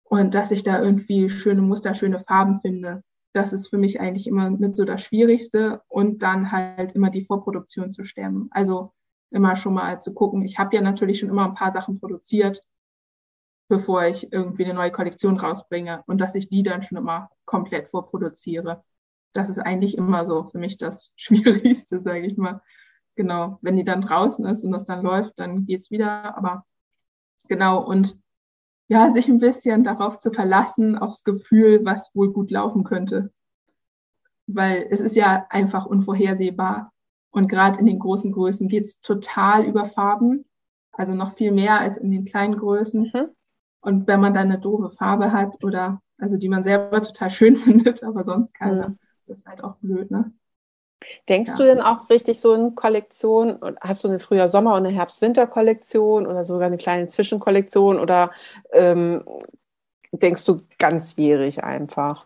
Und 0.04 0.34
dass 0.34 0.52
ich 0.52 0.64
da 0.64 0.82
irgendwie 0.82 1.30
schöne 1.30 1.62
Muster, 1.62 1.94
schöne 1.94 2.20
Farben 2.20 2.60
finde, 2.60 3.04
das 3.32 3.54
ist 3.54 3.68
für 3.68 3.78
mich 3.78 4.00
eigentlich 4.00 4.28
immer 4.28 4.50
mit 4.50 4.76
so 4.76 4.86
das 4.86 5.04
Schwierigste. 5.04 5.82
Und 5.88 6.24
dann 6.24 6.52
halt 6.52 6.94
immer 6.94 7.12
die 7.12 7.26
Vorproduktion 7.26 7.92
zu 7.92 8.04
stemmen. 8.04 8.48
Also 8.52 8.92
immer 9.30 9.56
schon 9.56 9.74
mal 9.74 10.02
zu 10.02 10.14
gucken. 10.14 10.44
Ich 10.44 10.58
habe 10.58 10.76
ja 10.76 10.82
natürlich 10.82 11.20
schon 11.20 11.30
immer 11.30 11.46
ein 11.46 11.56
paar 11.56 11.72
Sachen 11.72 12.00
produziert, 12.00 12.64
bevor 13.74 14.06
ich 14.06 14.32
irgendwie 14.32 14.66
eine 14.66 14.76
neue 14.76 14.92
Kollektion 14.92 15.36
rausbringe 15.36 16.04
und 16.06 16.22
dass 16.22 16.36
ich 16.36 16.48
die 16.48 16.62
dann 16.62 16.84
schon 16.84 17.00
immer 17.00 17.32
komplett 17.46 17.90
vorproduziere. 17.90 18.84
Das 19.34 19.50
ist 19.50 19.58
eigentlich 19.58 19.98
immer 19.98 20.28
so 20.28 20.44
für 20.44 20.60
mich 20.60 20.78
das 20.78 21.12
Schwierigste, 21.16 22.00
sage 22.00 22.28
ich 22.28 22.38
mal. 22.38 22.62
Genau, 23.16 23.58
wenn 23.64 23.76
die 23.76 23.84
dann 23.84 24.02
draußen 24.02 24.46
ist 24.46 24.64
und 24.64 24.74
das 24.74 24.86
dann 24.86 25.02
läuft, 25.02 25.34
dann 25.38 25.66
geht's 25.66 25.90
wieder. 25.90 26.38
Aber 26.38 26.68
genau, 27.48 27.84
und 27.84 28.16
ja, 28.90 29.10
sich 29.10 29.28
ein 29.28 29.40
bisschen 29.40 29.84
darauf 29.84 30.20
zu 30.20 30.32
verlassen, 30.32 30.96
aufs 30.96 31.24
Gefühl, 31.24 31.84
was 31.84 32.14
wohl 32.14 32.32
gut 32.32 32.52
laufen 32.52 32.84
könnte. 32.84 33.32
Weil 34.46 34.86
es 34.92 35.00
ist 35.00 35.16
ja 35.16 35.48
einfach 35.50 35.88
unvorhersehbar. 35.88 36.94
Und 37.32 37.48
gerade 37.48 37.80
in 37.80 37.88
den 37.88 37.98
großen 37.98 38.32
Größen 38.32 38.68
geht's 38.68 39.02
total 39.02 39.66
über 39.66 39.86
Farben. 39.86 40.46
Also 40.92 41.16
noch 41.16 41.34
viel 41.34 41.52
mehr 41.52 41.80
als 41.80 41.98
in 41.98 42.12
den 42.12 42.24
kleinen 42.24 42.56
Größen. 42.56 43.12
Mhm. 43.12 43.30
Und 43.84 44.08
wenn 44.08 44.22
man 44.22 44.34
dann 44.34 44.50
eine 44.50 44.60
doofe 44.60 44.90
Farbe 44.90 45.34
hat 45.34 45.62
oder 45.62 46.02
also 46.18 46.38
die 46.38 46.48
man 46.48 46.64
selber 46.64 47.02
total 47.02 47.30
schön 47.30 47.58
findet, 47.58 48.04
aber 48.04 48.24
sonst 48.24 48.54
keiner, 48.56 48.90
mhm. 48.90 49.00
das 49.28 49.40
ist 49.40 49.46
halt 49.46 49.64
auch 49.64 49.76
blöd, 49.76 50.10
ne? 50.10 50.32
Denkst 51.28 51.52
ja. 51.52 51.58
du 51.58 51.64
denn 51.66 51.82
auch 51.82 52.10
richtig 52.10 52.40
so 52.40 52.54
in 52.54 52.76
Kollektion? 52.76 53.60
Hast 53.82 54.06
du 54.06 54.08
eine 54.08 54.20
Frühjahr 54.20 54.48
Sommer- 54.48 54.76
und 54.76 54.86
eine 54.86 54.96
Herbst-Winter-Kollektion 54.96 56.26
oder 56.26 56.46
sogar 56.46 56.68
eine 56.68 56.78
kleine 56.78 57.10
Zwischenkollektion 57.10 58.00
oder 58.00 58.32
ähm, 58.72 59.26
denkst 60.14 60.46
du 60.46 60.56
ganzjährig 60.80 61.62
einfach? 61.62 62.20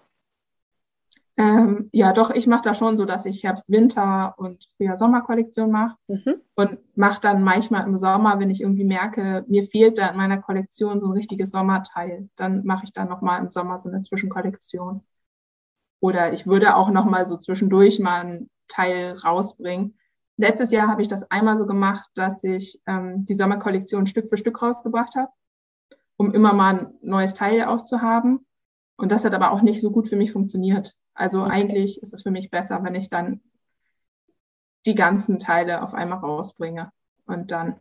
Ähm, 1.39 1.89
ja, 1.93 2.13
doch, 2.13 2.32
ich 2.32 2.47
mache 2.47 2.63
da 2.63 2.73
schon 2.73 2.97
so, 2.97 3.06
dass 3.06 3.26
ich 3.26 3.43
Herbst-Winter 3.43 4.34
und 4.38 4.67
Frühjahr-Sommer-Kollektion 4.76 5.69
mache 5.69 5.95
mhm. 6.08 6.41
und 6.56 6.80
mache 6.97 7.21
dann 7.21 7.43
manchmal 7.43 7.86
im 7.86 7.95
Sommer, 7.95 8.39
wenn 8.39 8.50
ich 8.50 8.62
irgendwie 8.62 8.84
merke, 8.84 9.45
mir 9.47 9.63
fehlt 9.63 10.00
da 10.00 10.08
in 10.08 10.17
meiner 10.17 10.41
Kollektion 10.41 11.00
so 11.00 11.06
ein 11.06 11.12
richtiges 11.12 11.52
Sommerteil, 11.52 12.28
dann 12.36 12.65
mache 12.65 12.86
ich 12.86 12.93
dann 12.93 13.08
nochmal 13.08 13.39
im 13.39 13.52
Sommer 13.52 13.80
so 13.80 13.88
eine 13.88 14.02
Zwischenkollektion. 14.02 15.04
Oder 16.00 16.34
ich 16.34 16.47
würde 16.47 16.76
auch 16.76 16.89
nochmal 16.89 17.26
so 17.26 17.38
zwischendurch 17.38 18.00
mal 18.00 18.26
ein 18.26 18.50
Teil 18.67 19.13
rausbringen. 19.23 19.95
Letztes 20.38 20.71
Jahr 20.71 20.88
habe 20.88 21.04
ich 21.04 21.08
das 21.08 21.30
einmal 21.30 21.58
so 21.58 21.67
gemacht, 21.67 22.10
dass 22.15 22.43
ich 22.43 22.82
ähm, 22.88 23.28
die 23.28 23.36
Sommerkollektion 23.36 24.08
Stück 24.08 24.30
für 24.30 24.38
Stück 24.38 24.60
rausgebracht 24.60 25.15
habe, 25.15 25.32
um 26.17 26.34
immer 26.34 26.54
mal 26.54 26.80
ein 26.80 26.93
neues 27.02 27.36
Teil 27.36 27.65
auch 27.65 27.84
zu 27.84 28.02
haben. 28.02 28.43
Und 28.95 29.12
das 29.12 29.23
hat 29.23 29.36
aber 29.36 29.52
auch 29.52 29.62
nicht 29.62 29.82
so 29.82 29.91
gut 29.91 30.10
für 30.10 30.15
mich 30.15 30.32
funktioniert. 30.32 30.95
Also 31.17 31.41
okay. 31.41 31.51
eigentlich 31.51 32.01
ist 32.01 32.13
es 32.13 32.21
für 32.21 32.32
mich 32.32 32.51
besser, 32.51 32.84
wenn 32.84 32.95
ich 32.95 33.10
dann 33.10 33.41
die 34.86 34.95
ganzen 34.95 35.39
Teile 35.39 35.82
auf 35.82 35.93
einmal 35.93 36.19
rausbringe 36.19 36.91
und 37.25 37.51
dann 37.51 37.80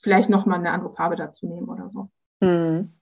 vielleicht 0.00 0.28
nochmal 0.28 0.58
eine 0.58 0.72
andere 0.72 0.92
Farbe 0.92 1.14
dazu 1.16 1.46
nehmen 1.46 1.68
oder 1.68 1.88
so. 1.88 2.10
Hm. 2.40 2.92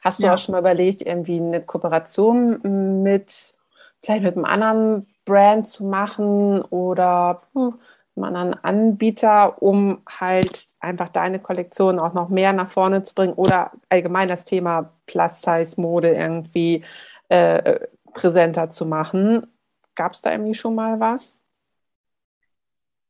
Hast 0.00 0.20
du 0.20 0.26
ja. 0.26 0.34
auch 0.34 0.38
schon 0.38 0.52
mal 0.52 0.60
überlegt, 0.60 1.02
irgendwie 1.02 1.38
eine 1.38 1.60
Kooperation 1.60 3.02
mit, 3.02 3.56
vielleicht 4.02 4.24
mit 4.24 4.34
einem 4.34 4.46
anderen 4.46 5.06
Brand 5.26 5.68
zu 5.68 5.84
machen 5.84 6.62
oder 6.62 7.42
hm, 7.52 7.74
einem 8.16 8.24
anderen 8.24 8.64
Anbieter, 8.64 9.62
um 9.62 10.02
halt 10.08 10.66
einfach 10.80 11.10
deine 11.10 11.38
Kollektion 11.38 12.00
auch 12.00 12.14
noch 12.14 12.30
mehr 12.30 12.54
nach 12.54 12.70
vorne 12.70 13.04
zu 13.04 13.14
bringen 13.14 13.34
oder 13.34 13.72
allgemein 13.90 14.28
das 14.28 14.46
Thema 14.46 14.90
Plus-Size-Mode 15.06 16.12
irgendwie 16.14 16.82
äh, 17.28 17.78
präsenter 18.12 18.70
zu 18.70 18.86
machen. 18.86 19.46
Gab 19.94 20.12
es 20.12 20.20
da 20.20 20.32
irgendwie 20.32 20.54
schon 20.54 20.74
mal 20.74 21.00
was? 21.00 21.38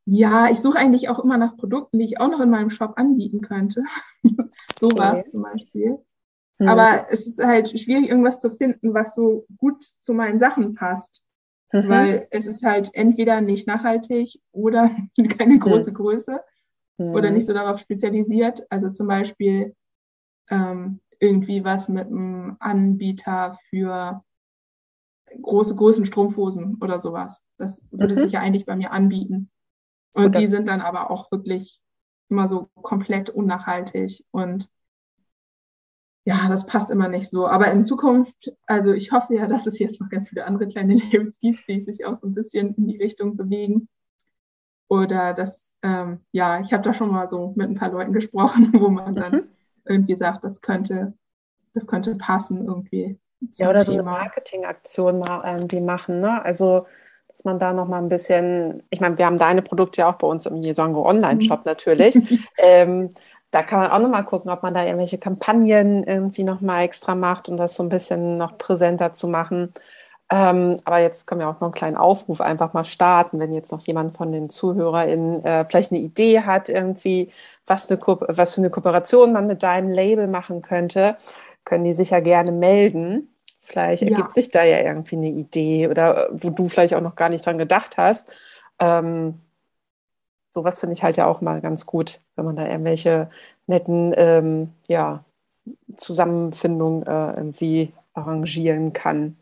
Ja, 0.07 0.51
ich 0.51 0.61
suche 0.61 0.79
eigentlich 0.79 1.09
auch 1.09 1.21
immer 1.21 1.39
nach 1.39 1.57
Produkten, 1.57 1.99
die 1.99 2.05
ich 2.05 2.19
auch 2.19 2.29
noch 2.29 2.41
in 2.41 2.51
meinem 2.51 2.71
Shop 2.71 2.95
anbieten 2.97 3.43
könnte. 3.43 3.83
Sowas 4.81 5.15
okay. 5.15 5.29
zum 5.29 5.43
Beispiel. 5.43 5.99
Mhm. 6.59 6.69
Aber 6.69 7.07
es 7.11 7.27
ist 7.27 7.43
halt 7.43 7.79
schwierig, 7.79 8.09
irgendwas 8.09 8.39
zu 8.39 8.51
finden, 8.51 8.93
was 8.95 9.15
so 9.15 9.47
gut 9.59 9.83
zu 9.83 10.15
meinen 10.15 10.39
Sachen 10.39 10.75
passt. 10.75 11.23
Mhm. 11.73 11.89
Weil 11.89 12.27
es 12.31 12.47
ist 12.47 12.65
halt 12.65 12.91
entweder 12.95 13.41
nicht 13.41 13.67
nachhaltig 13.67 14.41
oder 14.53 14.91
keine 15.39 15.55
mhm. 15.55 15.61
große 15.61 15.91
mhm. 15.91 15.95
Größe 15.95 16.41
oder 16.99 17.31
nicht 17.31 17.47
so 17.47 17.55
darauf 17.55 17.79
spezialisiert. 17.79 18.67
Also 18.69 18.91
zum 18.91 19.07
Beispiel 19.07 19.75
ähm, 20.51 21.01
irgendwie 21.19 21.65
was 21.65 21.89
mit 21.89 22.09
einem 22.09 22.57
Anbieter 22.59 23.59
für 23.71 24.23
große 25.41 25.75
Größen 25.75 26.05
Strumpfhosen 26.05 26.79
oder 26.81 26.99
sowas. 26.99 27.45
Das 27.57 27.85
würde 27.91 28.15
mhm. 28.15 28.19
sich 28.19 28.33
ja 28.33 28.41
eigentlich 28.41 28.67
bei 28.67 28.77
mir 28.77 28.93
anbieten. 28.93 29.51
Und 30.15 30.27
okay. 30.27 30.41
die 30.41 30.47
sind 30.49 30.69
dann 30.69 30.81
aber 30.81 31.11
auch 31.11 31.31
wirklich 31.31 31.81
immer 32.29 32.49
so 32.49 32.69
komplett 32.75 33.31
unnachhaltig 33.31 34.25
und 34.31 34.69
ja, 36.27 36.49
das 36.49 36.67
passt 36.67 36.91
immer 36.91 37.09
nicht 37.09 37.29
so. 37.29 37.49
Aber 37.49 37.71
in 37.71 37.83
Zukunft, 37.83 38.53
also 38.67 38.93
ich 38.93 39.11
hoffe 39.11 39.35
ja, 39.35 39.47
dass 39.47 39.67
es 39.67 39.79
jetzt 39.79 40.01
noch 40.01 40.11
ganz 40.11 40.29
viele 40.29 40.45
andere 40.45 40.67
kleine 40.69 40.95
Labels 41.13 41.41
gibt, 41.41 41.69
die 41.69 41.81
sich 41.81 42.05
auch 42.05 42.21
so 42.21 42.27
ein 42.27 42.35
bisschen 42.35 42.75
in 42.75 42.87
die 42.89 42.99
Richtung 42.99 43.37
bewegen. 43.37 43.89
Oder 44.89 45.35
das, 45.35 45.77
ähm, 45.83 46.21
ja, 46.33 46.61
ich 46.61 46.73
habe 46.73 46.83
da 46.83 46.93
schon 46.93 47.11
mal 47.11 47.29
so 47.29 47.53
mit 47.57 47.71
ein 47.71 47.77
paar 47.77 47.93
Leuten 47.93 48.13
gesprochen, 48.13 48.73
wo 48.81 48.89
man 48.89 49.15
dann 49.15 49.33
mhm. 49.33 49.49
irgendwie 49.85 50.17
sagt, 50.17 50.45
das 50.45 50.61
könnte, 50.61 51.15
das 51.75 51.87
könnte 51.87 52.15
passen 52.17 52.67
irgendwie. 52.67 53.19
Ja, 53.53 53.71
oder 53.71 53.85
so 53.85 53.93
eine 53.93 54.03
Marketingaktion 54.03 55.19
mal 55.19 55.43
irgendwie 55.47 55.81
machen, 55.81 56.21
ne? 56.21 56.45
Also, 56.45 56.87
dass 57.29 57.45
man 57.45 57.59
da 57.59 57.73
noch 57.73 57.89
mal 57.89 57.99
ein 57.99 58.09
bisschen, 58.09 58.83
ich 58.91 59.01
meine, 59.01 59.17
wir 59.17 59.27
haben 59.27 59.39
deine 59.39 59.63
Produkte 59.63 60.03
ja 60.03 60.11
auch 60.11 60.17
bei 60.17 60.27
uns 60.27 60.47
im 60.47 60.57
Jesongo 60.57 61.09
Online-Shop 61.09 61.61
mhm. 61.61 61.65
natürlich. 61.65 62.19
ähm, 62.59 63.15
da 63.51 63.63
kann 63.63 63.81
man 63.81 63.91
auch 63.91 63.99
noch 63.99 64.09
mal 64.09 64.23
gucken, 64.23 64.51
ob 64.51 64.63
man 64.63 64.75
da 64.75 64.85
irgendwelche 64.85 65.19
Kampagnen 65.19 66.05
irgendwie 66.05 66.45
noch 66.45 66.61
mal 66.61 66.83
extra 66.83 67.15
macht, 67.15 67.49
um 67.49 67.57
das 67.57 67.77
so 67.77 67.83
ein 67.83 67.89
bisschen 67.89 68.37
noch 68.37 68.59
präsenter 68.59 69.13
zu 69.13 69.27
machen. 69.27 69.73
Ähm, 70.33 70.77
aber 70.85 71.01
jetzt 71.01 71.27
können 71.27 71.41
wir 71.41 71.49
auch 71.49 71.55
noch 71.55 71.63
einen 71.63 71.73
kleinen 71.73 71.97
Aufruf 71.97 72.41
einfach 72.41 72.73
mal 72.73 72.85
starten, 72.85 73.41
wenn 73.41 73.53
jetzt 73.53 73.73
noch 73.73 73.81
jemand 73.81 74.17
von 74.17 74.31
den 74.31 74.49
ZuhörerInnen 74.49 75.45
äh, 75.45 75.65
vielleicht 75.65 75.91
eine 75.91 76.01
Idee 76.01 76.43
hat, 76.43 76.69
irgendwie, 76.69 77.33
was, 77.67 77.91
eine 77.91 77.99
was 78.07 78.55
für 78.55 78.61
eine 78.61 78.71
Kooperation 78.71 79.33
man 79.33 79.49
mit 79.49 79.65
deinem 79.65 79.91
Label 79.91 80.29
machen 80.29 80.63
könnte 80.63 81.17
können 81.65 81.85
die 81.85 81.93
sich 81.93 82.11
ja 82.11 82.21
gerne 82.21 82.53
melden. 82.53 83.35
Vielleicht 83.61 84.03
ergibt 84.03 84.21
ja. 84.21 84.31
sich 84.31 84.51
da 84.51 84.65
ja 84.65 84.79
irgendwie 84.81 85.17
eine 85.17 85.29
Idee 85.29 85.89
oder 85.89 86.29
wo 86.33 86.51
du 86.51 86.69
vielleicht 86.69 86.95
auch 86.95 87.01
noch 87.01 87.15
gar 87.15 87.29
nicht 87.29 87.45
dran 87.45 87.59
gedacht 87.59 87.99
hast. 87.99 88.29
Ähm, 88.79 89.41
sowas 90.51 90.81
finde 90.81 90.95
ich 90.95 91.03
halt 91.03 91.17
ja 91.17 91.27
auch 91.27 91.41
mal 91.41 91.61
ganz 91.61 91.87
gut, 91.87 92.21
wenn 92.37 92.45
man 92.45 92.57
da 92.57 92.67
irgendwelche 92.67 93.31
netten 93.67 94.13
ähm, 94.17 94.73
ja, 94.89 95.25
Zusammenfindungen 95.97 97.07
äh, 97.07 97.37
irgendwie 97.37 97.93
arrangieren 98.15 98.93
kann. 98.93 99.37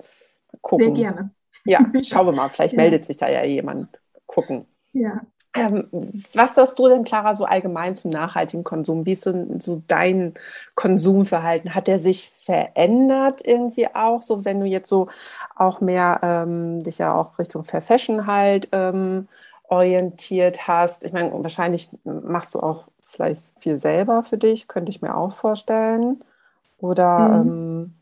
Gucken. 0.60 0.96
Sehr 0.96 1.12
gerne. 1.12 1.30
Ja, 1.64 1.80
schauen 2.04 2.26
wir 2.26 2.32
mal. 2.32 2.48
Vielleicht 2.48 2.74
ja. 2.74 2.82
meldet 2.82 3.06
sich 3.06 3.16
da 3.16 3.28
ja 3.28 3.44
jemand. 3.44 3.88
Gucken. 4.26 4.66
Ja. 4.92 5.22
Ähm, 5.54 5.88
was 6.34 6.54
sagst 6.54 6.78
du 6.78 6.88
denn, 6.88 7.04
Clara, 7.04 7.34
so 7.34 7.44
allgemein 7.44 7.96
zum 7.96 8.10
nachhaltigen 8.10 8.64
Konsum? 8.64 9.06
Wie 9.06 9.12
ist 9.12 9.22
so, 9.22 9.46
so, 9.58 9.82
dein 9.86 10.34
Konsumverhalten? 10.74 11.74
Hat 11.74 11.86
der 11.86 11.98
sich 11.98 12.32
verändert 12.44 13.40
irgendwie 13.44 13.88
auch? 13.94 14.22
So, 14.22 14.44
wenn 14.44 14.60
du 14.60 14.66
jetzt 14.66 14.88
so 14.88 15.08
auch 15.56 15.80
mehr 15.80 16.20
ähm, 16.22 16.82
dich 16.82 16.98
ja 16.98 17.14
auch 17.14 17.38
Richtung 17.38 17.64
Fair 17.64 17.82
Fashion 17.82 18.26
halt 18.26 18.68
ähm, 18.72 19.28
orientiert 19.64 20.68
hast? 20.68 21.04
Ich 21.04 21.12
meine, 21.12 21.32
wahrscheinlich 21.42 21.88
machst 22.04 22.54
du 22.54 22.60
auch 22.60 22.84
vielleicht 23.00 23.52
viel 23.58 23.78
selber 23.78 24.22
für 24.22 24.38
dich, 24.38 24.68
könnte 24.68 24.90
ich 24.90 25.00
mir 25.00 25.16
auch 25.16 25.32
vorstellen. 25.32 26.22
Oder 26.78 27.42
mhm. 27.42 27.48
ähm, 27.48 27.94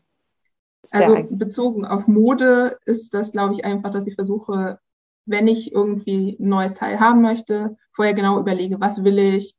also 0.91 1.25
bezogen 1.29 1.85
auf 1.85 2.07
Mode 2.07 2.77
ist 2.85 3.13
das, 3.13 3.31
glaube 3.31 3.53
ich, 3.53 3.65
einfach, 3.65 3.89
dass 3.89 4.07
ich 4.07 4.15
versuche, 4.15 4.79
wenn 5.27 5.47
ich 5.47 5.71
irgendwie 5.71 6.37
ein 6.39 6.49
neues 6.49 6.73
Teil 6.73 6.99
haben 6.99 7.21
möchte, 7.21 7.77
vorher 7.91 8.13
genau 8.13 8.39
überlege, 8.39 8.79
was 8.79 9.03
will 9.03 9.19
ich, 9.19 9.55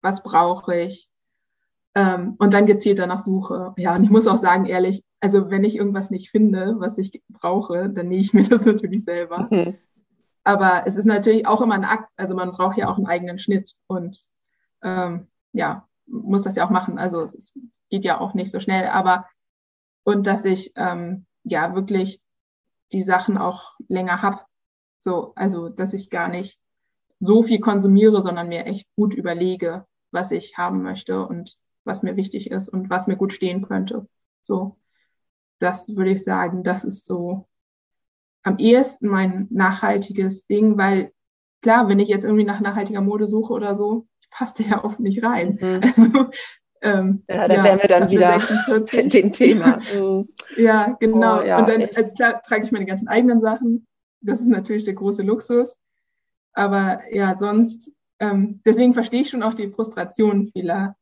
was 0.00 0.22
brauche 0.22 0.76
ich 0.80 1.08
ähm, 1.94 2.36
und 2.38 2.54
dann 2.54 2.66
gezielt 2.66 2.98
danach 2.98 3.18
suche. 3.18 3.74
Ja, 3.76 3.94
und 3.96 4.04
ich 4.04 4.10
muss 4.10 4.28
auch 4.28 4.36
sagen, 4.36 4.66
ehrlich, 4.66 5.04
also 5.20 5.50
wenn 5.50 5.64
ich 5.64 5.76
irgendwas 5.76 6.10
nicht 6.10 6.30
finde, 6.30 6.76
was 6.78 6.96
ich 6.98 7.22
brauche, 7.28 7.90
dann 7.90 8.08
nähe 8.08 8.20
ich 8.20 8.32
mir 8.34 8.48
das 8.48 8.64
natürlich 8.64 9.04
selber. 9.04 9.48
Mhm. 9.50 9.74
Aber 10.44 10.84
es 10.86 10.96
ist 10.96 11.06
natürlich 11.06 11.46
auch 11.46 11.60
immer 11.60 11.74
ein 11.74 11.84
Akt, 11.84 12.08
also 12.16 12.34
man 12.34 12.52
braucht 12.52 12.78
ja 12.78 12.88
auch 12.88 12.96
einen 12.96 13.06
eigenen 13.06 13.38
Schnitt 13.38 13.74
und 13.86 14.24
ähm, 14.82 15.26
ja, 15.52 15.86
muss 16.06 16.42
das 16.42 16.56
ja 16.56 16.64
auch 16.64 16.70
machen. 16.70 16.98
Also 16.98 17.20
es 17.22 17.34
ist, 17.34 17.58
geht 17.90 18.04
ja 18.04 18.20
auch 18.20 18.32
nicht 18.34 18.50
so 18.50 18.60
schnell, 18.60 18.86
aber 18.88 19.26
und 20.04 20.26
dass 20.26 20.44
ich 20.44 20.72
ähm, 20.76 21.26
ja 21.42 21.74
wirklich 21.74 22.22
die 22.92 23.02
Sachen 23.02 23.36
auch 23.36 23.74
länger 23.88 24.22
hab. 24.22 24.46
So, 24.98 25.32
also 25.36 25.68
dass 25.68 25.92
ich 25.92 26.10
gar 26.10 26.28
nicht 26.28 26.58
so 27.20 27.42
viel 27.42 27.60
konsumiere, 27.60 28.22
sondern 28.22 28.48
mir 28.48 28.66
echt 28.66 28.86
gut 28.96 29.14
überlege, 29.14 29.86
was 30.10 30.30
ich 30.30 30.56
haben 30.56 30.82
möchte 30.82 31.26
und 31.26 31.56
was 31.84 32.02
mir 32.02 32.16
wichtig 32.16 32.50
ist 32.50 32.68
und 32.68 32.90
was 32.90 33.06
mir 33.06 33.16
gut 33.16 33.32
stehen 33.32 33.62
könnte. 33.62 34.06
So, 34.42 34.76
das 35.58 35.96
würde 35.96 36.10
ich 36.10 36.22
sagen, 36.24 36.62
das 36.62 36.84
ist 36.84 37.04
so 37.04 37.48
am 38.42 38.58
ehesten 38.58 39.08
mein 39.08 39.46
nachhaltiges 39.50 40.46
Ding, 40.46 40.78
weil 40.78 41.12
klar, 41.62 41.88
wenn 41.88 41.98
ich 41.98 42.08
jetzt 42.08 42.24
irgendwie 42.24 42.44
nach 42.44 42.60
nachhaltiger 42.60 43.00
Mode 43.00 43.26
suche 43.26 43.52
oder 43.52 43.74
so, 43.74 44.06
passt 44.30 44.58
der 44.58 44.66
ja 44.66 44.84
oft 44.84 45.00
nicht 45.00 45.22
rein. 45.22 45.58
Mhm. 45.60 45.80
Also 46.80 46.98
ähm, 46.98 47.24
ja, 47.28 47.48
da 47.48 47.54
ja, 47.54 47.64
wären 47.64 47.80
wir 47.80 47.88
dann 47.88 48.08
wieder 48.08 48.38
46. 48.38 49.00
in 49.00 49.08
dem 49.08 49.32
Thema. 49.32 49.80
Mhm. 49.92 50.28
ja, 50.56 50.96
genau. 51.00 51.40
Oh, 51.40 51.42
ja, 51.42 51.58
und 51.58 51.68
dann, 51.68 51.80
echt. 51.80 51.96
also 51.96 52.14
klar, 52.14 52.40
trage 52.40 52.62
ich 52.66 52.70
meine 52.70 52.86
ganzen 52.86 53.08
eigenen 53.08 53.40
Sachen. 53.40 53.87
Das 54.20 54.40
ist 54.40 54.48
natürlich 54.48 54.84
der 54.84 54.94
große 54.94 55.22
Luxus. 55.22 55.76
Aber 56.52 57.00
ja, 57.12 57.36
sonst, 57.36 57.92
ähm, 58.18 58.60
deswegen 58.64 58.94
verstehe 58.94 59.22
ich 59.22 59.30
schon 59.30 59.42
auch 59.42 59.54
die 59.54 59.70
Frustration 59.70 60.48
vieler 60.52 60.96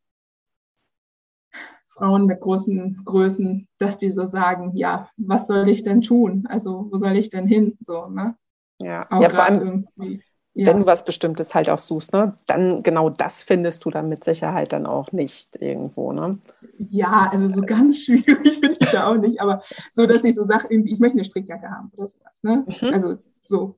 Frauen 1.88 2.26
mit 2.26 2.40
großen 2.40 3.02
Größen, 3.04 3.66
dass 3.78 3.96
die 3.96 4.10
so 4.10 4.26
sagen, 4.26 4.76
ja, 4.76 5.08
was 5.16 5.46
soll 5.46 5.68
ich 5.68 5.82
denn 5.82 6.02
tun? 6.02 6.46
Also, 6.46 6.88
wo 6.90 6.98
soll 6.98 7.16
ich 7.16 7.30
denn 7.30 7.48
hin? 7.48 7.78
So, 7.80 8.08
ne? 8.08 8.36
Ja, 8.82 9.00
auch 9.10 9.22
ja 9.22 9.30
vor 9.30 9.44
allem, 9.44 9.88
irgendwie 9.96 10.22
ja. 10.56 10.66
wenn 10.66 10.80
du 10.80 10.86
was 10.86 11.04
Bestimmtes 11.04 11.54
halt 11.54 11.68
auch 11.68 11.78
suchst, 11.78 12.14
ne, 12.14 12.34
dann 12.46 12.82
genau 12.82 13.10
das 13.10 13.42
findest 13.42 13.84
du 13.84 13.90
dann 13.90 14.08
mit 14.08 14.24
Sicherheit 14.24 14.72
dann 14.72 14.86
auch 14.86 15.12
nicht 15.12 15.54
irgendwo, 15.60 16.12
ne? 16.12 16.38
Ja, 16.78 17.28
also 17.30 17.48
so 17.48 17.60
ganz 17.60 17.98
schwierig 18.04 18.58
finde 18.58 18.78
ich 18.80 18.88
da 18.88 19.06
auch 19.06 19.16
nicht, 19.16 19.40
aber 19.40 19.62
so, 19.92 20.06
dass 20.06 20.24
ich 20.24 20.34
so 20.34 20.46
sage, 20.46 20.74
ich 20.74 20.98
möchte 20.98 21.18
eine 21.18 21.24
Strickjacke 21.24 21.70
haben 21.70 21.90
oder 21.94 22.08
sowas, 22.08 22.32
ne? 22.42 22.64
Mhm. 22.66 22.94
Also 22.94 23.18
so, 23.38 23.76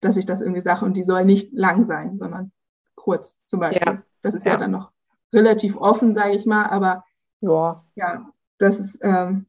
dass 0.00 0.16
ich 0.16 0.24
das 0.24 0.42
irgendwie 0.42 0.60
sage 0.60 0.84
und 0.84 0.94
die 0.94 1.02
soll 1.02 1.24
nicht 1.24 1.52
lang 1.52 1.84
sein, 1.84 2.16
sondern 2.16 2.52
kurz 2.94 3.36
zum 3.48 3.58
Beispiel. 3.58 3.94
Ja. 3.94 4.02
Das 4.22 4.34
ist 4.34 4.46
ja. 4.46 4.52
ja 4.52 4.58
dann 4.58 4.70
noch 4.70 4.92
relativ 5.32 5.76
offen, 5.76 6.14
sage 6.14 6.34
ich 6.36 6.46
mal, 6.46 6.66
aber 6.66 7.04
ja, 7.40 7.84
ja 7.96 8.28
das 8.58 8.78
ist, 8.78 9.00
ähm, 9.02 9.46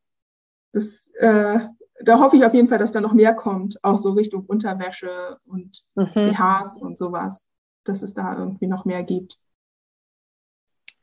das 0.71 1.11
äh, 1.19 1.59
da 2.01 2.19
hoffe 2.19 2.37
ich 2.37 2.45
auf 2.45 2.53
jeden 2.53 2.67
Fall, 2.67 2.79
dass 2.79 2.91
da 2.91 3.01
noch 3.01 3.13
mehr 3.13 3.33
kommt, 3.33 3.83
auch 3.83 3.97
so 3.97 4.11
Richtung 4.11 4.45
Unterwäsche 4.45 5.37
und 5.45 5.83
mhm. 5.95 6.11
BHs 6.13 6.77
und 6.77 6.97
sowas, 6.97 7.45
dass 7.83 8.01
es 8.01 8.13
da 8.13 8.37
irgendwie 8.37 8.67
noch 8.67 8.85
mehr 8.85 9.03
gibt. 9.03 9.37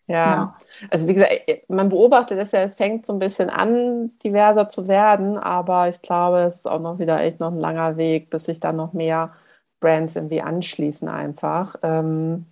Ja. 0.06 0.16
ja. 0.16 0.58
also 0.90 1.06
wie 1.06 1.14
gesagt, 1.14 1.30
man 1.68 1.88
beobachtet 1.88 2.42
es 2.42 2.50
ja, 2.50 2.62
es 2.62 2.74
fängt 2.74 3.06
so 3.06 3.12
ein 3.12 3.20
bisschen 3.20 3.48
an, 3.48 4.18
diverser 4.18 4.68
zu 4.68 4.88
werden, 4.88 5.38
aber 5.38 5.88
ich 5.88 6.02
glaube, 6.02 6.40
es 6.40 6.56
ist 6.56 6.66
auch 6.66 6.80
noch 6.80 6.98
wieder 6.98 7.20
echt 7.20 7.38
noch 7.38 7.52
ein 7.52 7.60
langer 7.60 7.96
Weg, 7.96 8.28
bis 8.28 8.46
sich 8.46 8.58
dann 8.58 8.76
noch 8.76 8.92
mehr 8.92 9.32
Brands 9.78 10.16
irgendwie 10.16 10.42
anschließen 10.42 11.08
einfach. 11.08 11.76
Ähm, 11.82 12.46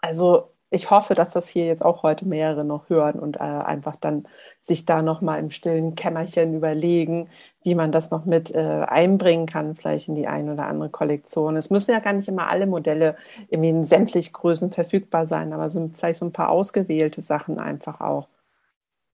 also 0.00 0.53
ich 0.74 0.90
hoffe, 0.90 1.14
dass 1.14 1.32
das 1.32 1.46
hier 1.46 1.66
jetzt 1.66 1.84
auch 1.84 2.02
heute 2.02 2.26
mehrere 2.26 2.64
noch 2.64 2.88
hören 2.88 3.20
und 3.20 3.36
äh, 3.36 3.40
einfach 3.40 3.94
dann 3.94 4.26
sich 4.60 4.84
da 4.84 5.02
nochmal 5.02 5.38
im 5.38 5.50
stillen 5.50 5.94
Kämmerchen 5.94 6.54
überlegen, 6.54 7.30
wie 7.62 7.76
man 7.76 7.92
das 7.92 8.10
noch 8.10 8.24
mit 8.24 8.52
äh, 8.52 8.84
einbringen 8.88 9.46
kann, 9.46 9.76
vielleicht 9.76 10.08
in 10.08 10.16
die 10.16 10.26
eine 10.26 10.52
oder 10.52 10.66
andere 10.66 10.90
Kollektion. 10.90 11.56
Es 11.56 11.70
müssen 11.70 11.92
ja 11.92 12.00
gar 12.00 12.12
nicht 12.12 12.28
immer 12.28 12.48
alle 12.48 12.66
Modelle 12.66 13.16
irgendwie 13.48 13.70
in 13.70 13.84
sämtlich 13.84 14.32
Größen 14.32 14.72
verfügbar 14.72 15.26
sein, 15.26 15.52
aber 15.52 15.70
so, 15.70 15.90
vielleicht 15.96 16.18
so 16.18 16.26
ein 16.26 16.32
paar 16.32 16.48
ausgewählte 16.48 17.22
Sachen 17.22 17.60
einfach 17.60 18.00
auch. 18.00 18.28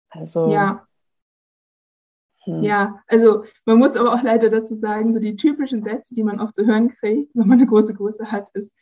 Also. 0.10 0.50
Ja. 0.52 0.88
Hm. 2.46 2.64
Ja, 2.64 3.02
also 3.08 3.44
man 3.66 3.80
muss 3.80 3.98
aber 3.98 4.14
auch 4.14 4.24
leider 4.24 4.50
dazu 4.50 4.76
sagen, 4.76 5.14
so 5.14 5.20
die 5.20 5.36
typischen 5.36 5.84
Sätze, 5.84 6.16
die 6.16 6.24
man 6.24 6.40
oft 6.40 6.56
zu 6.56 6.66
hören 6.66 6.88
kriegt, 6.88 7.36
wenn 7.36 7.48
man 7.48 7.60
eine 7.60 7.68
große 7.68 7.94
Größe 7.94 8.32
hat, 8.32 8.50
ist, 8.54 8.74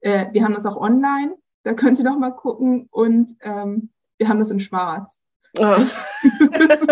äh, 0.00 0.26
wir 0.32 0.44
haben 0.44 0.54
das 0.54 0.66
auch 0.66 0.76
online 0.76 1.34
da 1.68 1.74
können 1.74 1.94
Sie 1.94 2.02
noch 2.02 2.18
mal 2.18 2.30
gucken. 2.30 2.88
Und 2.90 3.36
ähm, 3.42 3.90
wir 4.16 4.26
haben 4.26 4.38
das 4.38 4.50
in 4.50 4.58
Schwarz. 4.58 5.22
Oh. 5.58 5.64
also, 5.64 5.96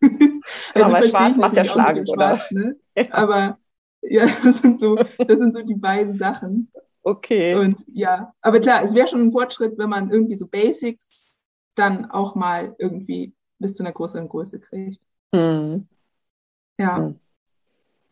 genau, 0.00 0.92
weil 0.92 1.08
Schwarz 1.08 1.38
macht 1.38 1.56
ja 1.56 1.64
Schlagen, 1.64 2.06
oder? 2.06 2.36
Schwarz, 2.36 2.50
ne? 2.50 2.76
ja. 2.96 3.04
Aber 3.12 3.58
ja, 4.02 4.26
das 4.44 4.60
sind, 4.60 4.78
so, 4.78 4.96
das 4.96 5.38
sind 5.38 5.54
so 5.54 5.62
die 5.62 5.74
beiden 5.74 6.18
Sachen. 6.18 6.70
Okay. 7.02 7.54
Und 7.54 7.82
ja, 7.86 8.34
aber 8.42 8.60
klar, 8.60 8.82
es 8.82 8.94
wäre 8.94 9.08
schon 9.08 9.22
ein 9.22 9.32
Fortschritt, 9.32 9.78
wenn 9.78 9.88
man 9.88 10.10
irgendwie 10.10 10.36
so 10.36 10.46
Basics 10.46 11.32
dann 11.74 12.10
auch 12.10 12.34
mal 12.34 12.76
irgendwie 12.78 13.34
bis 13.58 13.72
zu 13.72 13.82
einer 13.82 13.92
größeren 13.92 14.28
Größe 14.28 14.60
kriegt. 14.60 15.00
Hm. 15.34 15.88
Ja. 16.78 16.98
Hm 16.98 17.20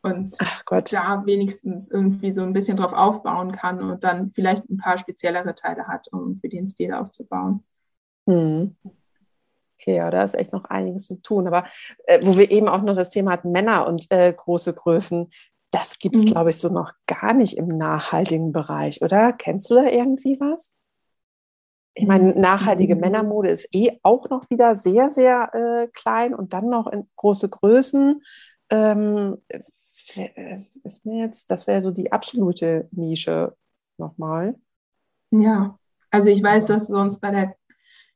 und 0.02 0.36
da 0.68 1.22
wenigstens 1.26 1.90
irgendwie 1.90 2.32
so 2.32 2.42
ein 2.42 2.52
bisschen 2.52 2.76
drauf 2.76 2.92
aufbauen 2.92 3.52
kann 3.52 3.82
und 3.82 4.04
dann 4.04 4.30
vielleicht 4.32 4.68
ein 4.68 4.76
paar 4.76 4.98
speziellere 4.98 5.54
Teile 5.54 5.86
hat, 5.88 6.08
um 6.12 6.38
für 6.40 6.48
den 6.48 6.66
Stil 6.66 6.94
aufzubauen. 6.94 7.64
Hm. 8.26 8.76
Okay, 9.80 9.96
ja, 9.96 10.10
da 10.10 10.24
ist 10.24 10.34
echt 10.34 10.52
noch 10.52 10.64
einiges 10.64 11.06
zu 11.06 11.22
tun. 11.22 11.46
Aber 11.46 11.64
äh, 12.06 12.20
wo 12.24 12.36
wir 12.36 12.50
eben 12.50 12.68
auch 12.68 12.82
noch 12.82 12.96
das 12.96 13.10
Thema 13.10 13.32
hatten, 13.32 13.52
Männer 13.52 13.86
und 13.86 14.10
äh, 14.10 14.32
große 14.32 14.74
Größen, 14.74 15.28
das 15.70 15.98
gibt 15.98 16.16
es, 16.16 16.22
mhm. 16.22 16.26
glaube 16.26 16.50
ich, 16.50 16.58
so 16.58 16.68
noch 16.68 16.92
gar 17.06 17.34
nicht 17.34 17.56
im 17.56 17.68
nachhaltigen 17.68 18.52
Bereich, 18.52 19.02
oder? 19.02 19.32
Kennst 19.32 19.70
du 19.70 19.74
da 19.74 19.84
irgendwie 19.84 20.40
was? 20.40 20.74
Ich 21.94 22.06
meine, 22.06 22.32
mhm. 22.32 22.40
nachhaltige 22.40 22.94
mhm. 22.94 23.00
Männermode 23.02 23.50
ist 23.50 23.68
eh 23.72 23.98
auch 24.02 24.28
noch 24.30 24.48
wieder 24.50 24.74
sehr, 24.74 25.10
sehr 25.10 25.54
äh, 25.54 25.88
klein 25.88 26.34
und 26.34 26.52
dann 26.52 26.68
noch 26.68 26.86
in 26.86 27.08
große 27.16 27.48
Größen. 27.48 28.22
Ähm, 28.70 29.38
äh, 29.48 29.60
ist 30.84 31.06
mir 31.06 31.24
jetzt, 31.24 31.50
das 31.50 31.66
wäre 31.66 31.82
so 31.82 31.90
die 31.90 32.12
absolute 32.12 32.88
Nische 32.92 33.54
nochmal. 33.98 34.54
Ja, 35.30 35.78
also 36.10 36.30
ich 36.30 36.42
weiß, 36.42 36.66
dass 36.66 36.86
sonst 36.86 37.20
bei 37.20 37.30
der 37.30 37.54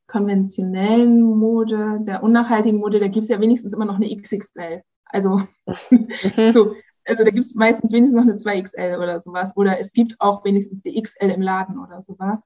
konventionellen 0.07 1.21
Mode, 1.21 1.99
der 2.01 2.23
unnachhaltigen 2.23 2.79
Mode, 2.79 2.99
da 2.99 3.07
gibt 3.07 3.23
es 3.23 3.29
ja 3.29 3.39
wenigstens 3.39 3.73
immer 3.73 3.85
noch 3.85 3.95
eine 3.95 4.15
XXL. 4.15 4.83
Also, 5.05 5.41
so, 6.53 6.75
also 7.07 7.23
da 7.23 7.29
gibt 7.29 7.45
es 7.45 7.55
meistens 7.55 7.91
wenigstens 7.91 8.19
noch 8.19 8.23
eine 8.23 8.35
2XL 8.35 8.97
oder 8.97 9.21
sowas. 9.21 9.55
Oder 9.55 9.79
es 9.79 9.93
gibt 9.93 10.15
auch 10.19 10.43
wenigstens 10.43 10.81
die 10.81 11.01
XL 11.01 11.29
im 11.29 11.41
Laden 11.41 11.77
oder 11.79 12.01
sowas. 12.01 12.39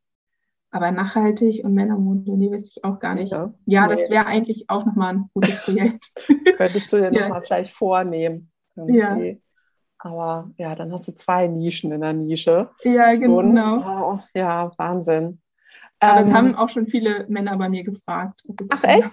Aber 0.69 0.91
nachhaltig 0.91 1.63
und 1.63 1.73
Männermode, 1.73 2.37
nee, 2.37 2.51
weiß 2.51 2.69
ich 2.69 2.83
auch 2.83 2.99
gar 2.99 3.15
nicht. 3.15 3.31
Ja, 3.31 3.53
ja 3.65 3.87
das 3.87 4.09
wäre 4.09 4.25
eigentlich 4.25 4.69
auch 4.69 4.85
nochmal 4.85 5.13
ein 5.13 5.29
gutes 5.33 5.63
Projekt. 5.63 6.11
Könntest 6.57 6.91
du 6.91 6.97
dir 6.97 7.11
ja. 7.11 7.21
nochmal 7.21 7.41
vielleicht 7.41 7.73
vornehmen. 7.73 8.51
Irgendwie. 8.77 9.29
Ja. 9.29 9.35
Aber 9.99 10.51
ja, 10.57 10.75
dann 10.75 10.93
hast 10.93 11.07
du 11.07 11.15
zwei 11.15 11.47
Nischen 11.47 11.91
in 11.91 12.01
der 12.01 12.13
Nische. 12.13 12.69
Ja, 12.83 13.15
genau. 13.15 14.13
Oh, 14.13 14.19
ja, 14.33 14.71
Wahnsinn. 14.77 15.41
Aber 15.99 16.21
ähm, 16.21 16.27
es 16.27 16.33
haben 16.33 16.55
auch 16.55 16.69
schon 16.69 16.87
viele 16.87 17.25
Männer 17.27 17.57
bei 17.57 17.69
mir 17.69 17.83
gefragt. 17.83 18.43
Ach 18.69 18.83
echt? 18.83 19.11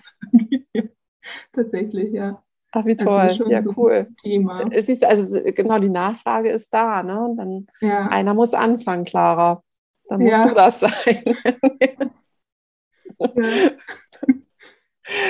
Tatsächlich, 1.52 2.12
ja. 2.12 2.42
Ach, 2.72 2.84
wie 2.84 2.96
toll. 2.96 3.20
Also 3.20 3.48
ja, 3.48 3.62
so 3.62 3.72
cool. 3.76 4.08
Thema. 4.22 4.68
Es 4.70 4.88
ist 4.88 5.04
also 5.04 5.28
genau 5.30 5.78
die 5.78 5.88
Nachfrage 5.88 6.50
ist 6.50 6.74
da, 6.74 7.02
ne? 7.02 7.24
Und 7.24 7.36
dann 7.36 7.66
ja. 7.80 8.08
einer 8.08 8.34
muss 8.34 8.52
anfangen, 8.52 9.04
Clara. 9.04 9.62
Dann 10.08 10.20
musst 10.20 10.32
ja. 10.32 10.48
du 10.48 10.54
das 10.54 10.80
sein. 10.80 11.22
ja. 11.80 12.10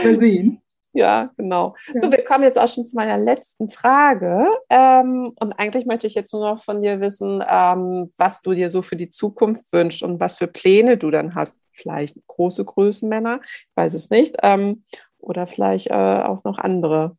Mal 0.05 0.19
sehen. 0.19 0.64
Ja, 0.95 1.33
genau. 1.37 1.75
Ja. 1.93 2.03
So, 2.03 2.11
wir 2.11 2.25
kommen 2.25 2.45
jetzt 2.45 2.59
auch 2.59 2.69
schon 2.69 2.87
zu 2.87 2.95
meiner 2.95 3.19
letzten 3.19 3.69
Frage. 3.69 4.47
Ähm, 4.71 5.33
und 5.41 5.53
eigentlich 5.55 5.87
möchte 5.87 6.07
ich 6.07 6.15
jetzt 6.15 6.33
nur 6.33 6.49
noch 6.49 6.63
von 6.63 6.81
dir 6.81 7.01
wissen, 7.01 7.43
ähm, 7.47 8.13
was 8.17 8.43
du 8.43 8.55
dir 8.55 8.71
so 8.71 8.81
für 8.81 8.95
die 8.95 9.11
Zukunft 9.11 9.73
wünschst 9.73 10.05
und 10.05 10.21
was 10.21 10.39
für 10.39 10.47
Pläne 10.47 10.97
du 10.97 11.11
dann 11.11 11.35
hast. 11.35 11.61
Vielleicht 11.73 12.17
große 12.29 12.65
Größenmänner, 12.65 13.41
ich 13.43 13.69
weiß 13.75 13.95
es 13.95 14.09
nicht. 14.11 14.37
Ähm, 14.45 14.85
oder 15.19 15.49
vielleicht 15.49 15.89
äh, 15.89 15.95
auch 15.95 16.45
noch 16.45 16.59
andere 16.59 17.17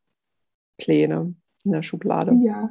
Pläne 0.77 1.35
in 1.65 1.71
der 1.73 1.83
Schublade. 1.83 2.33
Ja. 2.43 2.69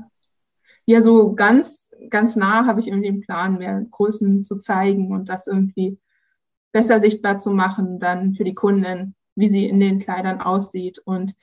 ja, 0.87 1.03
so 1.03 1.35
ganz, 1.35 1.91
ganz 2.09 2.35
nah 2.35 2.65
habe 2.67 2.81
ich 2.81 2.89
irgendwie 2.89 3.11
den 3.11 3.21
Plan, 3.21 3.59
mehr 3.59 3.85
Größen 3.91 4.43
zu 4.43 4.57
zeigen 4.57 5.13
und 5.13 5.29
das 5.29 5.49
irgendwie 5.49 5.99
besser 6.73 6.99
sichtbar 7.01 7.39
zu 7.39 7.51
machen, 7.51 7.99
dann 7.99 8.33
für 8.33 8.45
die 8.45 8.55
Kunden, 8.55 9.15
wie 9.35 9.49
sie 9.49 9.69
in 9.69 9.81
den 9.81 9.99
Kleidern 9.99 10.41
aussieht 10.41 10.99
und 10.99 11.35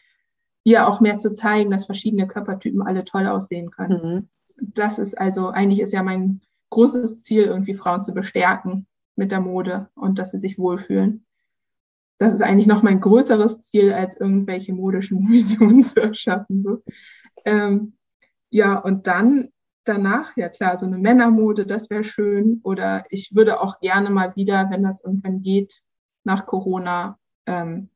ihr 0.64 0.88
auch 0.88 1.02
mehr 1.02 1.18
zu 1.18 1.34
zeigen, 1.34 1.72
dass 1.72 1.86
verschiedene 1.86 2.28
Körpertypen 2.28 2.82
alle 2.82 3.04
toll 3.04 3.28
aussehen 3.28 3.72
können. 3.72 4.02
Mhm. 4.02 4.30
Das 4.58 5.00
ist 5.00 5.18
also, 5.18 5.50
eigentlich 5.50 5.82
ist 5.82 5.94
ja 5.94 6.04
mein 6.04 6.42
großes 6.70 7.24
Ziel, 7.24 7.44
irgendwie 7.44 7.74
Frauen 7.74 8.02
zu 8.02 8.14
bestärken 8.14 8.88
mit 9.16 9.32
der 9.32 9.42
Mode 9.42 9.90
und 9.96 10.20
dass 10.20 10.32
sie 10.32 10.40
sich 10.40 10.58
wohlfühlen. 10.58 11.26
Das 12.18 12.34
ist 12.34 12.44
eigentlich 12.44 12.68
noch 12.68 12.84
mein 12.84 13.02
größeres 13.02 13.62
Ziel, 13.62 13.94
als 13.94 14.16
irgendwelche 14.16 14.74
modischen 14.74 15.20
Visionen 15.30 15.82
zu 15.82 16.02
erschaffen. 16.02 16.62
So. 16.62 16.84
Ähm, 17.46 17.94
ja, 18.50 18.78
und 18.78 19.08
dann 19.08 19.50
danach, 19.84 20.38
ja 20.38 20.50
klar, 20.50 20.78
so 20.78 20.86
eine 20.86 20.98
Männermode, 20.98 21.66
das 21.66 21.90
wäre 21.90 22.04
schön. 22.04 22.62
Oder 22.64 23.06
ich 23.10 23.34
würde 23.36 23.62
auch 23.62 23.80
gerne 23.80 24.10
mal 24.10 24.36
wieder, 24.36 24.70
wenn 24.70 24.84
das 24.84 25.04
irgendwann 25.04 25.42
geht, 25.42 25.82
nach 26.24 26.46
Corona, 26.46 27.18
ähm, 27.46 27.90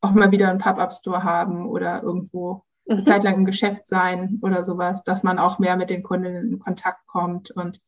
auch 0.00 0.12
mal 0.12 0.30
wieder 0.30 0.48
einen 0.48 0.58
Pop-up-Store 0.58 1.22
haben 1.22 1.66
oder 1.66 2.02
irgendwo 2.02 2.64
mhm. 2.86 2.94
eine 2.94 3.02
Zeit 3.02 3.24
lang 3.24 3.34
im 3.34 3.44
Geschäft 3.44 3.86
sein 3.86 4.38
oder 4.42 4.64
sowas, 4.64 5.02
dass 5.02 5.22
man 5.22 5.38
auch 5.38 5.58
mehr 5.58 5.76
mit 5.76 5.90
den 5.90 6.02
Kundinnen 6.02 6.52
in 6.52 6.58
Kontakt 6.58 7.06
kommt 7.06 7.50
und 7.50 7.80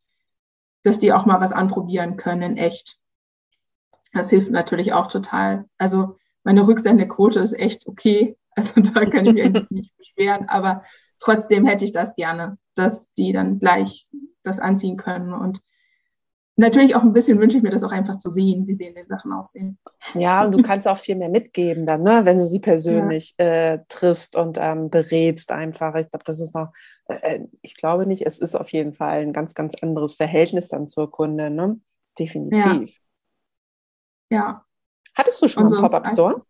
dass 0.83 0.99
die 0.99 1.13
auch 1.13 1.27
mal 1.27 1.41
was 1.41 1.53
anprobieren 1.53 2.17
können 2.17 2.43
in 2.43 2.57
echt. 2.57 2.99
Das 4.13 4.31
hilft 4.31 4.51
natürlich 4.51 4.93
auch 4.93 5.07
total. 5.07 5.67
Also 5.79 6.19
meine 6.45 6.67
Rücksendequote 6.67 7.41
ist 7.41 7.55
echt 7.55 7.87
okay. 7.87 8.37
Also 8.55 8.83
da 8.83 9.07
kann 9.07 9.25
ich 9.25 9.33
mich 9.33 9.45
eigentlich 9.45 9.71
nicht 9.71 9.97
beschweren, 9.97 10.47
aber 10.47 10.85
trotzdem 11.19 11.65
hätte 11.65 11.87
ich 11.87 11.93
das 11.93 12.17
gerne, 12.17 12.59
dass 12.75 13.15
die 13.15 13.33
dann 13.33 13.59
gleich 13.61 14.07
das 14.43 14.59
anziehen 14.59 14.99
können. 14.99 15.33
Und 15.33 15.63
natürlich 16.57 16.95
auch 16.95 17.03
ein 17.03 17.13
bisschen 17.13 17.39
wünsche 17.39 17.57
ich 17.57 17.63
mir 17.63 17.71
das 17.71 17.83
auch 17.83 17.93
einfach 17.93 18.17
zu 18.17 18.31
sehen, 18.31 18.67
wie 18.67 18.75
sie 18.75 18.87
in 18.87 18.95
den 18.95 19.07
Sachen 19.07 19.33
aussehen. 19.33 19.79
Ja, 20.15 20.45
und 20.45 20.53
du 20.53 20.63
kannst 20.63 20.87
auch 20.87 20.99
viel 20.99 21.17
mehr 21.17 21.29
mitgeben 21.29 21.87
dann, 21.87 22.03
ne? 22.03 22.25
wenn 22.25 22.39
du 22.39 22.47
sie 22.47 22.61
persönlich 22.61 23.35
ja. 23.39 23.47
äh, 23.47 23.85
triffst 23.89 24.37
und 24.37 24.59
ähm, 24.61 24.91
berätst 24.91 25.53
einfach. 25.53 25.95
Ich 25.95 26.11
glaube, 26.11 26.25
das 26.25 26.41
ist 26.41 26.55
noch, 26.55 26.73
äh, 27.09 27.37
äh, 27.37 27.49
ich 27.63 27.77
glaube 27.77 28.07
nicht, 28.07 28.27
es 28.27 28.39
ist 28.39 28.55
auf 28.55 28.69
jeden 28.71 28.93
Fall 28.93 29.23
ein 29.23 29.33
ganz, 29.33 29.55
ganz 29.55 29.75
anderes 29.83 30.15
Verhältnis 30.15 30.69
dann 30.69 30.89
zur 30.89 31.11
Kunde, 31.11 31.51
ne? 31.51 31.81
Definitiv. 32.19 32.99
Ja. 34.31 34.37
ja. 34.37 34.65
Hattest 35.15 35.43
du 35.43 35.49
schon 35.49 35.67
einen 35.67 35.81
Pop-Up-Store? 35.81 36.45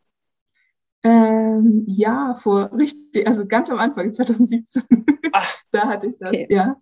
Ähm, 1.05 1.83
ja, 1.87 2.35
vor 2.35 2.71
richtig, 2.73 3.27
also 3.27 3.47
ganz 3.47 3.71
am 3.71 3.81
Anfang, 3.81 4.13
2017, 4.13 4.83
Ach, 5.33 5.57
da 5.73 5.89
hatte 5.89 6.07
ich 6.07 6.19
das, 6.19 6.29
okay. 6.29 6.47
ja. 6.49 6.77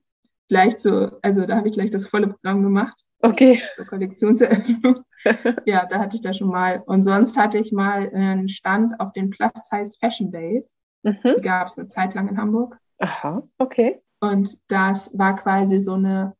Gleich 0.50 0.76
zu, 0.78 1.18
also 1.22 1.46
da 1.46 1.56
habe 1.56 1.68
ich 1.68 1.74
gleich 1.74 1.90
das 1.90 2.06
volle 2.06 2.28
Programm 2.28 2.62
gemacht. 2.62 3.02
Okay. 3.22 3.62
Zur 3.74 3.86
Kollektionseröffnung. 3.86 5.00
ja, 5.64 5.86
da 5.86 5.98
hatte 5.98 6.16
ich 6.16 6.22
das 6.22 6.36
schon 6.36 6.48
mal. 6.48 6.82
Und 6.86 7.02
sonst 7.02 7.38
hatte 7.38 7.58
ich 7.58 7.72
mal 7.72 8.10
einen 8.12 8.48
Stand 8.48 8.98
auf 9.00 9.12
den 9.12 9.30
Plus 9.30 9.52
Size 9.54 9.96
Fashion 9.98 10.30
Days. 10.30 10.74
Mhm. 11.02 11.16
Die 11.24 11.40
gab 11.40 11.68
es 11.68 11.78
eine 11.78 11.88
Zeit 11.88 12.14
lang 12.14 12.28
in 12.28 12.36
Hamburg. 12.36 12.76
Aha, 12.98 13.42
okay. 13.56 14.02
Und 14.20 14.58
das 14.68 15.10
war 15.16 15.34
quasi 15.36 15.80
so 15.80 15.94
eine, 15.94 16.34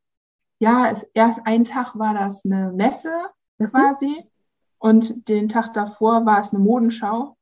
ja, 0.59 0.91
es, 0.91 1.05
erst 1.15 1.41
ein 1.47 1.65
Tag 1.65 1.99
war 1.99 2.13
das 2.13 2.45
eine 2.45 2.73
Messe 2.73 3.15
mhm. 3.59 3.71
quasi. 3.71 4.25
Und 4.79 5.29
den 5.29 5.49
Tag 5.49 5.73
davor 5.73 6.27
war 6.27 6.41
es 6.41 6.53
eine 6.53 6.63
Modenschau 6.63 7.37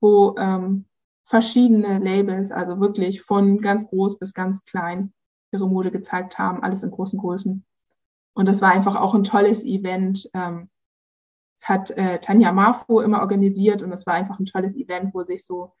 wo 0.00 0.34
ähm, 0.38 0.86
verschiedene 1.24 1.98
Labels, 1.98 2.50
also 2.50 2.80
wirklich 2.80 3.22
von 3.22 3.60
ganz 3.60 3.86
groß 3.88 4.18
bis 4.18 4.34
ganz 4.34 4.64
klein, 4.64 5.12
ihre 5.56 5.68
Mode 5.68 5.90
gezeigt 5.90 6.38
haben, 6.38 6.62
alles 6.62 6.82
in 6.82 6.90
großen 6.90 7.18
Größen. 7.18 7.64
Und 8.34 8.46
das 8.46 8.60
war 8.62 8.70
einfach 8.70 8.96
auch 8.96 9.14
ein 9.14 9.24
tolles 9.24 9.64
Event. 9.64 10.28
Ähm, 10.34 10.68
es 11.58 11.68
hat 11.68 11.90
äh, 11.92 12.18
Tanja 12.20 12.52
Marfo 12.52 13.00
immer 13.00 13.20
organisiert 13.20 13.82
und 13.82 13.92
es 13.92 14.06
war 14.06 14.14
einfach 14.14 14.38
ein 14.38 14.46
tolles 14.46 14.76
Event, 14.76 15.14
wo 15.14 15.22
sich 15.22 15.46
so 15.46 15.72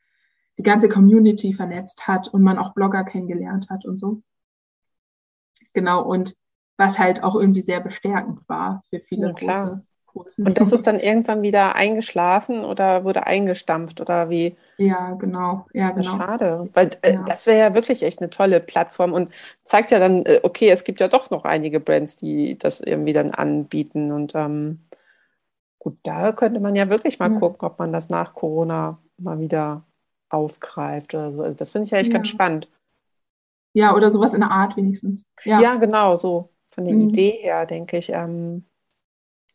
die 0.58 0.62
ganze 0.62 0.88
Community 0.88 1.52
vernetzt 1.52 2.08
hat 2.08 2.28
und 2.28 2.42
man 2.42 2.58
auch 2.58 2.72
Blogger 2.72 3.04
kennengelernt 3.04 3.68
hat 3.68 3.84
und 3.84 3.98
so. 3.98 4.22
Genau, 5.74 6.02
und 6.02 6.34
was 6.78 6.98
halt 6.98 7.22
auch 7.22 7.34
irgendwie 7.34 7.60
sehr 7.60 7.80
bestärkend 7.80 8.40
war 8.48 8.82
für 8.88 9.00
viele 9.00 9.28
ja, 9.28 9.32
große 9.32 9.86
und 10.16 10.58
das 10.58 10.72
ist 10.72 10.86
dann 10.86 10.98
irgendwann 10.98 11.42
wieder 11.42 11.74
eingeschlafen 11.74 12.64
oder 12.64 13.04
wurde 13.04 13.26
eingestampft 13.26 14.00
oder 14.00 14.30
wie? 14.30 14.56
Ja, 14.78 15.14
genau. 15.14 15.66
Ja, 15.72 15.90
genau. 15.90 16.16
Schade, 16.16 16.68
weil 16.72 16.90
äh, 17.02 17.14
ja. 17.14 17.24
das 17.24 17.46
wäre 17.46 17.58
ja 17.58 17.74
wirklich 17.74 18.02
echt 18.02 18.20
eine 18.20 18.30
tolle 18.30 18.60
Plattform 18.60 19.12
und 19.12 19.32
zeigt 19.64 19.90
ja 19.90 19.98
dann, 19.98 20.24
äh, 20.24 20.40
okay, 20.42 20.70
es 20.70 20.84
gibt 20.84 21.00
ja 21.00 21.08
doch 21.08 21.30
noch 21.30 21.44
einige 21.44 21.80
Brands, 21.80 22.16
die 22.16 22.58
das 22.58 22.80
irgendwie 22.80 23.12
dann 23.12 23.30
anbieten 23.30 24.12
und 24.12 24.34
ähm, 24.34 24.80
gut, 25.78 25.98
da 26.02 26.32
könnte 26.32 26.60
man 26.60 26.74
ja 26.74 26.88
wirklich 26.88 27.18
mal 27.18 27.32
ja. 27.32 27.38
gucken, 27.38 27.66
ob 27.66 27.78
man 27.78 27.92
das 27.92 28.08
nach 28.08 28.34
Corona 28.34 28.98
mal 29.18 29.38
wieder 29.38 29.84
aufgreift 30.28 31.14
oder 31.14 31.32
so. 31.32 31.42
Also 31.42 31.56
das 31.56 31.72
finde 31.72 31.84
ich 31.84 31.90
ja 31.90 31.98
echt 31.98 32.12
ja. 32.12 32.18
ganz 32.18 32.28
spannend. 32.28 32.68
Ja, 33.72 33.94
oder 33.94 34.10
sowas 34.10 34.32
in 34.32 34.40
der 34.40 34.50
Art 34.50 34.76
wenigstens. 34.76 35.26
Ja, 35.44 35.60
ja 35.60 35.74
genau, 35.76 36.16
so 36.16 36.50
von 36.70 36.86
der 36.86 36.94
mhm. 36.94 37.08
Idee 37.08 37.30
her, 37.42 37.66
denke 37.66 37.98
ich. 37.98 38.10
Ähm, 38.10 38.64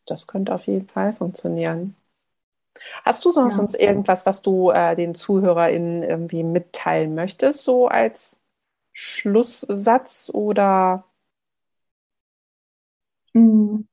das 0.06 0.26
könnte 0.26 0.54
auf 0.54 0.66
jeden 0.66 0.88
Fall 0.88 1.12
funktionieren. 1.12 1.96
Hast 3.04 3.24
du 3.24 3.30
sonst, 3.30 3.54
ja. 3.54 3.56
sonst 3.58 3.74
irgendwas, 3.74 4.26
was 4.26 4.42
du 4.42 4.70
äh, 4.70 4.96
den 4.96 5.14
ZuhörerInnen 5.14 6.02
irgendwie 6.02 6.42
mitteilen 6.42 7.14
möchtest, 7.14 7.64
so 7.64 7.88
als 7.88 8.40
Schlusssatz 8.92 10.30
oder? 10.32 11.04
Hm. 13.34 13.86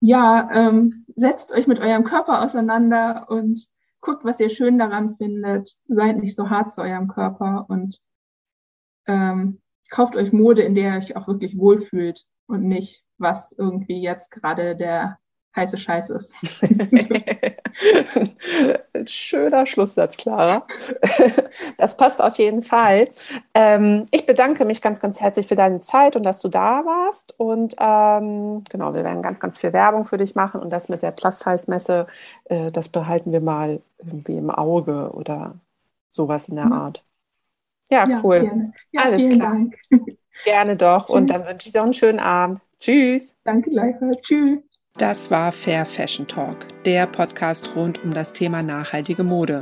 Ja, 0.00 0.48
ähm, 0.52 1.04
setzt 1.14 1.52
euch 1.52 1.66
mit 1.66 1.78
eurem 1.78 2.04
Körper 2.04 2.42
auseinander 2.42 3.26
und 3.28 3.66
guckt, 4.00 4.24
was 4.24 4.40
ihr 4.40 4.48
schön 4.48 4.78
daran 4.78 5.14
findet. 5.14 5.76
Seid 5.88 6.18
nicht 6.18 6.36
so 6.36 6.48
hart 6.48 6.72
zu 6.72 6.80
eurem 6.80 7.08
Körper 7.08 7.66
und 7.68 8.00
ähm, 9.06 9.60
kauft 9.90 10.16
euch 10.16 10.32
Mode, 10.32 10.62
in 10.62 10.74
der 10.74 10.92
ihr 10.92 10.98
euch 10.98 11.16
auch 11.16 11.26
wirklich 11.26 11.58
wohlfühlt 11.58 12.26
und 12.46 12.62
nicht 12.62 13.04
was 13.20 13.52
irgendwie 13.52 14.00
jetzt 14.00 14.30
gerade 14.30 14.76
der 14.76 15.18
heiße 15.56 15.78
Scheiß 15.78 16.10
ist. 16.10 16.32
Schöner 19.06 19.66
Schlusssatz, 19.66 20.16
Clara. 20.16 20.66
Das 21.76 21.96
passt 21.96 22.22
auf 22.22 22.36
jeden 22.36 22.62
Fall. 22.62 23.08
Ähm, 23.54 24.04
ich 24.10 24.26
bedanke 24.26 24.64
mich 24.64 24.82
ganz, 24.82 25.00
ganz 25.00 25.20
herzlich 25.20 25.46
für 25.46 25.56
deine 25.56 25.80
Zeit 25.80 26.14
und 26.14 26.22
dass 26.22 26.40
du 26.40 26.48
da 26.48 26.84
warst. 26.84 27.34
Und 27.38 27.74
ähm, 27.78 28.62
genau, 28.70 28.94
wir 28.94 29.02
werden 29.02 29.22
ganz, 29.22 29.40
ganz 29.40 29.58
viel 29.58 29.72
Werbung 29.72 30.04
für 30.04 30.18
dich 30.18 30.34
machen. 30.34 30.60
Und 30.60 30.70
das 30.70 30.88
mit 30.88 31.02
der 31.02 31.10
Plus-Size-Messe, 31.10 32.06
äh, 32.44 32.70
das 32.70 32.88
behalten 32.88 33.32
wir 33.32 33.40
mal 33.40 33.80
irgendwie 33.98 34.36
im 34.36 34.50
Auge 34.50 35.10
oder 35.12 35.54
sowas 36.08 36.48
in 36.48 36.56
der 36.56 36.66
mhm. 36.66 36.72
Art. 36.72 37.04
Ja, 37.90 38.08
ja 38.08 38.20
cool. 38.22 38.40
Gerne. 38.40 38.72
Ja, 38.92 39.02
Alles 39.02 39.34
klar. 39.34 39.50
Dank. 39.50 39.78
Gerne 40.44 40.76
doch. 40.76 41.06
Tschüss. 41.06 41.16
Und 41.16 41.30
dann 41.30 41.46
wünsche 41.46 41.66
ich 41.66 41.72
dir 41.72 41.82
einen 41.82 41.94
schönen 41.94 42.20
Abend. 42.20 42.60
Tschüss. 42.80 43.34
Danke 43.44 43.70
gleichfalls. 43.70 44.16
Tschüss. 44.22 44.58
Das 44.98 45.30
war 45.30 45.52
Fair 45.52 45.86
Fashion 45.86 46.26
Talk, 46.26 46.56
der 46.84 47.06
Podcast 47.06 47.76
rund 47.76 48.02
um 48.02 48.12
das 48.12 48.32
Thema 48.32 48.62
nachhaltige 48.62 49.22
Mode. 49.22 49.60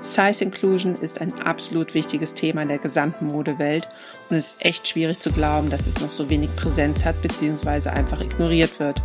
Size 0.00 0.44
Inclusion 0.44 0.94
ist 0.94 1.20
ein 1.20 1.32
absolut 1.40 1.94
wichtiges 1.94 2.34
Thema 2.34 2.62
in 2.62 2.68
der 2.68 2.78
gesamten 2.78 3.26
Modewelt 3.26 3.86
und 4.28 4.36
es 4.36 4.52
ist 4.52 4.64
echt 4.64 4.88
schwierig 4.88 5.20
zu 5.20 5.30
glauben, 5.30 5.70
dass 5.70 5.86
es 5.86 6.00
noch 6.00 6.10
so 6.10 6.28
wenig 6.28 6.54
Präsenz 6.56 7.04
hat 7.04 7.20
bzw. 7.22 7.90
einfach 7.90 8.20
ignoriert 8.20 8.80
wird. 8.80 9.00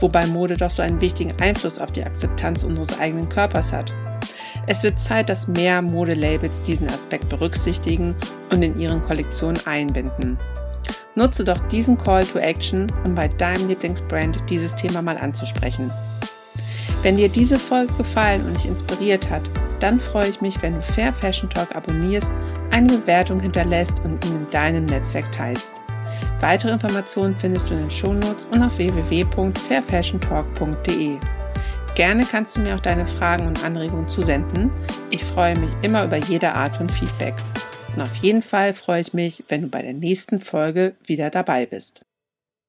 Wobei 0.00 0.26
Mode 0.26 0.54
doch 0.54 0.70
so 0.70 0.82
einen 0.82 1.00
wichtigen 1.00 1.34
Einfluss 1.40 1.78
auf 1.78 1.92
die 1.92 2.04
Akzeptanz 2.04 2.64
unseres 2.64 2.98
eigenen 3.00 3.28
Körpers 3.28 3.72
hat. 3.72 3.94
Es 4.66 4.82
wird 4.82 5.00
Zeit, 5.00 5.28
dass 5.28 5.48
mehr 5.48 5.80
Modelabels 5.80 6.62
diesen 6.62 6.88
Aspekt 6.88 7.28
berücksichtigen 7.28 8.14
und 8.50 8.62
in 8.62 8.78
ihren 8.78 9.02
Kollektionen 9.02 9.60
einbinden. 9.66 10.38
Nutze 11.16 11.44
doch 11.44 11.58
diesen 11.68 11.96
Call 11.96 12.24
to 12.24 12.38
Action, 12.38 12.88
um 13.04 13.14
bei 13.14 13.28
deinem 13.28 13.68
Lieblingsbrand 13.68 14.38
dieses 14.50 14.74
Thema 14.74 15.00
mal 15.00 15.16
anzusprechen. 15.18 15.92
Wenn 17.02 17.16
dir 17.16 17.28
diese 17.28 17.58
Folge 17.58 17.92
gefallen 17.94 18.44
und 18.46 18.56
dich 18.56 18.66
inspiriert 18.66 19.30
hat, 19.30 19.42
dann 19.78 20.00
freue 20.00 20.28
ich 20.28 20.40
mich, 20.40 20.60
wenn 20.62 20.74
du 20.74 20.82
Fair 20.82 21.12
Fashion 21.12 21.50
Talk 21.50 21.76
abonnierst, 21.76 22.32
eine 22.72 22.86
Bewertung 22.86 23.38
hinterlässt 23.40 24.00
und 24.04 24.24
ihn 24.24 24.32
in 24.32 24.50
deinem 24.50 24.86
Netzwerk 24.86 25.30
teilst. 25.30 25.72
Weitere 26.40 26.72
Informationen 26.72 27.36
findest 27.38 27.70
du 27.70 27.74
in 27.74 27.80
den 27.80 27.90
Shownotes 27.90 28.46
und 28.50 28.62
auf 28.62 28.78
www.fairfashiontalk.de. 28.78 31.18
Gerne 31.94 32.24
kannst 32.28 32.56
du 32.56 32.62
mir 32.62 32.74
auch 32.74 32.80
deine 32.80 33.06
Fragen 33.06 33.46
und 33.46 33.62
Anregungen 33.64 34.08
zusenden. 34.08 34.72
Ich 35.10 35.22
freue 35.22 35.56
mich 35.60 35.70
immer 35.82 36.04
über 36.04 36.16
jede 36.16 36.52
Art 36.52 36.74
von 36.76 36.88
Feedback. 36.88 37.34
Und 37.94 38.02
auf 38.02 38.16
jeden 38.16 38.42
Fall 38.42 38.74
freue 38.74 39.02
ich 39.02 39.14
mich, 39.14 39.44
wenn 39.46 39.62
du 39.62 39.68
bei 39.68 39.80
der 39.80 39.92
nächsten 39.92 40.40
Folge 40.40 40.96
wieder 41.06 41.30
dabei 41.30 41.64
bist. 41.64 42.04